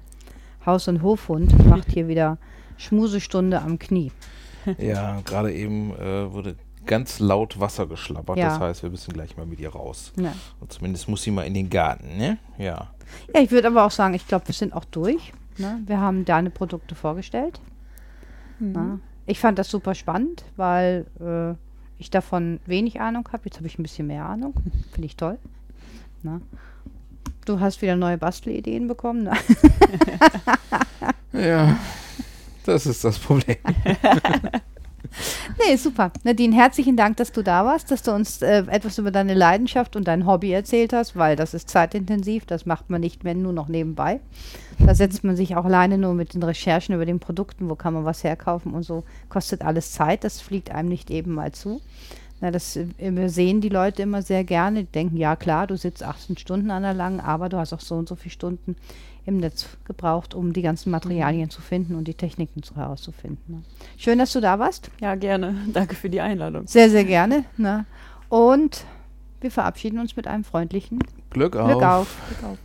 Haus- 0.65 0.87
und 0.87 1.01
Hofhund 1.01 1.65
macht 1.67 1.91
hier 1.91 2.07
wieder 2.07 2.37
Schmusestunde 2.77 3.61
am 3.61 3.79
Knie. 3.79 4.11
Ja, 4.77 5.19
gerade 5.25 5.53
eben 5.53 5.91
äh, 5.95 6.31
wurde 6.31 6.55
ganz 6.85 7.19
laut 7.19 7.59
Wasser 7.59 7.87
geschlappert. 7.87 8.37
Ja. 8.37 8.49
Das 8.49 8.59
heißt, 8.59 8.83
wir 8.83 8.89
müssen 8.89 9.13
gleich 9.13 9.37
mal 9.37 9.45
mit 9.45 9.59
ihr 9.59 9.69
raus. 9.69 10.11
Ja. 10.17 10.33
Und 10.59 10.71
zumindest 10.71 11.07
muss 11.07 11.23
sie 11.23 11.31
mal 11.31 11.43
in 11.43 11.53
den 11.53 11.69
Garten, 11.69 12.17
ne? 12.17 12.37
Ja. 12.57 12.91
Ja, 13.33 13.41
ich 13.41 13.51
würde 13.51 13.67
aber 13.67 13.85
auch 13.85 13.91
sagen, 13.91 14.13
ich 14.13 14.27
glaube, 14.27 14.47
wir 14.47 14.55
sind 14.55 14.73
auch 14.73 14.85
durch. 14.85 15.33
Ne? 15.57 15.81
Wir 15.85 15.99
haben 15.99 16.25
deine 16.25 16.49
Produkte 16.49 16.95
vorgestellt. 16.95 17.59
Mhm. 18.59 19.01
Ich 19.25 19.39
fand 19.39 19.59
das 19.59 19.69
super 19.69 19.95
spannend, 19.95 20.43
weil 20.55 21.05
äh, 21.19 21.55
ich 21.99 22.09
davon 22.09 22.59
wenig 22.65 22.99
Ahnung 23.01 23.27
habe. 23.31 23.43
Jetzt 23.45 23.57
habe 23.57 23.67
ich 23.67 23.77
ein 23.77 23.83
bisschen 23.83 24.07
mehr 24.07 24.25
Ahnung. 24.25 24.53
Finde 24.91 25.05
ich 25.05 25.15
toll. 25.15 25.37
Na? 26.23 26.41
Du 27.45 27.59
hast 27.59 27.81
wieder 27.81 27.95
neue 27.95 28.17
Bastelideen 28.17 28.87
bekommen. 28.87 29.23
Ne? 29.23 29.33
Ja, 31.33 31.77
das 32.63 32.85
ist 32.85 33.03
das 33.03 33.17
Problem. 33.17 33.57
nee, 35.67 35.75
super. 35.75 36.11
Nadine, 36.23 36.55
herzlichen 36.55 36.95
Dank, 36.95 37.17
dass 37.17 37.31
du 37.31 37.43
da 37.43 37.65
warst, 37.65 37.91
dass 37.91 38.03
du 38.03 38.11
uns 38.11 38.41
äh, 38.41 38.63
etwas 38.67 38.97
über 38.97 39.11
deine 39.11 39.33
Leidenschaft 39.33 39.95
und 39.95 40.07
dein 40.07 40.25
Hobby 40.25 40.51
erzählt 40.51 40.93
hast, 40.93 41.15
weil 41.15 41.35
das 41.35 41.53
ist 41.53 41.69
zeitintensiv. 41.69 42.45
Das 42.45 42.65
macht 42.65 42.89
man 42.89 43.01
nicht 43.01 43.23
mehr 43.23 43.35
nur 43.35 43.53
noch 43.53 43.67
nebenbei. 43.67 44.19
Da 44.79 44.95
setzt 44.95 45.23
man 45.23 45.35
sich 45.35 45.55
auch 45.55 45.65
alleine 45.65 45.97
nur 45.97 46.13
mit 46.13 46.33
den 46.33 46.43
Recherchen 46.43 46.95
über 46.95 47.05
den 47.05 47.19
Produkten, 47.19 47.69
wo 47.69 47.75
kann 47.75 47.93
man 47.93 48.05
was 48.05 48.23
herkaufen 48.23 48.73
und 48.73 48.83
so. 48.83 49.03
Kostet 49.29 49.63
alles 49.63 49.91
Zeit. 49.91 50.23
Das 50.23 50.41
fliegt 50.41 50.71
einem 50.71 50.89
nicht 50.89 51.09
eben 51.11 51.33
mal 51.33 51.51
zu. 51.51 51.81
Na, 52.41 52.51
das 52.51 52.75
äh, 52.75 52.87
wir 52.97 53.29
sehen 53.29 53.61
die 53.61 53.69
Leute 53.69 54.01
immer 54.01 54.21
sehr 54.21 54.43
gerne. 54.43 54.83
Die 54.83 54.91
denken, 54.91 55.17
ja 55.17 55.35
klar, 55.35 55.67
du 55.67 55.77
sitzt 55.77 56.03
18 56.03 56.37
Stunden 56.37 56.71
an 56.71 56.83
der 56.83 56.93
langen, 56.93 57.19
aber 57.19 57.49
du 57.49 57.57
hast 57.57 57.73
auch 57.73 57.79
so 57.79 57.95
und 57.95 58.09
so 58.09 58.15
viele 58.15 58.31
Stunden 58.31 58.75
im 59.25 59.37
Netz 59.37 59.67
gebraucht, 59.85 60.33
um 60.33 60.53
die 60.53 60.61
ganzen 60.61 60.91
Materialien 60.91 61.49
zu 61.49 61.61
finden 61.61 61.95
und 61.95 62.07
die 62.07 62.13
Techniken 62.13 62.61
zu, 62.63 62.75
herauszufinden. 62.75 63.41
Ne? 63.47 63.63
Schön, 63.97 64.19
dass 64.19 64.33
du 64.33 64.41
da 64.41 64.59
warst. 64.59 64.91
Ja, 64.99 65.15
gerne. 65.15 65.55
Danke 65.73 65.95
für 65.95 66.09
die 66.09 66.21
Einladung. 66.21 66.67
Sehr, 66.67 66.89
sehr 66.89 67.05
gerne. 67.05 67.45
Ne? 67.57 67.85
Und 68.29 68.85
wir 69.41 69.51
verabschieden 69.51 69.99
uns 69.99 70.15
mit 70.15 70.27
einem 70.27 70.43
freundlichen 70.43 70.99
Glück 71.29 71.55
auf. 71.55 71.69
Glück 71.69 71.83
auf. 71.83 72.17
Glück 72.29 72.51
auf. 72.51 72.57